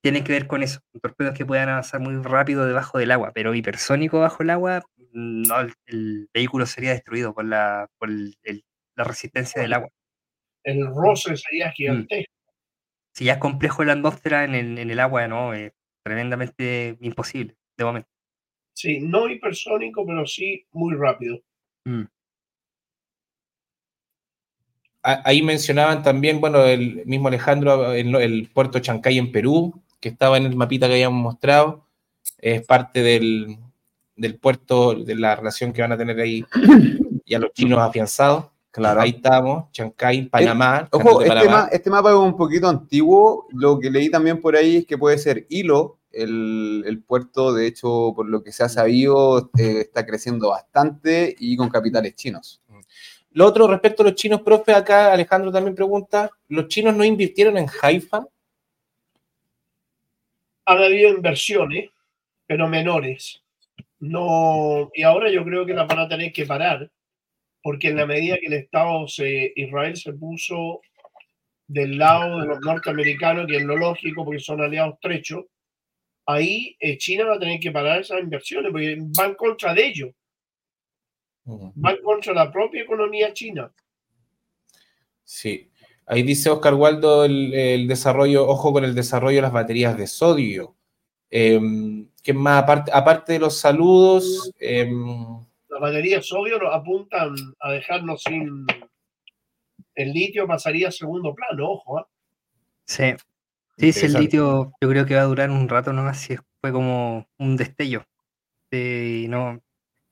tienen 0.03 0.25
que 0.25 0.33
ver 0.33 0.47
con 0.47 0.63
eso, 0.63 0.81
torpedos 1.03 1.35
que 1.35 1.45
puedan 1.45 1.69
avanzar 1.69 2.01
muy 2.01 2.17
rápido 2.23 2.65
debajo 2.65 2.97
del 2.99 3.11
agua, 3.11 3.33
pero 3.35 3.55
hipersónico 3.55 4.21
bajo 4.21 4.43
el 4.43 4.51
agua, 4.51 4.83
no, 5.13 5.55
el, 5.87 6.31
vehículo 6.33 6.65
sería 6.65 6.93
destruido 6.93 7.35
por 7.35 7.45
la, 7.45 7.89
por 7.99 8.09
la 8.09 9.05
resistencia 9.05 9.61
del 9.61 9.75
agua. 9.75 9.91
El 10.65 10.87
roce 10.87 11.37
sería 11.37 11.69
mm. 11.69 11.73
gigantesco. 11.73 12.40
Si 13.13 13.25
ya 13.25 13.35
es 13.35 13.39
complejo 13.39 13.85
la 13.85 13.93
atmósfera 13.93 14.45
en 14.45 14.55
el, 14.55 14.79
en 14.79 14.91
el 14.91 15.01
agua, 15.01 15.27
¿no? 15.29 15.55
Es 15.55 15.73
tremendamente 16.03 16.97
imposible 17.01 17.57
de 17.77 17.85
momento. 17.85 18.09
Sí, 18.75 19.01
no 19.01 19.29
hipersónico, 19.29 20.07
pero 20.07 20.27
sí 20.27 20.67
muy 20.73 20.95
rápido. 20.95 21.39
Mm. 21.85 22.05
Ahí 25.03 25.41
mencionaban 25.41 26.03
también, 26.03 26.41
bueno, 26.41 26.63
el 26.65 27.07
mismo 27.07 27.29
Alejandro, 27.29 27.93
el, 27.93 28.15
el, 28.17 28.51
puerto 28.53 28.81
Chancay 28.81 29.17
en 29.17 29.33
Perú, 29.33 29.83
que 29.99 30.11
estaba 30.11 30.37
en 30.37 30.45
el 30.45 30.57
mapita 30.57 30.87
que 30.87 30.95
habíamos 30.95 31.23
mostrado, 31.23 31.87
es 32.37 32.67
parte 32.67 33.03
del, 33.03 33.57
del 34.15 34.39
puerto, 34.39 34.95
de 34.95 35.15
la 35.15 35.37
relación 35.37 35.73
que 35.73 35.81
van 35.81 35.93
a 35.93 35.97
tener 35.97 36.21
ahí 36.21 36.45
ya 37.25 37.39
los 37.39 37.53
chinos 37.53 37.79
afianzados. 37.79 38.47
Claro. 38.71 39.01
Ahí 39.01 39.11
estamos, 39.11 39.71
Chancay, 39.73 40.27
Panamá. 40.27 40.89
ojo, 40.93 41.23
este, 41.23 41.49
este, 41.73 41.91
mapa 41.91 42.11
es 42.11 42.17
un 42.17 42.37
poquito 42.37 42.69
antiguo. 42.69 43.49
Lo 43.51 43.81
que 43.81 43.91
leí 43.91 44.11
también 44.11 44.41
por 44.41 44.55
ahí 44.55 44.77
es 44.77 44.87
que 44.87 44.97
puede 44.97 45.19
ser 45.19 45.47
Hilo, 45.49 45.99
el, 46.13 47.03
puerto, 47.07 47.53
de 47.53 47.67
hecho, 47.67 48.13
por 48.15 48.29
lo 48.29 48.43
que 48.43 48.53
se 48.53 48.63
ha 48.63 48.69
sabido, 48.69 49.51
eh, 49.59 49.81
está 49.81 50.07
creciendo 50.07 50.51
bastante 50.51 51.35
y 51.39 51.57
con 51.57 51.69
capitales 51.69 52.15
chinos. 52.15 52.63
Lo 53.33 53.47
otro, 53.47 53.69
respecto 53.69 54.03
a 54.03 54.07
los 54.07 54.15
chinos, 54.15 54.43
profe, 54.43 54.73
acá 54.73 55.13
Alejandro 55.13 55.53
también 55.53 55.75
pregunta, 55.75 56.31
¿los 56.49 56.67
chinos 56.69 56.95
no 56.95 57.05
invirtieron 57.05 57.57
en 57.59 57.67
Haifa? 57.81 58.27
Han 60.67 60.79
habido 60.79 61.11
inversiones, 61.11 61.91
pero 62.47 62.69
menores. 62.69 63.43
No, 64.01 64.91
y 64.95 65.03
ahora 65.03 65.31
yo 65.31 65.45
creo 65.45 65.67
que 65.67 65.75
las 65.75 65.87
van 65.87 66.01
a 66.01 66.09
tener 66.09 66.33
que 66.33 66.47
parar, 66.47 66.91
porque 67.63 67.89
en 67.89 67.97
la 67.97 68.07
medida 68.07 68.39
que 68.39 68.47
el 68.47 68.55
Estado 68.55 69.07
se, 69.09 69.53
Israel 69.55 69.97
se 69.97 70.13
puso 70.13 70.81
del 71.67 71.99
lado 71.99 72.41
de 72.41 72.47
los 72.47 72.61
norteamericanos, 72.61 73.47
que 73.47 73.57
es 73.57 73.63
lo 73.63 73.77
lógico, 73.77 74.25
porque 74.25 74.41
son 74.41 74.61
aliados 74.61 74.95
estrechos, 74.95 75.45
ahí 76.27 76.77
eh, 76.81 76.99
China 76.99 77.27
va 77.27 77.35
a 77.35 77.39
tener 77.39 77.61
que 77.61 77.71
parar 77.71 78.01
esas 78.01 78.21
inversiones 78.21 78.73
porque 78.73 78.97
van 79.17 79.35
contra 79.35 79.75
de 79.75 79.87
ellos. 79.87 80.11
Van 81.45 81.97
contra 82.03 82.33
la 82.33 82.51
propia 82.53 82.83
economía 82.83 83.33
china. 83.33 83.73
Sí. 85.25 85.69
Ahí 86.07 86.23
dice 86.23 86.51
Oscar 86.51 86.75
Waldo 86.75 87.25
el, 87.25 87.87
desarrollo, 87.89 88.47
ojo 88.49 88.73
con 88.73 88.85
el 88.85 88.95
desarrollo 88.95 89.37
de 89.37 89.43
las 89.43 89.53
baterías 89.53 89.97
de 89.97 90.07
sodio. 90.07 90.77
Eh, 91.31 91.61
¿Qué 92.23 92.33
más? 92.33 92.63
Aparte, 92.63 92.91
aparte 92.93 93.33
de 93.35 93.39
los 93.39 93.59
saludos. 93.59 94.53
Em, 94.59 95.41
baterías 95.81 96.21
de 96.21 96.27
sodio 96.27 96.59
nos 96.59 96.75
apuntan 96.75 97.35
a 97.61 97.73
dejarnos 97.73 98.23
sin. 98.23 98.67
El 99.95 100.13
litio 100.13 100.47
pasaría 100.47 100.89
a 100.89 100.93
segundo 100.93 101.35
plano, 101.35 101.71
ojo. 101.71 102.01
¿eh? 102.01 102.05
Sí. 102.85 103.05
Sí, 103.77 103.93
sí, 103.93 104.07
el 104.07 104.13
litio 104.15 104.73
yo 104.81 104.89
creo 104.89 105.07
que 105.07 105.15
va 105.15 105.23
a 105.23 105.25
durar 105.25 105.51
un 105.51 105.69
rato 105.69 105.93
nomás, 105.93 106.21
si 106.21 106.37
fue 106.61 106.71
como 106.71 107.27
un 107.39 107.57
destello. 107.57 108.05
y 108.71 109.27
no, 109.29 109.61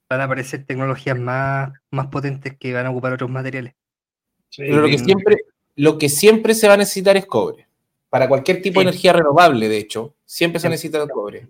van 0.09 0.21
a 0.21 0.25
aparecer 0.25 0.64
tecnologías 0.64 1.19
más, 1.19 1.73
más 1.91 2.07
potentes 2.07 2.57
que 2.59 2.73
van 2.73 2.87
a 2.87 2.91
ocupar 2.91 3.12
otros 3.12 3.31
materiales. 3.31 3.75
Pero 4.57 4.81
lo 4.81 4.89
que, 4.89 4.99
siempre, 4.99 5.37
lo 5.77 5.99
que 5.99 6.09
siempre 6.09 6.55
se 6.55 6.66
va 6.66 6.75
a 6.75 6.79
necesitar 6.79 7.16
es 7.16 7.27
cobre. 7.27 7.69
Para 8.09 8.27
cualquier 8.27 8.62
tipo 8.62 8.81
de 8.81 8.89
energía 8.89 9.12
renovable, 9.12 9.69
de 9.69 9.77
hecho, 9.77 10.14
siempre 10.25 10.61
se 10.61 10.71
necesita 10.71 11.03
el 11.03 11.11
cobre. 11.11 11.49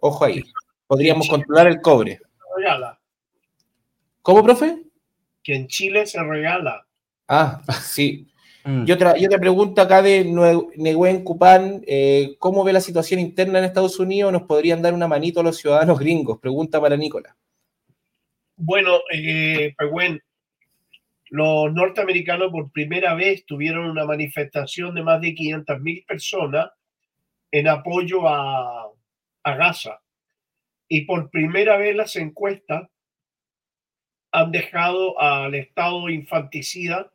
Ojo 0.00 0.24
ahí. 0.26 0.44
Podríamos 0.88 1.28
controlar 1.28 1.66
el 1.66 1.80
cobre. 1.80 2.18
regala. 2.56 2.98
¿Cómo, 4.22 4.42
profe? 4.42 4.82
Que 5.42 5.54
en 5.54 5.68
Chile 5.68 6.06
se 6.06 6.20
regala. 6.22 6.86
Ah, 7.28 7.62
sí. 7.82 8.26
Mm. 8.64 8.84
Y, 8.86 8.92
otra, 8.92 9.18
y 9.18 9.26
otra 9.26 9.38
pregunta 9.38 9.82
acá 9.82 10.02
de 10.02 10.24
Neguen 10.76 11.22
Cupán, 11.24 11.82
eh, 11.86 12.36
¿cómo 12.38 12.64
ve 12.64 12.72
la 12.72 12.80
situación 12.80 13.20
interna 13.20 13.58
en 13.58 13.66
Estados 13.66 13.98
Unidos? 14.00 14.32
¿Nos 14.32 14.42
podrían 14.42 14.82
dar 14.82 14.94
una 14.94 15.06
manito 15.06 15.40
a 15.40 15.42
los 15.42 15.58
ciudadanos 15.58 15.98
gringos? 15.98 16.38
Pregunta 16.38 16.80
para 16.80 16.96
Nicolás. 16.96 17.34
Bueno, 18.56 18.98
eh, 19.12 19.74
los 21.30 21.72
norteamericanos 21.72 22.50
por 22.50 22.72
primera 22.72 23.14
vez 23.14 23.44
tuvieron 23.44 23.90
una 23.90 24.06
manifestación 24.06 24.94
de 24.94 25.02
más 25.02 25.20
de 25.20 25.34
500 25.34 25.80
mil 25.80 26.02
personas 26.08 26.70
en 27.50 27.68
apoyo 27.68 28.26
a, 28.26 28.90
a 29.44 29.54
Gaza. 29.54 30.00
Y 30.88 31.02
por 31.02 31.30
primera 31.30 31.76
vez 31.76 31.94
las 31.94 32.16
encuestas 32.16 32.88
han 34.32 34.50
dejado 34.50 35.20
al 35.20 35.54
Estado 35.54 36.08
infanticida 36.08 37.12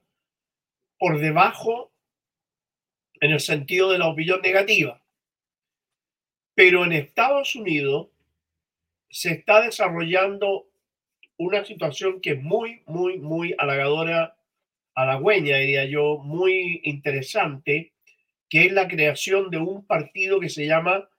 por 0.97 1.19
debajo 1.19 1.91
en 3.19 3.31
el 3.31 3.39
sentido 3.39 3.91
de 3.91 3.97
la 3.97 4.07
opinión 4.07 4.41
negativa. 4.41 5.01
Pero 6.55 6.85
en 6.85 6.91
Estados 6.91 7.55
Unidos 7.55 8.09
se 9.09 9.31
está 9.31 9.61
desarrollando 9.61 10.67
una 11.37 11.65
situación 11.65 12.21
que 12.21 12.31
es 12.31 12.41
muy, 12.41 12.81
muy, 12.85 13.19
muy 13.19 13.55
halagadora, 13.57 14.35
halagüeña, 14.95 15.57
diría 15.57 15.85
yo, 15.85 16.17
muy 16.17 16.81
interesante, 16.83 17.93
que 18.49 18.65
es 18.65 18.71
la 18.71 18.87
creación 18.87 19.49
de 19.49 19.57
un 19.57 19.85
partido 19.85 20.39
que 20.39 20.49
se 20.49 20.65
llama 20.65 21.09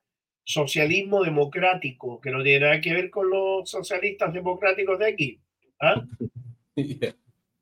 Socialismo 0.44 1.24
Democrático, 1.24 2.20
que 2.20 2.30
no 2.30 2.42
tiene 2.42 2.66
nada 2.66 2.80
que 2.80 2.92
ver 2.92 3.10
con 3.10 3.30
los 3.30 3.68
socialistas 3.68 4.32
democráticos 4.32 4.98
de 4.98 5.06
aquí. 5.06 5.40
¿ah? 5.80 6.04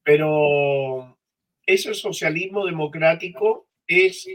Pero 0.05 1.19
ese 1.65 1.95
socialismo 1.95 2.67
democrático 2.67 3.69
es, 3.87 4.29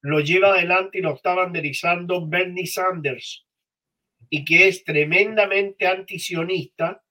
lo 0.00 0.20
lleva 0.20 0.54
adelante 0.54 0.98
y 0.98 1.02
lo 1.02 1.14
está 1.14 1.34
banderizando 1.34 2.26
Bernie 2.26 2.66
Sanders, 2.66 3.46
y 4.28 4.44
que 4.44 4.68
es 4.68 4.82
tremendamente 4.82 5.86
antisionista 5.86 7.02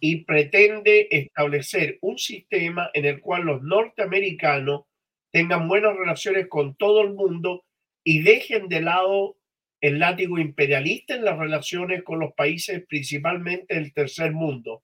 y 0.00 0.24
pretende 0.24 1.08
establecer 1.10 1.98
un 2.00 2.18
sistema 2.18 2.90
en 2.92 3.04
el 3.04 3.20
cual 3.20 3.44
los 3.44 3.62
norteamericanos 3.62 4.82
tengan 5.30 5.68
buenas 5.68 5.96
relaciones 5.96 6.48
con 6.48 6.74
todo 6.76 7.02
el 7.02 7.14
mundo 7.14 7.64
y 8.02 8.22
dejen 8.22 8.68
de 8.68 8.82
lado 8.82 9.36
el 9.84 9.98
látigo 9.98 10.38
imperialista 10.38 11.14
en 11.14 11.26
las 11.26 11.38
relaciones 11.38 12.02
con 12.04 12.18
los 12.18 12.32
países, 12.32 12.86
principalmente 12.88 13.74
del 13.74 13.92
tercer 13.92 14.32
mundo. 14.32 14.82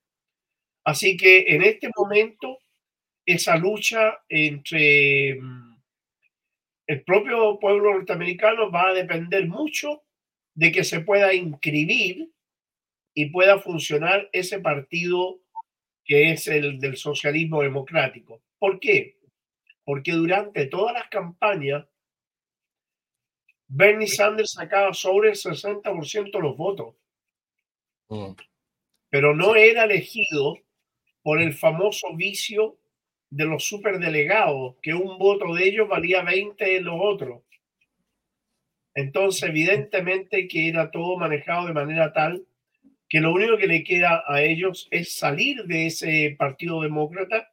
Así 0.85 1.17
que 1.17 1.47
en 1.55 1.63
este 1.63 1.89
momento 1.97 2.59
esa 3.25 3.57
lucha 3.57 4.19
entre 4.29 5.41
mm, 5.41 5.77
el 6.87 7.03
propio 7.03 7.59
pueblo 7.59 7.95
norteamericano 7.95 8.71
va 8.71 8.89
a 8.89 8.93
depender 8.93 9.49
mucho 9.49 10.03
de 10.55 10.71
que 10.71 10.85
se 10.85 11.01
pueda 11.01 11.33
inscribir 11.33 12.31
y 13.15 13.31
pueda 13.31 13.59
funcionar 13.59 14.29
ese 14.33 14.61
partido 14.61 15.41
que 16.05 16.33
es 16.33 16.47
el 16.47 16.79
del 16.79 16.99
socialismo 16.99 17.63
democrático. 17.63 18.43
¿Por 18.59 18.79
qué? 18.79 19.17
Porque 19.83 20.13
durante 20.13 20.67
todas 20.67 20.93
las 20.93 21.09
campañas 21.09 21.87
Bernie 23.73 24.09
Sanders 24.09 24.53
sacaba 24.53 24.93
sobre 24.93 25.31
el 25.31 25.37
60% 25.37 26.39
de 26.39 26.43
los 26.43 26.57
votos, 26.57 26.97
Mm. 28.09 28.33
pero 29.09 29.35
no 29.35 29.55
era 29.55 29.85
elegido 29.85 30.59
por 31.23 31.41
el 31.41 31.53
famoso 31.55 32.17
vicio 32.17 32.79
de 33.31 33.45
los 33.45 33.65
superdelegados, 33.65 34.75
que 34.83 34.93
un 34.93 35.19
voto 35.19 35.55
de 35.55 35.69
ellos 35.69 35.89
valía 35.89 36.23
20 36.23 36.65
de 36.65 36.81
los 36.81 36.99
otros. 37.01 37.43
Entonces, 38.95 39.45
evidentemente 39.49 40.49
que 40.49 40.69
era 40.69 40.91
todo 40.91 41.17
manejado 41.17 41.69
de 41.69 41.73
manera 41.73 42.13
tal 42.13 42.45
que 43.09 43.21
lo 43.21 43.33
único 43.33 43.57
que 43.57 43.69
le 43.69 43.85
queda 43.85 44.25
a 44.27 44.43
ellos 44.43 44.89
es 44.91 45.15
salir 45.15 45.65
de 45.65 45.87
ese 45.87 46.35
Partido 46.39 46.81
Demócrata 46.81 47.53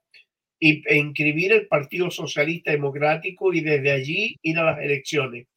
y, 0.60 0.84
e 0.88 0.98
inscribir 0.98 1.52
el 1.52 1.68
Partido 1.68 2.10
Socialista 2.10 2.72
Democrático 2.72 3.54
y 3.54 3.62
desde 3.62 3.92
allí 3.92 4.36
ir 4.42 4.58
a 4.58 4.64
las 4.64 4.80
elecciones. 4.80 5.48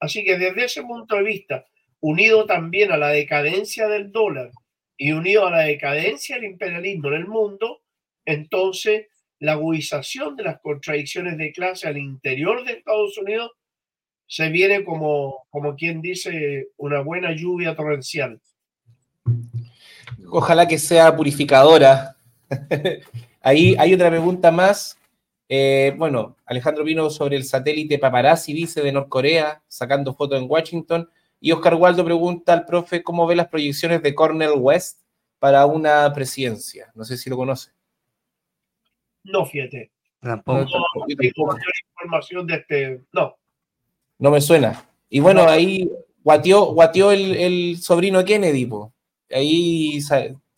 Así 0.00 0.24
que 0.24 0.38
desde 0.38 0.64
ese 0.64 0.82
punto 0.82 1.16
de 1.16 1.22
vista, 1.22 1.66
unido 2.00 2.46
también 2.46 2.92
a 2.92 2.96
la 2.96 3.08
decadencia 3.08 3.88
del 3.88 4.12
dólar 4.12 4.50
y 4.96 5.12
unido 5.12 5.46
a 5.46 5.50
la 5.50 5.60
decadencia 5.60 6.36
del 6.36 6.44
imperialismo 6.44 7.08
en 7.08 7.14
el 7.14 7.26
mundo, 7.26 7.80
entonces 8.24 9.06
la 9.38 9.52
agudización 9.52 10.36
de 10.36 10.44
las 10.44 10.60
contradicciones 10.60 11.36
de 11.36 11.52
clase 11.52 11.88
al 11.88 11.98
interior 11.98 12.64
de 12.64 12.72
Estados 12.72 13.18
Unidos 13.18 13.52
se 14.26 14.48
viene 14.48 14.84
como, 14.84 15.46
como 15.50 15.76
quien 15.76 16.00
dice, 16.00 16.68
una 16.76 17.00
buena 17.00 17.32
lluvia 17.32 17.76
torrencial. 17.76 18.40
Ojalá 20.28 20.66
que 20.66 20.78
sea 20.78 21.14
purificadora. 21.14 22.16
Ahí 23.40 23.76
hay 23.78 23.94
otra 23.94 24.10
pregunta 24.10 24.50
más. 24.50 24.98
Eh, 25.48 25.94
bueno, 25.96 26.36
Alejandro 26.44 26.84
vino 26.84 27.08
sobre 27.10 27.36
el 27.36 27.44
satélite 27.44 27.98
paparazzi, 27.98 28.52
dice, 28.52 28.82
de 28.82 28.92
Norcorea, 28.92 29.62
sacando 29.68 30.14
fotos 30.14 30.40
en 30.40 30.50
Washington. 30.50 31.08
Y 31.40 31.52
Oscar 31.52 31.74
Waldo 31.74 32.04
pregunta 32.04 32.52
al 32.52 32.64
profe 32.64 33.02
cómo 33.02 33.26
ve 33.26 33.36
las 33.36 33.48
proyecciones 33.48 34.02
de 34.02 34.14
Cornel 34.14 34.54
West 34.56 35.02
para 35.38 35.66
una 35.66 36.12
presidencia. 36.12 36.90
No 36.94 37.04
sé 37.04 37.16
si 37.16 37.30
lo 37.30 37.36
conoce. 37.36 37.70
No, 39.22 39.44
fíjate. 39.44 39.90
Tampoco. 40.20 40.60
No, 40.60 41.06
tengo 41.06 41.46
mayor 41.46 41.72
información 41.94 42.46
de 42.46 42.54
este. 42.54 43.00
No, 43.12 43.36
No 44.18 44.30
me 44.30 44.40
suena. 44.40 44.88
Y 45.08 45.20
bueno, 45.20 45.42
ahí 45.46 45.88
guateó, 46.22 46.72
guateó 46.72 47.12
el, 47.12 47.36
el 47.36 47.78
sobrino 47.78 48.24
Kennedy, 48.24 48.66
po. 48.66 48.92
Ahí 49.30 49.98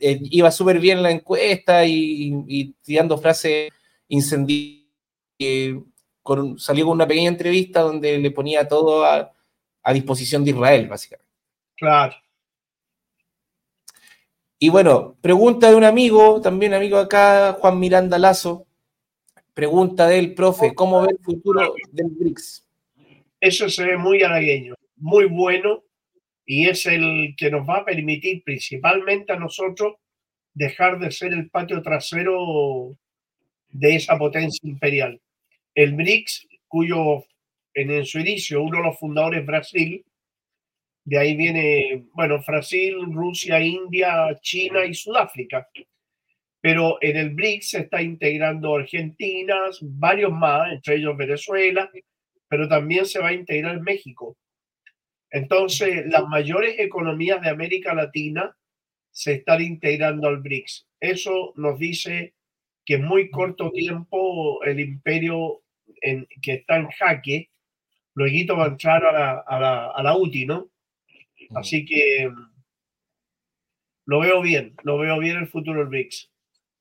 eh, 0.00 0.20
iba 0.22 0.50
súper 0.50 0.78
bien 0.78 1.02
la 1.02 1.10
encuesta 1.10 1.84
y, 1.84 2.32
y 2.46 2.72
tirando 2.82 3.18
frases 3.18 3.70
incendiarias. 4.08 4.77
Eh, 5.38 5.80
con- 6.22 6.58
salió 6.58 6.86
con 6.86 6.94
una 6.94 7.06
pequeña 7.06 7.28
entrevista 7.28 7.80
donde 7.80 8.18
le 8.18 8.30
ponía 8.30 8.66
todo 8.68 9.04
a, 9.04 9.32
a 9.82 9.92
disposición 9.92 10.44
de 10.44 10.50
Israel, 10.50 10.88
básicamente. 10.88 11.30
claro. 11.76 12.14
Y 14.60 14.70
bueno, 14.70 15.16
pregunta 15.20 15.70
de 15.70 15.76
un 15.76 15.84
amigo, 15.84 16.40
también 16.40 16.74
amigo 16.74 16.98
acá, 16.98 17.56
Juan 17.60 17.78
Miranda 17.78 18.18
Lazo. 18.18 18.66
Pregunta 19.54 20.08
del 20.08 20.34
profe, 20.34 20.74
¿cómo 20.74 21.02
ve 21.02 21.12
el 21.12 21.18
futuro 21.24 21.74
del 21.92 22.06
BRICS? 22.08 22.66
Eso 23.40 23.68
se 23.68 23.84
ve 23.84 23.96
muy 23.96 24.20
halagueño, 24.22 24.74
muy 24.96 25.26
bueno 25.26 25.84
y 26.44 26.68
es 26.68 26.86
el 26.86 27.34
que 27.36 27.50
nos 27.52 27.68
va 27.68 27.78
a 27.78 27.84
permitir 27.84 28.42
principalmente 28.42 29.32
a 29.32 29.36
nosotros 29.36 29.94
dejar 30.54 30.98
de 30.98 31.12
ser 31.12 31.32
el 31.32 31.50
patio 31.50 31.80
trasero 31.82 32.96
de 33.68 33.94
esa 33.94 34.18
potencia 34.18 34.68
imperial. 34.68 35.20
El 35.78 35.92
BRICS, 35.92 36.48
cuyo 36.66 37.24
en, 37.72 38.04
su 38.04 38.18
inicio 38.18 38.64
uno 38.64 38.78
de 38.78 38.82
los 38.82 38.98
fundadores 38.98 39.46
Brasil, 39.46 40.04
de 41.04 41.18
ahí 41.18 41.36
viene, 41.36 42.04
bueno, 42.14 42.42
Brasil, 42.44 42.96
Rusia, 43.12 43.60
India, 43.60 44.36
China 44.40 44.84
y 44.84 44.92
Sudáfrica. 44.92 45.68
Pero 46.60 46.98
en 47.00 47.16
el 47.16 47.30
BRICS 47.30 47.70
se 47.70 47.78
está 47.82 48.02
integrando 48.02 48.74
Argentina, 48.74 49.54
varios 49.82 50.32
más, 50.32 50.72
entre 50.72 50.96
ellos 50.96 51.16
Venezuela, 51.16 51.88
pero 52.48 52.68
también 52.68 53.06
se 53.06 53.20
va 53.20 53.28
a 53.28 53.34
integrar 53.34 53.80
México. 53.80 54.36
Entonces, 55.30 56.06
las 56.06 56.26
mayores 56.26 56.74
economías 56.80 57.40
de 57.40 57.50
América 57.50 57.94
Latina 57.94 58.52
se 59.12 59.34
están 59.34 59.62
integrando 59.62 60.26
al 60.26 60.38
BRICS. 60.38 60.88
Eso 60.98 61.52
nos 61.54 61.78
dice 61.78 62.34
que 62.84 62.94
en 62.94 63.04
muy 63.04 63.30
corto 63.30 63.70
tiempo 63.70 64.60
el 64.64 64.80
imperio 64.80 65.62
en, 66.02 66.26
que 66.42 66.54
está 66.54 66.76
en 66.76 66.88
jaque, 66.88 67.50
luego 68.14 68.56
va 68.56 68.64
a 68.64 68.68
entrar 68.68 69.04
a 69.04 69.12
la, 69.12 69.44
a 69.46 69.60
la, 69.60 69.86
a 69.90 70.02
la 70.02 70.16
UTI, 70.16 70.46
¿no? 70.46 70.68
Así 71.54 71.84
que 71.84 72.30
lo 74.04 74.20
veo 74.20 74.40
bien, 74.40 74.74
lo 74.82 74.98
veo 74.98 75.18
bien 75.18 75.36
el 75.36 75.48
futuro 75.48 75.80
del 75.80 75.88
BRICS. 75.88 76.30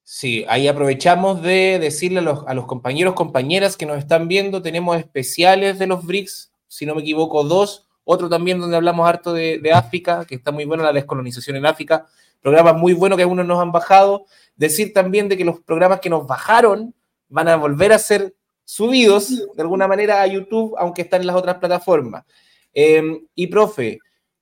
Sí, 0.03 0.45
ahí 0.47 0.67
aprovechamos 0.69 1.41
de 1.41 1.79
decirle 1.79 2.19
a 2.19 2.21
los, 2.21 2.47
a 2.47 2.53
los 2.53 2.65
compañeros, 2.65 3.13
compañeras 3.13 3.75
que 3.75 3.85
nos 3.85 3.97
están 3.97 4.29
viendo, 4.29 4.61
tenemos 4.61 4.97
especiales 4.97 5.79
de 5.79 5.87
los 5.87 6.05
BRICS, 6.05 6.53
si 6.67 6.85
no 6.85 6.95
me 6.95 7.01
equivoco, 7.01 7.43
dos, 7.43 7.89
otro 8.05 8.29
también 8.29 8.59
donde 8.59 8.77
hablamos 8.77 9.07
harto 9.07 9.33
de, 9.33 9.59
de 9.59 9.73
África, 9.73 10.23
que 10.25 10.35
está 10.35 10.51
muy 10.51 10.63
bueno 10.63 10.83
la 10.83 10.93
descolonización 10.93 11.57
en 11.57 11.65
África, 11.65 12.07
programas 12.41 12.77
muy 12.77 12.93
buenos 12.93 13.17
que 13.17 13.23
algunos 13.23 13.45
nos 13.45 13.59
han 13.59 13.73
bajado, 13.73 14.25
decir 14.55 14.93
también 14.93 15.27
de 15.27 15.35
que 15.35 15.43
los 15.43 15.59
programas 15.59 15.99
que 15.99 16.09
nos 16.09 16.25
bajaron 16.25 16.95
van 17.27 17.49
a 17.49 17.57
volver 17.57 17.91
a 17.91 17.99
ser 17.99 18.36
subidos 18.67 19.29
de 19.55 19.61
alguna 19.61 19.87
manera 19.87 20.21
a 20.21 20.27
YouTube, 20.27 20.75
aunque 20.77 21.03
están 21.03 21.21
en 21.21 21.27
las 21.27 21.37
otras 21.37 21.55
plataformas. 21.55 22.25
Eh, 22.73 23.01
y 23.33 23.47
profe, 23.47 23.99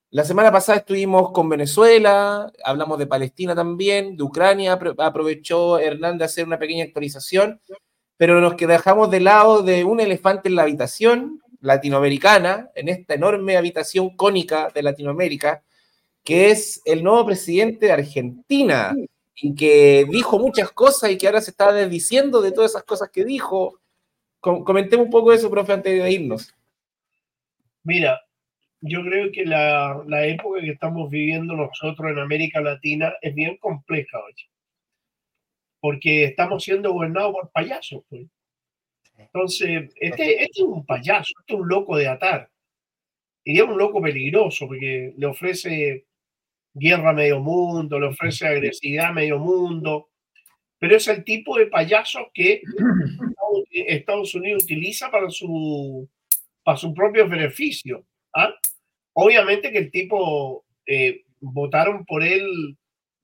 la 0.10 0.24
semana 0.24 0.52
pasada 0.52 0.80
estuvimos 0.80 1.32
con 1.32 1.48
Venezuela, 1.48 2.52
hablamos 2.64 2.98
de 2.98 3.06
Palestina 3.06 3.54
también, 3.54 4.18
de 4.18 4.24
Ucrania, 4.24 4.80
apro- 4.80 4.96
aprovechó 4.98 5.78
Hernán 5.78 6.18
de 6.18 6.26
hacer 6.26 6.48
una 6.48 6.58
pequeña 6.58 6.86
actualización, 6.86 7.62
pero 8.18 8.42
nos 8.42 8.58
dejamos 8.58 9.12
de 9.12 9.20
lado 9.20 9.62
de 9.62 9.84
un 9.84 10.00
elefante 10.00 10.50
en 10.50 10.56
la 10.56 10.64
habitación 10.64 11.40
latinoamericana, 11.62 12.72
en 12.74 12.90
esta 12.90 13.14
enorme 13.14 13.58
habitación 13.58 14.16
cónica 14.16 14.72
de 14.74 14.82
Latinoamérica, 14.82 15.62
que 16.24 16.50
es 16.50 16.82
el 16.86 17.04
nuevo 17.04 17.28
presidente 17.28 17.86
de 17.86 17.92
Argentina, 17.92 18.96
que 19.56 20.08
dijo 20.10 20.40
muchas 20.40 20.72
cosas 20.72 21.12
y 21.12 21.18
que 21.18 21.28
ahora 21.28 21.42
se 21.42 21.52
está 21.52 21.72
desdiciendo 21.72 22.42
de 22.42 22.52
todas 22.52 22.72
esas 22.72 22.84
cosas 22.84 23.10
que 23.12 23.24
dijo. 23.24 23.80
Com- 24.46 24.64
comentemos 24.64 25.08
un 25.08 25.12
poco 25.12 25.32
de 25.32 25.38
eso, 25.38 25.50
profe, 25.50 25.74
antes 25.74 26.04
de 26.04 26.12
irnos. 26.12 26.54
Mira, 27.84 28.22
yo 28.80 29.02
creo 29.02 29.32
que 29.32 29.44
la, 29.44 30.04
la 30.06 30.24
época 30.28 30.62
que 30.62 30.70
estamos 30.70 31.10
viviendo 31.10 31.56
nosotros 31.56 32.12
en 32.12 32.20
América 32.20 32.62
Latina 32.62 33.12
es 33.24 33.34
bien 33.34 33.58
compleja 33.58 34.20
hoy. 34.24 34.34
Porque 35.80 36.26
estamos 36.26 36.64
siendo 36.64 36.94
gobernados 36.94 37.34
por 37.34 37.52
payasos. 37.52 38.04
pues. 38.08 38.28
Entonces, 39.18 39.92
este, 39.96 40.44
este 40.44 40.44
es 40.44 40.60
un 40.60 40.86
payaso, 40.86 41.34
este 41.40 41.56
es 41.56 41.60
un 41.60 41.68
loco 41.68 41.98
de 41.98 42.08
atar. 42.08 42.48
Y 43.44 43.60
es 43.60 43.64
un 43.66 43.80
loco 43.80 44.00
peligroso 44.00 44.68
porque 44.68 45.12
le 45.18 45.26
ofrece 45.26 46.06
guerra 46.72 47.10
a 47.10 47.14
medio 47.14 47.40
mundo, 47.40 48.00
le 48.00 48.08
ofrece 48.10 48.46
agresividad 48.48 49.08
a 49.08 49.14
medio 49.14 49.40
mundo. 49.40 50.10
Pero 50.80 50.96
es 50.98 51.08
el 51.08 51.24
tipo 51.24 51.58
de 51.58 51.68
payaso 51.68 52.30
que 52.34 52.62
Estados 53.72 54.34
Unidos 54.36 54.64
utiliza 54.64 55.10
para 55.12 55.30
su, 55.30 56.08
para 56.64 56.78
su 56.78 56.94
propio 56.94 57.28
beneficio. 57.28 58.06
¿ah? 58.34 58.54
Obviamente 59.14 59.72
que 59.72 59.78
el 59.80 59.92
tipo 59.92 60.66
eh, 60.86 61.24
votaron 61.40 62.06
por 62.06 62.24
él, 62.24 62.78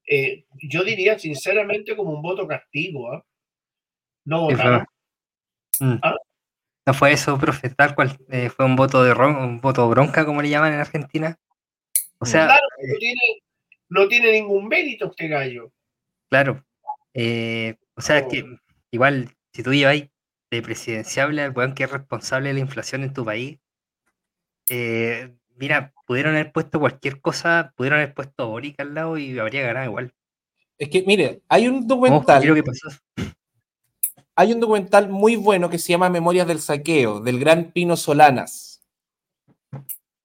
eh, 0.07 0.45
yo 0.63 0.83
diría 0.83 1.17
sinceramente 1.19 1.95
como 1.95 2.11
un 2.11 2.21
voto 2.21 2.47
castigo. 2.47 3.11
¿ah? 3.11 3.23
No 4.25 4.41
votaron. 4.43 4.79
fue- 4.79 4.87
Mm. 5.79 5.99
¿Ah? 6.03 6.15
No 6.85 6.93
fue 6.93 7.11
eso, 7.13 7.39
profe, 7.39 7.69
tal 7.71 7.95
cual. 7.95 8.15
eh, 8.29 8.49
fue 8.49 8.65
un 8.65 8.75
voto 8.75 9.03
de 9.03 9.13
ron- 9.15 9.35
un 9.37 9.61
voto 9.61 9.89
bronca, 9.89 10.25
como 10.25 10.41
le 10.43 10.49
llaman 10.49 10.73
en 10.73 10.79
Argentina. 10.79 11.39
O 12.19 12.25
sea, 12.25 12.45
Claro, 12.45 12.67
no 12.87 12.97
tiene, 12.99 13.21
no 13.89 14.07
tiene 14.07 14.31
ningún 14.33 14.67
mérito 14.67 15.07
este 15.09 15.27
gallo. 15.27 15.71
claro. 16.29 16.63
Eh, 17.13 17.77
o 17.95 18.01
sea, 18.01 18.27
que 18.27 18.45
igual, 18.91 19.35
si 19.53 19.63
tú 19.63 19.73
lleváis 19.73 20.09
de 20.49 20.61
presidenciable 20.61 21.41
al 21.41 21.51
weón 21.51 21.73
que 21.73 21.83
es 21.83 21.91
responsable 21.91 22.49
de 22.49 22.55
la 22.55 22.59
inflación 22.59 23.03
en 23.03 23.13
tu 23.13 23.25
país, 23.25 23.59
eh, 24.69 25.33
mira, 25.55 25.93
pudieron 26.05 26.35
haber 26.35 26.51
puesto 26.51 26.79
cualquier 26.79 27.21
cosa, 27.21 27.73
pudieron 27.75 27.99
haber 27.99 28.13
puesto 28.13 28.43
a 28.43 28.47
Boric 28.47 28.79
al 28.79 28.93
lado 28.93 29.17
y 29.17 29.37
habría 29.37 29.63
ganado 29.63 29.85
igual. 29.85 30.13
Es 30.77 30.89
que, 30.89 31.03
mire, 31.05 31.41
hay 31.47 31.67
un 31.67 31.87
documental. 31.87 32.41
creo 32.41 32.55
que 32.55 32.63
pasó. 32.63 32.89
hay 34.35 34.53
un 34.53 34.59
documental 34.59 35.09
muy 35.09 35.35
bueno 35.35 35.69
que 35.69 35.77
se 35.77 35.89
llama 35.89 36.09
Memorias 36.09 36.47
del 36.47 36.59
Saqueo, 36.59 37.19
del 37.19 37.39
gran 37.39 37.71
Pino 37.71 37.95
Solanas. 37.95 38.81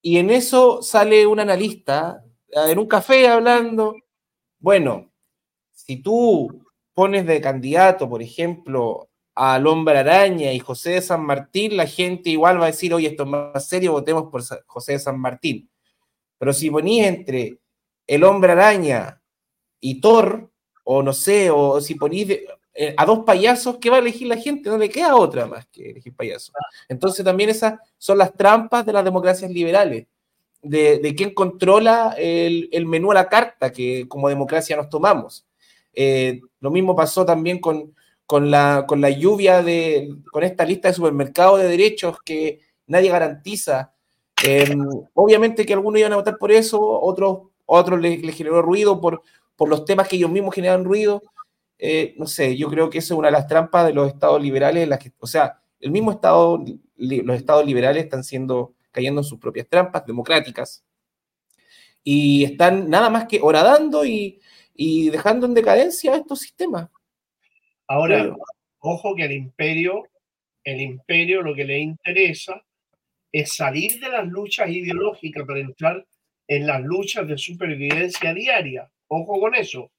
Y 0.00 0.18
en 0.18 0.30
eso 0.30 0.82
sale 0.82 1.26
un 1.26 1.40
analista 1.40 2.24
eh, 2.48 2.70
en 2.70 2.78
un 2.78 2.86
café 2.86 3.28
hablando, 3.28 3.96
bueno, 4.58 5.12
si 5.72 5.96
tú 5.96 6.65
pones 6.96 7.26
de 7.26 7.42
candidato, 7.42 8.08
por 8.08 8.22
ejemplo, 8.22 9.10
al 9.34 9.66
hombre 9.66 9.98
araña 9.98 10.50
y 10.54 10.60
José 10.60 10.92
de 10.92 11.02
San 11.02 11.22
Martín, 11.26 11.76
la 11.76 11.86
gente 11.86 12.30
igual 12.30 12.58
va 12.58 12.64
a 12.64 12.68
decir, 12.68 12.94
oye, 12.94 13.08
esto 13.08 13.24
es 13.24 13.28
más 13.28 13.68
serio, 13.68 13.92
votemos 13.92 14.30
por 14.30 14.42
José 14.64 14.92
de 14.92 14.98
San 14.98 15.20
Martín. 15.20 15.68
Pero 16.38 16.54
si 16.54 16.70
ponís 16.70 17.04
entre 17.04 17.58
el 18.06 18.24
hombre 18.24 18.52
araña 18.52 19.20
y 19.78 20.00
Thor, 20.00 20.50
o 20.84 21.02
no 21.02 21.12
sé, 21.12 21.50
o 21.50 21.82
si 21.82 21.96
ponís 21.96 22.30
eh, 22.72 22.94
a 22.96 23.04
dos 23.04 23.24
payasos, 23.26 23.76
¿qué 23.76 23.90
va 23.90 23.96
a 23.96 23.98
elegir 24.00 24.26
la 24.26 24.38
gente? 24.38 24.70
No 24.70 24.78
le 24.78 24.88
queda 24.88 25.16
otra 25.16 25.44
más 25.44 25.66
que 25.66 25.90
elegir 25.90 26.16
payasos. 26.16 26.54
Entonces 26.88 27.22
también 27.22 27.50
esas 27.50 27.78
son 27.98 28.16
las 28.16 28.32
trampas 28.32 28.86
de 28.86 28.94
las 28.94 29.04
democracias 29.04 29.50
liberales, 29.50 30.06
de, 30.62 31.14
quién 31.14 31.34
controla 31.34 32.14
el, 32.16 32.86
menú 32.86 33.10
a 33.10 33.14
la 33.14 33.28
carta 33.28 33.70
que 33.70 34.08
como 34.08 34.30
democracia 34.30 34.78
nos 34.78 34.88
tomamos. 34.88 35.46
Eh, 35.96 36.42
lo 36.60 36.70
mismo 36.70 36.94
pasó 36.94 37.24
también 37.24 37.58
con, 37.58 37.94
con, 38.26 38.50
la, 38.50 38.84
con 38.86 39.00
la 39.00 39.08
lluvia 39.10 39.62
de, 39.62 40.14
con 40.30 40.44
esta 40.44 40.64
lista 40.66 40.88
de 40.88 40.94
supermercados 40.94 41.58
de 41.58 41.68
derechos 41.68 42.18
que 42.22 42.60
nadie 42.86 43.10
garantiza. 43.10 43.94
Em, 44.44 44.86
obviamente 45.14 45.64
que 45.64 45.72
algunos 45.72 45.98
iban 45.98 46.12
a 46.12 46.16
votar 46.16 46.36
por 46.36 46.52
eso, 46.52 46.78
otros, 46.80 47.48
otros 47.64 47.98
les, 47.98 48.22
generó 48.34 48.60
ruido 48.60 49.00
por, 49.00 49.22
por 49.56 49.70
los 49.70 49.86
temas 49.86 50.06
que 50.06 50.16
ellos 50.16 50.30
mismos 50.30 50.54
generan 50.54 50.84
ruido. 50.84 51.22
Eh, 51.78 52.14
no 52.18 52.26
sé, 52.26 52.56
yo 52.56 52.68
creo 52.68 52.90
que 52.90 52.98
eso 52.98 53.14
es 53.14 53.18
una 53.18 53.28
de 53.28 53.32
las 53.32 53.46
trampas 53.46 53.86
de 53.86 53.94
los 53.94 54.08
estados 54.08 54.40
liberales, 54.42 54.86
las 54.86 54.98
que, 54.98 55.12
o 55.18 55.26
sea, 55.26 55.60
el 55.80 55.90
mismo 55.90 56.10
estado, 56.10 56.62
los 56.96 57.36
estados 57.36 57.64
liberales 57.64 58.04
están 58.04 58.22
siendo, 58.22 58.74
cayendo 58.90 59.20
en 59.22 59.24
sus 59.24 59.38
propias 59.38 59.66
trampas 59.68 60.04
democráticas 60.06 60.84
y 62.02 62.44
están 62.44 62.88
nada 62.88 63.10
más 63.10 63.26
que 63.26 63.40
horadando 63.42 64.04
y, 64.06 64.40
y 64.76 65.10
dejando 65.10 65.46
en 65.46 65.54
decadencia 65.54 66.16
estos 66.16 66.40
sistemas. 66.40 66.88
Ahora, 67.88 68.34
ojo 68.78 69.14
que 69.14 69.24
el 69.24 69.32
imperio, 69.32 70.08
el 70.64 70.80
imperio 70.80 71.42
lo 71.42 71.54
que 71.54 71.64
le 71.64 71.78
interesa 71.78 72.62
es 73.32 73.54
salir 73.54 74.00
de 74.00 74.08
las 74.08 74.26
luchas 74.26 74.68
ideológicas 74.68 75.46
para 75.46 75.60
entrar 75.60 76.06
en 76.48 76.66
las 76.66 76.82
luchas 76.82 77.26
de 77.28 77.38
supervivencia 77.38 78.32
diaria. 78.32 78.90
Ojo 79.08 79.40
con 79.40 79.54
eso. 79.54 79.90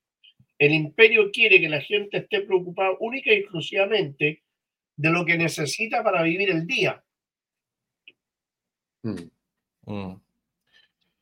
El 0.57 0.73
imperio 0.73 1.29
quiere 1.31 1.59
que 1.59 1.69
la 1.69 1.81
gente 1.81 2.17
esté 2.17 2.41
preocupada 2.41 2.91
única 2.99 3.31
y 3.31 3.37
exclusivamente 3.37 4.41
de 4.95 5.09
lo 5.11 5.23
que 5.23 5.37
necesita 5.37 6.03
para 6.03 6.23
vivir 6.23 6.49
el 6.49 6.65
día. 6.65 7.03
Mm. 9.03 9.29
Mm. 9.85 10.21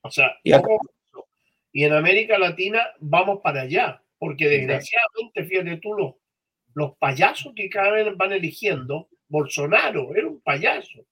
O 0.01 0.11
sea, 0.11 0.37
y, 0.43 0.51
en 1.83 1.93
América 1.93 2.37
Latina 2.37 2.81
vamos 2.99 3.41
para 3.43 3.61
allá, 3.61 4.01
porque 4.17 4.47
desgraciadamente, 4.47 5.43
fíjate 5.43 5.77
tú, 5.77 5.93
los, 5.93 6.13
los 6.73 6.97
payasos 6.97 7.53
que 7.55 7.69
cada 7.69 7.91
vez 7.91 8.15
van 8.15 8.31
eligiendo, 8.31 9.09
Bolsonaro 9.27 10.15
era 10.15 10.27
un 10.27 10.39
payaso, 10.41 11.05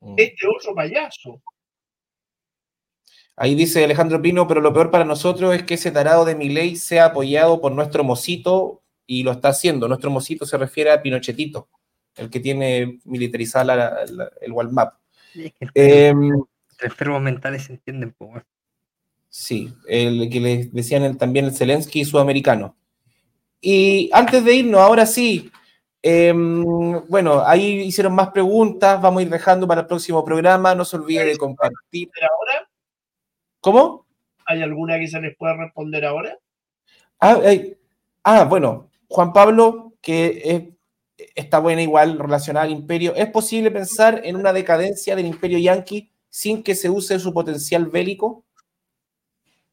mm. 0.00 0.14
este 0.16 0.46
otro 0.46 0.74
payaso, 0.74 1.42
Ahí 3.40 3.54
dice 3.54 3.84
Alejandro 3.84 4.20
Pino, 4.20 4.48
pero 4.48 4.60
lo 4.60 4.72
peor 4.72 4.90
para 4.90 5.04
nosotros 5.04 5.54
es 5.54 5.62
que 5.62 5.74
ese 5.74 5.92
tarado 5.92 6.24
de 6.24 6.34
mi 6.34 6.48
ley 6.48 6.74
sea 6.74 7.04
apoyado 7.04 7.60
por 7.60 7.70
nuestro 7.70 8.02
mosito 8.02 8.82
y 9.06 9.22
lo 9.22 9.30
está 9.30 9.50
haciendo. 9.50 9.86
Nuestro 9.86 10.10
mosito 10.10 10.44
se 10.44 10.58
refiere 10.58 10.90
a 10.90 11.00
Pinochetito, 11.00 11.68
el 12.16 12.30
que 12.30 12.40
tiene 12.40 12.98
militarizada 13.04 14.04
el 14.40 14.52
Walmap. 14.52 14.94
Eh, 15.72 16.12
enfermos 16.80 17.22
mentales 17.22 17.62
se 17.62 17.74
entienden, 17.74 18.12
poco. 18.12 18.42
Sí, 19.28 19.72
el 19.86 20.28
que 20.30 20.40
les 20.40 20.72
decían 20.72 21.16
también 21.18 21.46
el 21.46 21.54
Zelensky 21.54 22.04
sudamericano. 22.04 22.76
Y 23.60 24.10
antes 24.12 24.44
de 24.44 24.54
irnos, 24.54 24.80
ahora 24.80 25.04
sí, 25.04 25.50
em, 26.02 26.64
bueno, 27.08 27.42
ahí 27.44 27.80
hicieron 27.80 28.14
más 28.14 28.30
preguntas, 28.30 29.00
vamos 29.02 29.20
a 29.20 29.22
ir 29.22 29.30
dejando 29.30 29.66
para 29.66 29.82
el 29.82 29.86
próximo 29.86 30.24
programa, 30.24 30.74
no 30.74 30.84
se 30.84 30.96
olvide 30.96 31.24
de 31.24 31.36
compartir. 31.36 32.08
Ahora 32.20 32.68
¿Cómo? 33.60 34.06
¿Hay 34.46 34.62
alguna 34.62 34.98
que 34.98 35.08
se 35.08 35.20
les 35.20 35.36
pueda 35.36 35.54
responder 35.56 36.04
ahora? 36.04 36.38
Ah, 37.20 37.40
ah 38.22 38.44
bueno, 38.44 38.90
Juan 39.08 39.32
Pablo, 39.32 39.94
que 40.00 40.72
está 41.34 41.58
buena 41.58 41.82
igual 41.82 42.18
relacionada 42.18 42.66
al 42.66 42.72
imperio. 42.72 43.14
¿Es 43.14 43.28
posible 43.30 43.70
pensar 43.70 44.20
en 44.24 44.36
una 44.36 44.52
decadencia 44.52 45.16
del 45.16 45.26
imperio 45.26 45.58
yanqui 45.58 46.10
sin 46.28 46.62
que 46.62 46.74
se 46.74 46.88
use 46.88 47.18
su 47.18 47.32
potencial 47.34 47.86
bélico? 47.86 48.44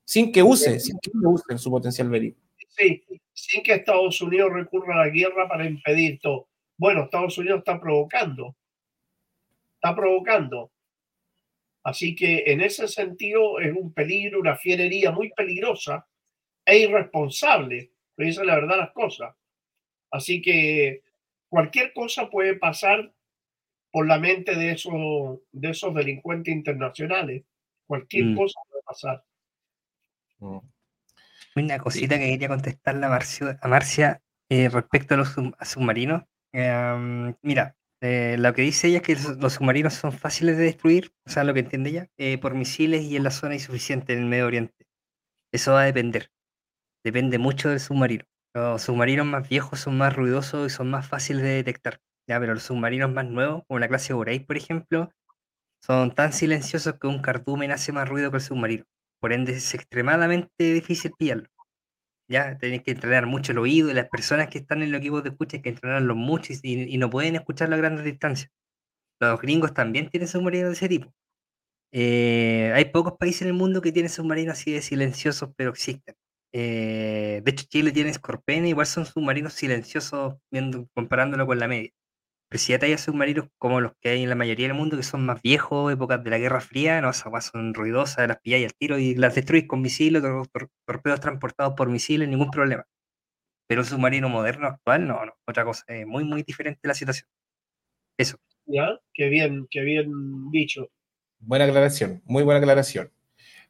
Sin 0.06 0.32
que 0.32 0.44
use, 0.44 0.80
sin 0.80 1.00
que 1.00 1.10
use 1.14 1.58
su 1.58 1.72
potencial 1.72 2.10
bélico. 2.10 2.40
Sí, 2.70 3.04
sin 3.34 3.64
que 3.64 3.74
Estados 3.74 4.22
Unidos 4.22 4.54
recurra 4.54 4.96
a 4.96 5.06
la 5.08 5.10
guerra 5.12 5.48
para 5.48 5.66
impedir 5.66 6.20
todo. 6.20 6.48
Bueno, 6.78 7.04
Estados 7.04 7.38
Unidos 7.38 7.60
está 7.60 7.80
provocando. 7.80 8.56
Está 9.76 9.96
provocando. 9.96 10.72
Así 11.84 12.16
que 12.16 12.44
en 12.48 12.62
ese 12.62 12.88
sentido 12.88 13.60
es 13.60 13.76
un 13.76 13.94
peligro, 13.94 14.40
una 14.40 14.58
fierería 14.58 15.12
muy 15.12 15.32
peligrosa 15.32 16.08
e 16.66 16.80
irresponsable, 16.80 17.92
pero 18.16 18.30
es 18.30 18.38
la 18.38 18.56
verdad 18.56 18.78
las 18.78 18.92
cosas. 18.92 19.36
Así 20.12 20.42
que 20.42 21.04
cualquier 21.50 21.94
cosa 21.94 22.30
puede 22.30 22.56
pasar 22.56 23.12
por 23.92 24.08
la 24.08 24.20
mente 24.20 24.56
de 24.56 24.72
esos, 24.72 25.40
de 25.52 25.70
esos 25.70 25.94
delincuentes 25.94 26.54
internacionales. 26.54 27.44
Cualquier 27.86 28.26
mm. 28.26 28.36
cosa 28.36 28.60
puede 28.70 28.84
pasar. 28.84 29.24
Mm. 30.40 30.60
Una 31.56 31.80
cosita 31.80 32.18
que 32.20 32.32
quería 32.32 32.50
contestarle 32.50 33.06
a 33.06 33.10
Marcia, 33.10 33.58
a 33.62 33.68
Marcia 33.68 34.22
eh, 34.50 34.70
respecto 34.70 35.14
a 35.14 35.18
los 35.18 35.30
submarinos. 35.62 36.24
Em, 36.52 37.34
mira, 37.42 37.76
eh, 38.02 38.36
lo 38.38 38.54
que 38.54 38.62
dice 38.62 38.88
ella 38.88 38.98
es 38.98 39.04
que 39.04 39.16
los, 39.40 39.54
submarinos 39.54 39.94
son 39.94 40.12
fáciles 40.12 40.58
de 40.58 40.64
destruir, 40.66 41.14
o 41.26 41.30
sea, 41.30 41.44
lo 41.44 41.54
que 41.54 41.62
entiende 41.62 41.90
ella, 41.90 42.10
eh, 42.18 42.38
por 42.38 42.54
misiles 42.56 43.04
y 43.04 43.16
en 43.16 43.24
la 43.24 43.32
zona 43.32 43.56
insuficiente 43.56 44.14
en 44.14 44.20
el 44.20 44.26
Medio 44.26 44.48
Oriente. 44.48 44.86
Eso 45.52 45.74
va 45.74 45.82
a 45.84 45.86
depender. 45.86 46.32
Depende 47.04 47.38
mucho 47.38 47.70
del 47.70 47.80
submarino. 47.80 48.26
Los 48.54 48.84
submarinos 48.84 49.26
más 49.26 49.48
viejos 49.50 49.80
son 49.80 49.98
más 49.98 50.16
ruidosos 50.16 50.68
y 50.68 50.76
son 50.76 50.90
más 50.90 51.08
fáciles 51.08 51.44
de 51.44 51.50
detectar. 51.50 52.02
Ya, 52.28 52.40
pero 52.40 52.54
los 52.54 52.64
submarinos 52.64 53.12
más 53.12 53.26
nuevos, 53.26 53.64
como 53.68 53.80
la 53.80 53.88
clase 53.88 54.14
Borei, 54.14 54.40
por 54.40 54.58
ejemplo, 54.58 55.12
son 55.82 56.14
tan 56.16 56.34
silenciosos 56.34 56.96
que 57.00 57.08
un 57.08 57.22
cardumen 57.22 57.72
hace 57.72 57.92
más 57.92 58.10
ruido 58.10 58.32
que 58.32 58.38
el 58.38 58.44
submarino. 58.44 58.86
Por 59.26 59.34
ende, 59.34 59.54
es 59.54 59.74
extremadamente 59.74 60.72
difícil 60.72 61.12
pillarlo. 61.18 61.50
Ya, 62.30 62.60
tenés 62.60 62.84
que 62.84 62.92
entrenar 62.92 63.26
mucho 63.26 63.54
el 63.54 63.58
oído 63.58 63.90
y 63.90 63.96
las 63.96 64.08
personas 64.08 64.50
que 64.50 64.60
están 64.60 64.84
en 64.84 64.90
el 64.90 64.96
equipo 64.96 65.24
de 65.24 65.30
escucha 65.30 65.58
hay 65.58 65.64
que 65.64 65.70
entrenarlos 65.70 66.16
mucho 66.16 66.54
y, 66.62 66.96
no 67.00 67.10
pueden 67.10 67.36
escucharlo 67.36 67.74
a 67.74 67.80
grandes 67.80 68.06
distancias. 68.06 68.52
Los 69.20 69.42
gringos 69.42 69.74
también 69.74 70.12
tienen 70.12 70.28
submarinos 70.28 70.70
de 70.70 70.74
ese 70.76 70.90
tipo. 70.90 71.12
Eh, 71.92 72.72
hay 72.76 72.86
pocos 72.92 73.14
países 73.18 73.42
en 73.44 73.48
el 73.48 73.54
mundo 73.56 73.82
que 73.82 73.92
tienen 73.92 74.12
submarinos 74.12 74.60
así 74.60 74.74
de 74.74 74.84
silenciosos, 74.84 75.50
pero 75.58 75.72
existen. 75.72 76.16
Eh, 76.54 77.42
de 77.44 77.52
hecho, 77.52 77.66
Chile 77.68 77.92
tiene 77.92 78.14
Scorpion, 78.14 78.68
igual 78.68 78.86
son 78.86 79.08
submarinos 79.08 79.54
silenciosos 79.54 80.36
viendo, 80.52 80.88
comparándolo 80.94 81.48
con 81.48 81.58
la 81.58 81.68
media. 81.68 81.90
Pero 82.56 82.64
si 82.64 82.72
ya 82.72 82.80
te 82.80 82.86
hay 82.86 82.98
submarinos 82.98 83.50
como 83.58 83.82
los 83.82 83.92
que 84.00 84.08
hay 84.08 84.24
en 84.24 84.30
la 84.30 84.36
mayoría 84.36 84.70
del 84.70 84.78
mundo, 84.78 84.96
que 84.96 85.04
son 85.04 85.26
más 85.26 85.42
viejos, 85.42 85.92
épocas 85.92 86.24
de 86.24 86.30
la 86.30 86.38
Guerra 86.38 86.62
Fría, 86.62 87.02
no, 87.02 87.10
esas 87.10 87.48
son 87.48 87.74
ruidosas, 87.74 88.30
las 88.30 88.40
pilláis 88.40 88.68
al 88.68 88.74
tiro 88.76 88.98
y 88.98 89.14
las 89.14 89.36
destruís 89.36 89.68
con 89.68 89.82
misiles, 89.82 90.24
torpedos 90.86 91.20
transportados 91.20 91.74
por 91.76 91.90
misiles, 91.90 92.30
ningún 92.30 92.52
problema. 92.52 92.88
Pero 93.68 93.82
un 93.82 93.86
submarino 93.86 94.30
moderno 94.30 94.68
actual, 94.68 95.06
no, 95.06 95.26
no, 95.26 95.34
otra 95.46 95.66
cosa, 95.66 95.84
es 95.90 96.08
muy, 96.08 96.24
muy 96.24 96.44
diferente 96.44 96.80
la 96.88 96.94
situación. 96.94 97.28
Eso. 98.18 98.38
Ya, 98.68 99.02
qué 99.14 99.28
bien, 99.28 99.68
qué 99.70 99.82
bien 99.82 100.50
dicho. 100.50 100.88
Buena 101.40 101.66
aclaración, 101.66 102.22
muy 102.24 102.44
buena 102.44 102.60
aclaración. 102.60 103.12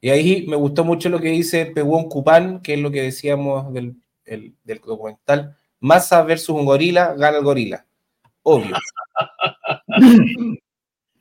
Y 0.00 0.10
ahí 0.10 0.46
me 0.46 0.54
gustó 0.54 0.84
mucho 0.84 1.08
lo 1.08 1.18
que 1.18 1.30
dice 1.30 1.66
Peguón 1.66 2.08
Cupán, 2.08 2.62
que 2.62 2.74
es 2.74 2.80
lo 2.80 2.92
que 2.92 3.02
decíamos 3.02 3.74
del, 3.74 3.96
del 4.24 4.78
documental. 4.78 5.56
Massa 5.80 6.22
versus 6.22 6.50
un 6.50 6.66
gorila, 6.66 7.14
gana 7.14 7.38
el 7.38 7.42
gorila 7.42 7.85
obvio. 8.46 8.76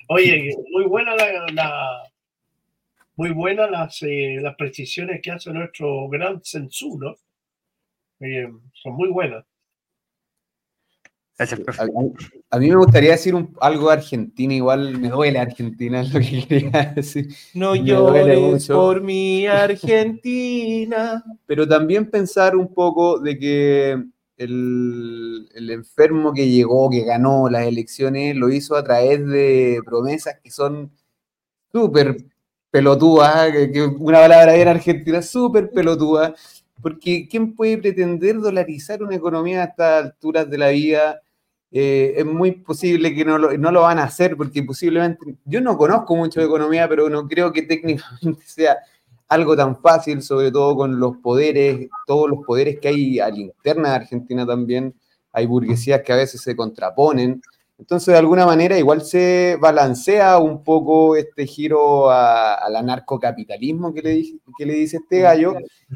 Oye, 0.10 0.56
muy 0.72 0.86
buena 0.86 1.16
la, 1.16 2.04
muy 3.16 3.32
buenas 3.32 3.72
las, 3.72 4.04
eh, 4.04 4.38
las 4.40 4.56
precisiones 4.56 5.22
que 5.22 5.32
hace 5.32 5.52
nuestro 5.52 6.08
gran 6.10 6.44
Sensu, 6.44 7.00
¿no? 7.00 7.16
Eh, 8.20 8.48
son 8.74 8.94
muy 8.94 9.10
buenas. 9.10 9.44
A, 12.50 12.60
mí 12.60 12.70
me 12.70 12.76
gustaría 12.78 13.12
decir 13.12 13.36
algo 13.60 13.88
de 13.88 13.94
Argentina, 13.94 14.54
igual 14.54 14.98
me 15.00 15.10
duele 15.10 15.38
Argentina, 15.38 16.00
es 16.02 16.14
lo 16.14 16.20
que 16.22 16.48
quería 16.48 16.94
decir. 16.96 17.28
No 17.54 17.76
llores 17.76 18.68
por 18.68 19.02
mi 19.02 19.46
Argentina. 19.48 21.24
Pero 21.46 21.68
también 21.68 22.10
pensar 22.10 22.56
un 22.56 22.74
poco 22.74 23.20
de 23.20 23.38
que 23.38 24.04
el, 24.38 25.70
enfermo 25.72 26.34
que 26.34 26.50
llegó, 26.50 26.90
que 26.90 27.04
ganó 27.04 27.50
las 27.50 27.66
elecciones, 27.68 28.36
lo 28.36 28.50
hizo 28.50 28.76
a 28.76 28.84
través 28.84 29.26
de 29.28 29.80
promesas 29.86 30.40
que 30.44 30.52
son 30.52 30.92
súper 31.72 32.18
pelotudas, 32.72 33.52
que, 33.52 33.82
una 34.00 34.20
palabra 34.20 34.56
en 34.56 34.68
Argentina, 34.68 35.22
súper 35.22 35.72
pelotuda, 35.72 36.36
porque 36.82 37.28
¿quién 37.30 37.56
puede 37.56 37.78
pretender 37.78 38.40
dolarizar 38.40 39.02
una 39.04 39.16
economía 39.16 39.62
a 39.64 39.66
estas 39.66 40.06
alturas 40.06 40.50
de 40.50 40.58
la 40.58 40.70
vida 40.70 41.22
eh, 41.72 42.14
es 42.20 42.26
muy 42.26 42.52
posible 42.52 43.14
que 43.14 43.26
no 43.26 43.38
lo, 43.38 43.58
no 43.58 43.70
lo 43.70 43.82
van 43.82 44.00
a 44.00 44.04
hacer 44.06 44.38
porque 44.38 44.64
posiblemente, 44.64 45.36
yo 45.44 45.60
no 45.60 45.78
conozco 45.78 46.16
mucho 46.16 46.40
de 46.40 46.46
economía, 46.46 46.88
pero 46.88 47.10
no 47.10 47.28
creo 47.28 47.52
que 47.52 47.64
técnicamente 47.64 48.44
sea 48.46 48.78
algo 49.28 49.56
tan 49.56 49.82
fácil, 49.82 50.22
sobre 50.22 50.52
todo 50.52 50.76
con 50.76 51.00
los 51.00 51.18
poderes, 51.18 51.88
todos 52.06 52.30
los 52.30 52.46
poderes 52.46 52.80
que 52.80 52.88
hay 52.90 53.20
a 53.20 53.30
la 53.30 53.38
interna 53.38 53.90
de 53.90 53.96
Argentina 53.96 54.46
también, 54.46 54.94
hay 55.32 55.46
burguesías 55.46 56.02
que 56.02 56.14
a 56.14 56.18
veces 56.18 56.42
se 56.42 56.56
contraponen. 56.56 57.42
Entonces, 57.78 58.14
de 58.14 58.18
alguna 58.18 58.46
manera, 58.46 58.78
igual 58.78 59.02
se 59.02 59.58
balancea 59.60 60.38
un 60.38 60.64
poco 60.64 61.16
este 61.18 61.46
giro 61.46 62.10
al 62.10 62.76
anarcocapitalismo 62.76 63.94
que 63.94 64.02
le, 64.02 64.24
que 64.58 64.66
le 64.66 64.74
dice 64.74 64.98
este 64.98 65.20
gallo, 65.20 65.56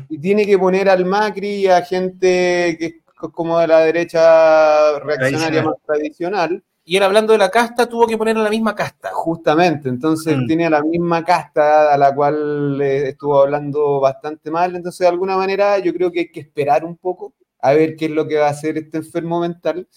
y 0.10 0.20
tiene 0.20 0.46
que 0.46 0.58
poner 0.58 0.90
al 0.90 1.06
Macri 1.06 1.48
y 1.48 1.68
a 1.68 1.82
gente 1.82 2.76
que 2.78 2.86
es 2.86 2.94
como 3.32 3.60
de 3.60 3.68
la 3.68 3.80
derecha 3.80 5.00
reaccionaria 5.00 5.64
más 5.64 5.76
tradicional. 5.86 6.64
Y 6.90 6.98
él 6.98 7.04
hablando 7.04 7.34
de 7.34 7.40
la 7.40 7.52
casta, 7.52 7.88
tuvo 7.88 8.08
que 8.08 8.18
poner 8.18 8.36
a 8.36 8.42
la 8.42 8.50
misma 8.50 8.74
casta. 8.74 9.12
Justamente, 9.14 9.90
entonces 9.90 10.36
mm. 10.36 10.48
tiene 10.48 10.66
a 10.66 10.72
la 10.72 10.82
misma 10.82 11.24
casta 11.24 11.94
a 11.94 11.98
la 12.00 12.16
cual 12.16 12.82
estuvo 12.82 13.44
hablando 13.44 14.00
bastante 14.00 14.50
mal. 14.50 14.76
Entonces, 14.76 15.02
de 15.02 15.08
alguna 15.08 15.38
manera, 15.38 15.78
yo 15.78 15.94
creo 15.94 16.12
que 16.12 16.22
hay 16.22 16.32
que 16.32 16.40
esperar 16.40 16.84
un 16.84 16.98
poco 16.98 17.36
a 17.60 17.74
ver 17.74 17.96
qué 17.96 18.06
es 18.06 18.12
lo 18.12 18.28
que 18.28 18.38
va 18.38 18.48
a 18.48 18.50
hacer 18.50 18.76
este 18.80 18.98
enfermo 18.98 19.40
mental. 19.40 19.88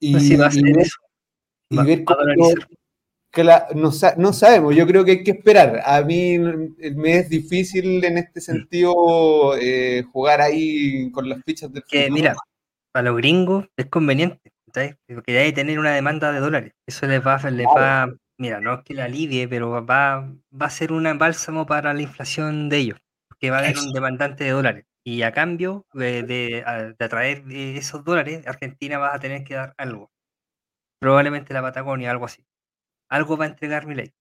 Y, 0.00 0.12
pues 0.12 0.40
va 0.40 0.46
a 0.46 0.48
hacer 0.48 0.78
eso 0.78 1.00
y 1.68 1.84
ver 1.84 2.04
cómo, 2.04 2.18
que 3.30 3.44
no, 3.74 4.32
sabemos, 4.32 4.74
yo 4.74 4.86
creo 4.86 5.04
que 5.04 5.10
hay 5.10 5.24
que 5.24 5.32
esperar. 5.32 5.82
A 5.84 6.02
mí 6.02 6.38
me 6.38 7.18
es 7.18 7.28
difícil 7.28 8.02
en 8.04 8.16
este 8.16 8.40
sentido 8.40 9.56
eh, 9.60 10.04
jugar 10.10 10.40
ahí 10.40 11.10
con 11.10 11.28
las 11.28 11.42
fichas 11.44 11.70
del 11.72 11.82
que, 11.84 12.10
Mira, 12.10 12.36
para 12.92 13.10
los 13.10 13.16
gringos 13.16 13.66
es 13.76 13.86
conveniente, 13.86 14.51
porque 15.06 15.38
hay 15.38 15.50
que 15.50 15.56
tener 15.56 15.78
una 15.78 15.92
demanda 15.92 16.32
de 16.32 16.40
dólares. 16.40 16.72
Eso 16.86 17.06
les 17.06 17.24
va, 17.24 17.38
les 17.50 17.66
va 17.66 18.12
mira, 18.38 18.60
no 18.60 18.74
es 18.74 18.84
que 18.84 18.94
la 18.94 19.04
alivie, 19.04 19.48
pero 19.48 19.84
va, 19.84 20.28
va 20.52 20.66
a 20.66 20.70
ser 20.70 20.92
un 20.92 21.04
bálsamo 21.18 21.66
para 21.66 21.94
la 21.94 22.02
inflación 22.02 22.68
de 22.68 22.78
ellos, 22.78 22.98
porque 23.28 23.50
va 23.50 23.58
a 23.58 23.60
haber 23.60 23.78
un 23.78 23.92
demandante 23.92 24.44
de 24.44 24.50
dólares. 24.50 24.84
Y 25.04 25.22
a 25.22 25.32
cambio 25.32 25.86
de, 25.92 26.22
de 26.22 26.64
atraer 26.98 27.44
esos 27.50 28.04
dólares, 28.04 28.46
Argentina 28.46 28.98
va 28.98 29.14
a 29.14 29.20
tener 29.20 29.44
que 29.44 29.54
dar 29.54 29.74
algo 29.76 30.12
probablemente 31.02 31.52
la 31.52 31.62
Patagonia, 31.62 32.12
algo 32.12 32.26
así. 32.26 32.46
Algo 33.08 33.36
va 33.36 33.46
a 33.46 33.48
entregar 33.48 33.86
mi 33.86 33.96
ley. 33.96 34.14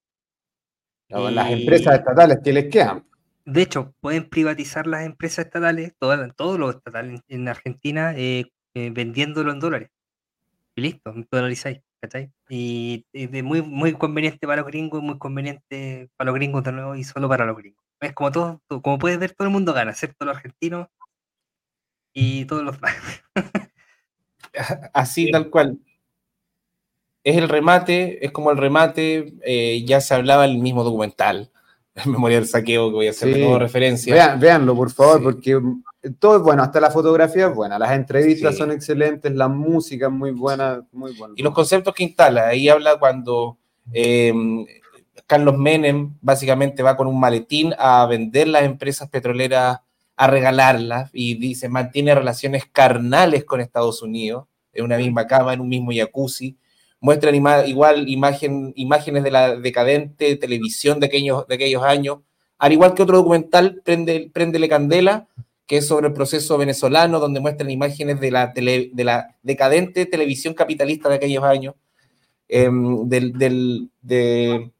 Las 1.09 1.51
empresas 1.51 1.99
estatales 1.99 2.39
que 2.43 2.51
les 2.51 2.71
quedan. 2.71 3.05
De 3.45 3.61
hecho, 3.61 3.93
pueden 3.99 4.27
privatizar 4.27 4.87
las 4.87 5.05
empresas 5.05 5.45
estatales, 5.45 5.93
todas, 5.99 6.35
todos 6.35 6.57
los 6.57 6.75
estatales 6.75 7.21
en 7.27 7.47
Argentina, 7.47 8.15
eh, 8.17 8.45
eh, 8.73 8.89
vendiéndolo 8.91 9.51
en 9.51 9.59
dólares. 9.59 9.89
Y 10.75 10.81
listo, 10.81 11.13
dolarizáis. 11.31 11.81
¿cachai? 12.01 12.31
Y 12.49 13.05
es 13.13 13.43
muy, 13.43 13.61
muy 13.61 13.93
conveniente 13.93 14.47
para 14.47 14.61
los 14.61 14.67
gringos, 14.71 15.01
muy 15.01 15.17
conveniente 15.19 16.09
para 16.17 16.31
los 16.31 16.35
gringos 16.35 16.63
de 16.63 16.71
nuevo 16.71 16.95
y 16.95 17.03
solo 17.03 17.29
para 17.29 17.45
los 17.45 17.55
gringos. 17.55 17.83
Es 17.99 18.13
como 18.13 18.31
todo, 18.31 18.61
como 18.81 18.97
puedes 18.97 19.19
ver, 19.19 19.33
todo 19.33 19.47
el 19.47 19.53
mundo 19.53 19.73
gana, 19.73 19.91
excepto 19.91 20.25
los 20.25 20.35
argentinos 20.35 20.87
y 22.13 22.45
todos 22.45 22.63
los 22.63 22.77
Así 24.93 25.31
tal 25.31 25.49
cual 25.49 25.79
es 27.23 27.37
el 27.37 27.47
remate, 27.47 28.25
es 28.25 28.31
como 28.31 28.49
el 28.51 28.57
remate, 28.57 29.35
eh, 29.43 29.85
ya 29.85 30.01
se 30.01 30.15
hablaba 30.15 30.45
en 30.45 30.51
el 30.51 30.57
mismo 30.57 30.83
documental, 30.83 31.51
en 31.53 31.60
Memoria 32.05 32.37
del 32.37 32.47
Saqueo, 32.47 32.89
que 32.89 32.95
voy 32.95 33.07
a 33.07 33.11
hacer 33.11 33.33
de 33.33 33.59
referencia. 33.59 34.13
Vean, 34.13 34.39
véanlo, 34.39 34.75
por 34.75 34.91
favor, 34.91 35.21
porque 35.21 35.59
todo 36.19 36.37
es 36.37 36.43
bueno, 36.43 36.63
hasta 36.63 36.79
la 36.79 36.89
fotografía 36.89 37.47
es 37.47 37.55
buena, 37.55 37.77
las 37.77 37.91
entrevistas 37.91 38.57
son 38.57 38.71
excelentes, 38.71 39.31
la 39.33 39.47
música 39.47 40.07
es 40.07 40.11
muy 40.11 40.31
buena, 40.31 40.85
muy 40.91 41.13
buena. 41.13 41.33
Y 41.37 41.43
los 41.43 41.53
conceptos 41.53 41.93
que 41.93 42.03
instala, 42.03 42.47
ahí 42.47 42.69
habla 42.69 42.97
cuando 42.97 43.57
eh, 43.93 44.33
Carlos 45.27 45.57
Menem 45.57 46.15
básicamente 46.21 46.81
va 46.81 46.97
con 46.97 47.07
un 47.07 47.19
maletín 47.19 47.73
a 47.77 48.05
vender 48.05 48.47
las 48.47 48.63
empresas 48.63 49.09
petroleras, 49.09 49.79
a 50.15 50.27
regalarlas, 50.27 51.09
y 51.13 51.35
dice, 51.35 51.69
mantiene 51.69 52.15
relaciones 52.15 52.65
carnales 52.65 53.43
con 53.43 53.61
Estados 53.61 54.01
Unidos, 54.01 54.45
en 54.73 54.85
una 54.85 54.97
misma 54.97 55.27
cama, 55.27 55.53
en 55.53 55.61
un 55.61 55.69
mismo 55.69 55.91
jacuzzi, 55.91 56.57
muestran 57.01 57.35
igual 57.35 58.07
imágenes 58.07 59.23
de 59.23 59.31
la 59.31 59.55
decadente 59.55 60.37
televisión 60.37 60.99
de 60.99 61.07
aquellos, 61.07 61.47
de 61.47 61.55
aquellos 61.55 61.83
años, 61.83 62.19
al 62.59 62.71
igual 62.71 62.93
que 62.93 63.01
otro 63.01 63.17
documental, 63.17 63.81
Prende, 63.83 64.29
Prendele 64.31 64.69
Candela, 64.69 65.27
que 65.65 65.77
es 65.77 65.87
sobre 65.87 66.07
el 66.07 66.13
proceso 66.13 66.59
venezolano, 66.59 67.19
donde 67.19 67.39
muestran 67.39 67.71
imágenes 67.71 68.19
de 68.19 68.29
la, 68.29 68.47
de 68.47 69.03
la 69.03 69.35
decadente 69.41 70.05
televisión 70.05 70.53
capitalista 70.53 71.09
de 71.09 71.15
aquellos 71.15 71.43
años, 71.43 71.73
em, 72.47 73.07
del, 73.09 73.89
de, 74.01 74.71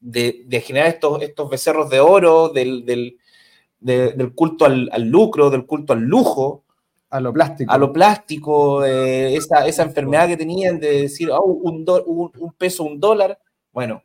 de, 0.00 0.60
generar 0.60 0.88
estos, 0.88 1.22
estos 1.22 1.48
becerros 1.48 1.88
de 1.88 2.00
oro, 2.00 2.50
del, 2.50 2.84
del 2.84 4.34
culto 4.34 4.66
al, 4.66 4.90
al, 4.92 5.04
lucro, 5.04 5.48
del 5.48 5.64
culto 5.64 5.94
al 5.94 6.00
lujo, 6.00 6.64
a 7.10 7.20
lo 7.20 7.32
plástico. 7.32 7.72
A 7.72 7.78
lo 7.78 7.92
plástico, 7.92 8.84
eh, 8.84 9.34
esa, 9.34 9.66
esa, 9.66 9.82
enfermedad 9.82 10.28
que 10.28 10.36
tenían 10.36 10.78
de 10.78 11.02
decir, 11.02 11.30
oh, 11.30 11.42
un, 11.42 11.84
un, 11.86 12.52
peso, 12.52 12.84
un 12.84 13.00
dólar. 13.00 13.38
Bueno, 13.72 14.02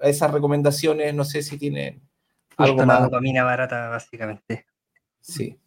esas 0.00 0.30
recomendaciones 0.30 1.14
no 1.14 1.24
sé 1.24 1.42
si 1.42 1.58
tienen 1.58 2.00
algo 2.56 2.84
más. 2.86 3.02
dopamina 3.02 3.44
barata, 3.44 3.88
básicamente. 3.88 4.66
Sí. 5.20 5.58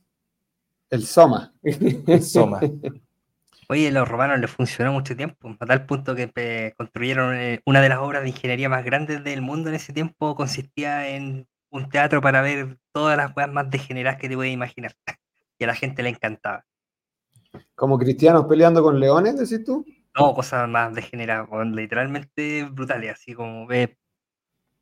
El 0.89 1.05
Soma. 1.05 1.53
El 1.61 2.23
Soma. 2.23 2.59
Oye, 3.69 3.87
a 3.87 3.91
los 3.91 4.07
romanos 4.07 4.39
les 4.39 4.51
funcionó 4.51 4.91
mucho 4.91 5.15
tiempo, 5.15 5.55
a 5.59 5.65
tal 5.65 5.85
punto 5.85 6.15
que 6.15 6.73
construyeron 6.77 7.35
eh, 7.35 7.61
una 7.65 7.81
de 7.81 7.89
las 7.89 7.99
obras 7.99 8.23
de 8.23 8.29
ingeniería 8.29 8.67
más 8.67 8.83
grandes 8.83 9.23
del 9.23 9.41
mundo 9.41 9.69
en 9.69 9.75
ese 9.75 9.93
tiempo, 9.93 10.35
consistía 10.35 11.07
en 11.07 11.47
un 11.69 11.89
teatro 11.89 12.21
para 12.21 12.41
ver 12.41 12.77
todas 12.91 13.15
las 13.17 13.31
cosas 13.31 13.51
más 13.51 13.69
degeneradas 13.69 14.19
que 14.19 14.27
te 14.27 14.35
puedes 14.35 14.53
imaginar 14.53 14.93
a 15.63 15.67
la 15.67 15.75
gente 15.75 16.03
le 16.03 16.09
encantaba. 16.09 16.65
¿Como 17.75 17.97
cristianos 17.97 18.45
peleando 18.45 18.81
con 18.81 18.99
leones, 18.99 19.37
decís 19.37 19.65
tú? 19.65 19.85
No, 20.17 20.33
cosas 20.33 20.67
más 20.69 20.93
degeneradas, 20.93 21.49
literalmente 21.67 22.65
brutales, 22.65 23.11
así 23.11 23.33
como, 23.33 23.65
ve 23.67 23.97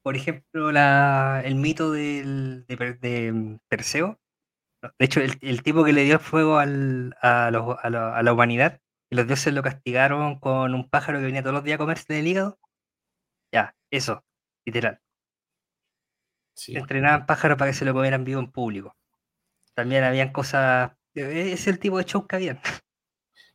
por 0.02 0.16
ejemplo, 0.16 0.72
la, 0.72 1.41
el 1.45 1.56
mito 1.56 1.91
del, 1.91 2.66
de, 2.68 3.60
Perseo. 3.68 4.20
De 4.82 5.06
hecho, 5.06 5.22
el, 5.22 5.64
tipo 5.64 5.84
que 5.84 5.94
le 5.94 6.03
dio 6.03 6.16
el 6.16 6.20
fuego 6.20 6.58
al, 6.58 7.16
a, 7.22 7.52
la, 7.52 8.34
humanidad, 8.34 8.82
y 9.12 9.16
los 9.16 9.28
dioses 9.28 9.53
lo 9.53 9.62
castigaron 9.62 10.40
con 10.40 10.74
un 10.74 10.90
pájaro 10.90 11.20
que 11.20 11.26
venía 11.26 11.44
todos 11.44 11.53
los 11.53 11.64
días 11.64 11.76
a 11.76 11.78
comerse 11.78 12.14
del 12.14 12.28
hígado. 12.28 12.60
Ya, 13.53 13.76
eso, 13.91 14.24
literal. 14.66 14.99
Entrenaban 16.68 17.26
pájaros 17.26 17.58
para 17.58 17.72
que 17.72 17.78
se 17.78 17.86
lo 17.86 17.94
comieran 17.94 18.24
vivo 18.24 18.40
en 18.40 18.52
público 18.52 18.95
también 19.73 20.03
habían 20.03 20.31
cosas. 20.31 20.91
Eh, 21.15 21.52
es 21.53 21.68
el 21.68 21.80
tipo 21.80 21.98
de 21.98 22.06
show 22.06 22.27
que 22.27 22.35
habían. 22.35 22.60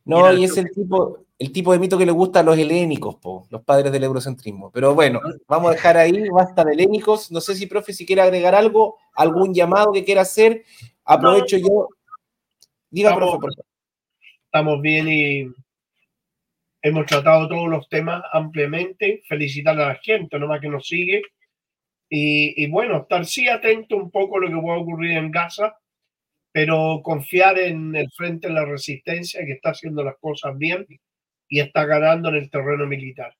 No, 0.07 0.31
y 0.31 0.45
es 0.45 0.55
el 0.55 0.71
tipo, 0.71 1.25
el 1.37 1.51
tipo 1.51 1.73
de 1.73 1.79
mito 1.79 1.97
que 1.97 2.05
le 2.05 2.13
gusta 2.13 2.39
a 2.39 2.43
los 2.43 2.57
helénicos, 2.57 3.17
los 3.49 3.61
padres 3.63 3.91
del 3.91 4.05
eurocentrismo. 4.05 4.71
Pero 4.71 4.95
bueno, 4.95 5.19
vamos 5.49 5.69
a 5.69 5.73
dejar 5.73 5.97
ahí, 5.97 6.29
basta 6.29 6.63
de 6.63 6.75
helénicos. 6.75 7.29
No 7.29 7.41
sé 7.41 7.55
si, 7.55 7.65
profe, 7.65 7.91
si 7.91 8.05
quiere 8.05 8.21
agregar 8.21 8.55
algo, 8.55 8.99
algún 9.13 9.53
llamado 9.53 9.91
que 9.91 10.05
quiera 10.05 10.21
hacer. 10.21 10.63
Aprovecho 11.03 11.57
yo. 11.57 11.89
Diga, 12.89 13.09
estamos, 13.09 13.37
profe, 13.37 13.61
Estamos 14.45 14.81
bien 14.81 15.09
y 15.09 15.51
hemos 16.81 17.05
tratado 17.05 17.49
todos 17.49 17.67
los 17.67 17.89
temas 17.89 18.23
ampliamente. 18.31 19.23
Felicitar 19.27 19.77
a 19.77 19.89
la 19.89 19.95
gente, 19.95 20.39
nomás 20.39 20.61
que 20.61 20.69
nos 20.69 20.87
sigue. 20.87 21.21
Y, 22.09 22.63
y 22.63 22.71
bueno, 22.71 22.99
estar 22.99 23.25
sí 23.25 23.49
atento 23.49 23.97
un 23.97 24.09
poco 24.09 24.37
a 24.37 24.39
lo 24.39 24.47
que 24.47 24.61
pueda 24.61 24.77
ocurrir 24.77 25.17
en 25.17 25.31
Gaza 25.31 25.75
pero 26.57 27.01
confiar 27.03 27.59
en 27.59 27.95
el 27.95 28.09
frente 28.09 28.47
de 28.47 28.53
la 28.55 28.65
resistencia 28.65 29.45
que 29.45 29.51
está 29.51 29.69
haciendo 29.69 30.03
las 30.03 30.15
cosas 30.19 30.57
bien 30.57 30.87
y 31.47 31.59
está 31.59 31.85
ganando 31.85 32.29
en 32.29 32.35
el 32.37 32.49
terreno 32.49 32.87
militar. 32.87 33.31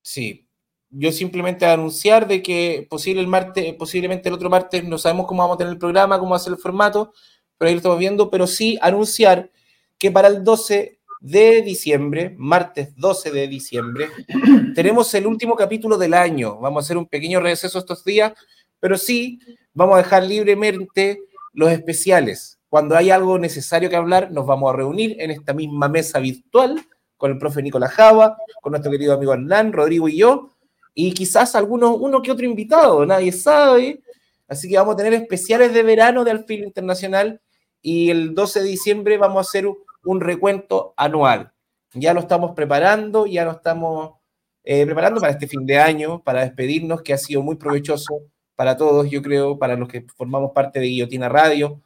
Sí, 0.00 0.48
yo 0.88 1.12
simplemente 1.12 1.66
anunciar 1.66 2.26
de 2.26 2.42
que 2.42 2.86
posible 2.88 3.20
el 3.20 3.26
martes, 3.26 3.74
posiblemente 3.74 4.30
el 4.30 4.34
otro 4.34 4.48
martes, 4.48 4.82
no 4.82 4.96
sabemos 4.96 5.26
cómo 5.26 5.42
vamos 5.42 5.56
a 5.56 5.58
tener 5.58 5.74
el 5.74 5.78
programa, 5.78 6.18
cómo 6.18 6.30
va 6.30 6.38
a 6.38 6.40
ser 6.40 6.54
el 6.54 6.58
formato, 6.58 7.12
pero 7.58 7.68
ahí 7.68 7.74
lo 7.74 7.80
estamos 7.80 7.98
viendo, 7.98 8.30
pero 8.30 8.46
sí 8.46 8.78
anunciar 8.80 9.50
que 9.98 10.10
para 10.10 10.28
el 10.28 10.42
12 10.42 10.98
de 11.20 11.60
diciembre, 11.60 12.34
martes 12.38 12.96
12 12.96 13.30
de 13.30 13.46
diciembre, 13.46 14.08
tenemos 14.74 15.12
el 15.12 15.26
último 15.26 15.54
capítulo 15.54 15.98
del 15.98 16.14
año. 16.14 16.58
Vamos 16.60 16.82
a 16.82 16.84
hacer 16.86 16.96
un 16.96 17.08
pequeño 17.08 17.40
receso 17.40 17.78
estos 17.78 18.02
días, 18.06 18.32
pero 18.80 18.96
sí 18.96 19.38
vamos 19.74 19.96
a 19.96 19.98
dejar 19.98 20.22
libremente 20.22 21.20
los 21.56 21.72
especiales. 21.72 22.60
Cuando 22.68 22.96
hay 22.96 23.10
algo 23.10 23.38
necesario 23.38 23.88
que 23.88 23.96
hablar, 23.96 24.30
nos 24.30 24.46
vamos 24.46 24.72
a 24.72 24.76
reunir 24.76 25.16
en 25.18 25.30
esta 25.30 25.54
misma 25.54 25.88
mesa 25.88 26.20
virtual 26.20 26.80
con 27.16 27.32
el 27.32 27.38
profe 27.38 27.62
Nicolás 27.62 27.92
Java, 27.92 28.36
con 28.60 28.72
nuestro 28.72 28.92
querido 28.92 29.14
amigo 29.14 29.32
Hernán, 29.32 29.72
Rodrigo 29.72 30.06
y 30.06 30.18
yo, 30.18 30.54
y 30.92 31.12
quizás 31.12 31.54
alguno, 31.54 31.94
uno 31.94 32.20
que 32.20 32.30
otro 32.30 32.44
invitado, 32.44 33.06
nadie 33.06 33.32
sabe. 33.32 34.02
Así 34.46 34.68
que 34.68 34.76
vamos 34.76 34.94
a 34.94 34.96
tener 34.98 35.14
especiales 35.14 35.72
de 35.72 35.82
verano 35.82 36.24
de 36.24 36.30
Alfil 36.30 36.62
Internacional 36.62 37.40
y 37.80 38.10
el 38.10 38.34
12 38.34 38.60
de 38.60 38.68
diciembre 38.68 39.16
vamos 39.16 39.38
a 39.38 39.48
hacer 39.48 39.66
un 40.04 40.20
recuento 40.20 40.92
anual. 40.96 41.52
ya 41.94 42.12
lo 42.12 42.20
estamos 42.20 42.52
preparando, 42.54 43.26
ya 43.26 43.46
lo 43.46 43.52
estamos 43.52 44.16
eh, 44.62 44.84
preparando 44.84 45.20
para 45.20 45.32
este 45.32 45.48
fin 45.48 45.64
de 45.64 45.78
año, 45.78 46.22
para 46.22 46.42
despedirnos, 46.42 47.00
que 47.00 47.14
ha 47.14 47.18
sido 47.18 47.42
muy 47.42 47.56
provechoso 47.56 48.24
para 48.56 48.76
todos, 48.76 49.08
yo 49.10 49.22
creo, 49.22 49.58
para 49.58 49.76
los 49.76 49.88
que 49.88 50.06
formamos 50.16 50.52
parte 50.52 50.80
de 50.80 50.86
Guillotina 50.86 51.28
Radio, 51.28 51.80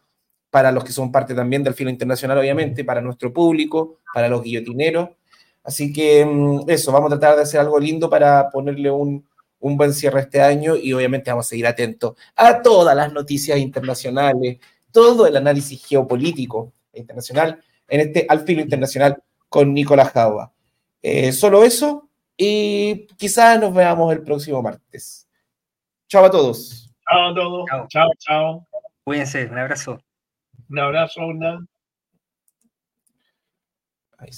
para 0.50 0.72
los 0.72 0.84
que 0.84 0.92
son 0.92 1.12
parte 1.12 1.34
también 1.34 1.62
del 1.62 1.74
filo 1.74 1.90
internacional, 1.90 2.38
obviamente, 2.38 2.84
para 2.84 3.00
nuestro 3.00 3.32
público, 3.32 3.98
para 4.14 4.28
los 4.28 4.42
guillotineros. 4.42 5.10
Así 5.62 5.92
que 5.92 6.24
mm, 6.24 6.68
eso, 6.68 6.92
vamos 6.92 7.12
a 7.12 7.18
tratar 7.18 7.36
de 7.36 7.42
hacer 7.42 7.60
algo 7.60 7.78
lindo 7.78 8.08
para 8.08 8.50
ponerle 8.50 8.90
un, 8.90 9.28
un 9.60 9.76
buen 9.76 9.92
cierre 9.92 10.20
este 10.20 10.40
año 10.40 10.76
y 10.76 10.92
obviamente 10.92 11.30
vamos 11.30 11.46
a 11.46 11.50
seguir 11.50 11.66
atentos 11.66 12.16
a 12.34 12.62
todas 12.62 12.96
las 12.96 13.12
noticias 13.12 13.58
internacionales, 13.58 14.58
todo 14.90 15.26
el 15.26 15.36
análisis 15.36 15.84
geopolítico 15.86 16.72
internacional 16.92 17.62
en 17.88 18.00
este 18.00 18.26
Al 18.28 18.40
Filo 18.40 18.62
Internacional 18.62 19.22
con 19.48 19.72
Nicolás 19.74 20.12
Jauba. 20.12 20.52
Eh, 21.02 21.32
solo 21.32 21.64
eso 21.64 22.08
y 22.36 23.06
quizás 23.16 23.60
nos 23.60 23.74
veamos 23.74 24.12
el 24.12 24.22
próximo 24.22 24.62
martes. 24.62 25.28
Chao 26.10 26.24
a 26.24 26.30
todos. 26.30 26.92
Chao 27.08 27.30
a 27.30 27.34
todos. 27.36 27.66
Chao, 27.88 28.10
chao. 28.18 28.66
Cuídense, 29.04 29.46
un 29.46 29.56
abrazo. 29.56 30.00
Un 30.68 30.78
abrazo, 30.80 31.20
una. 31.20 31.64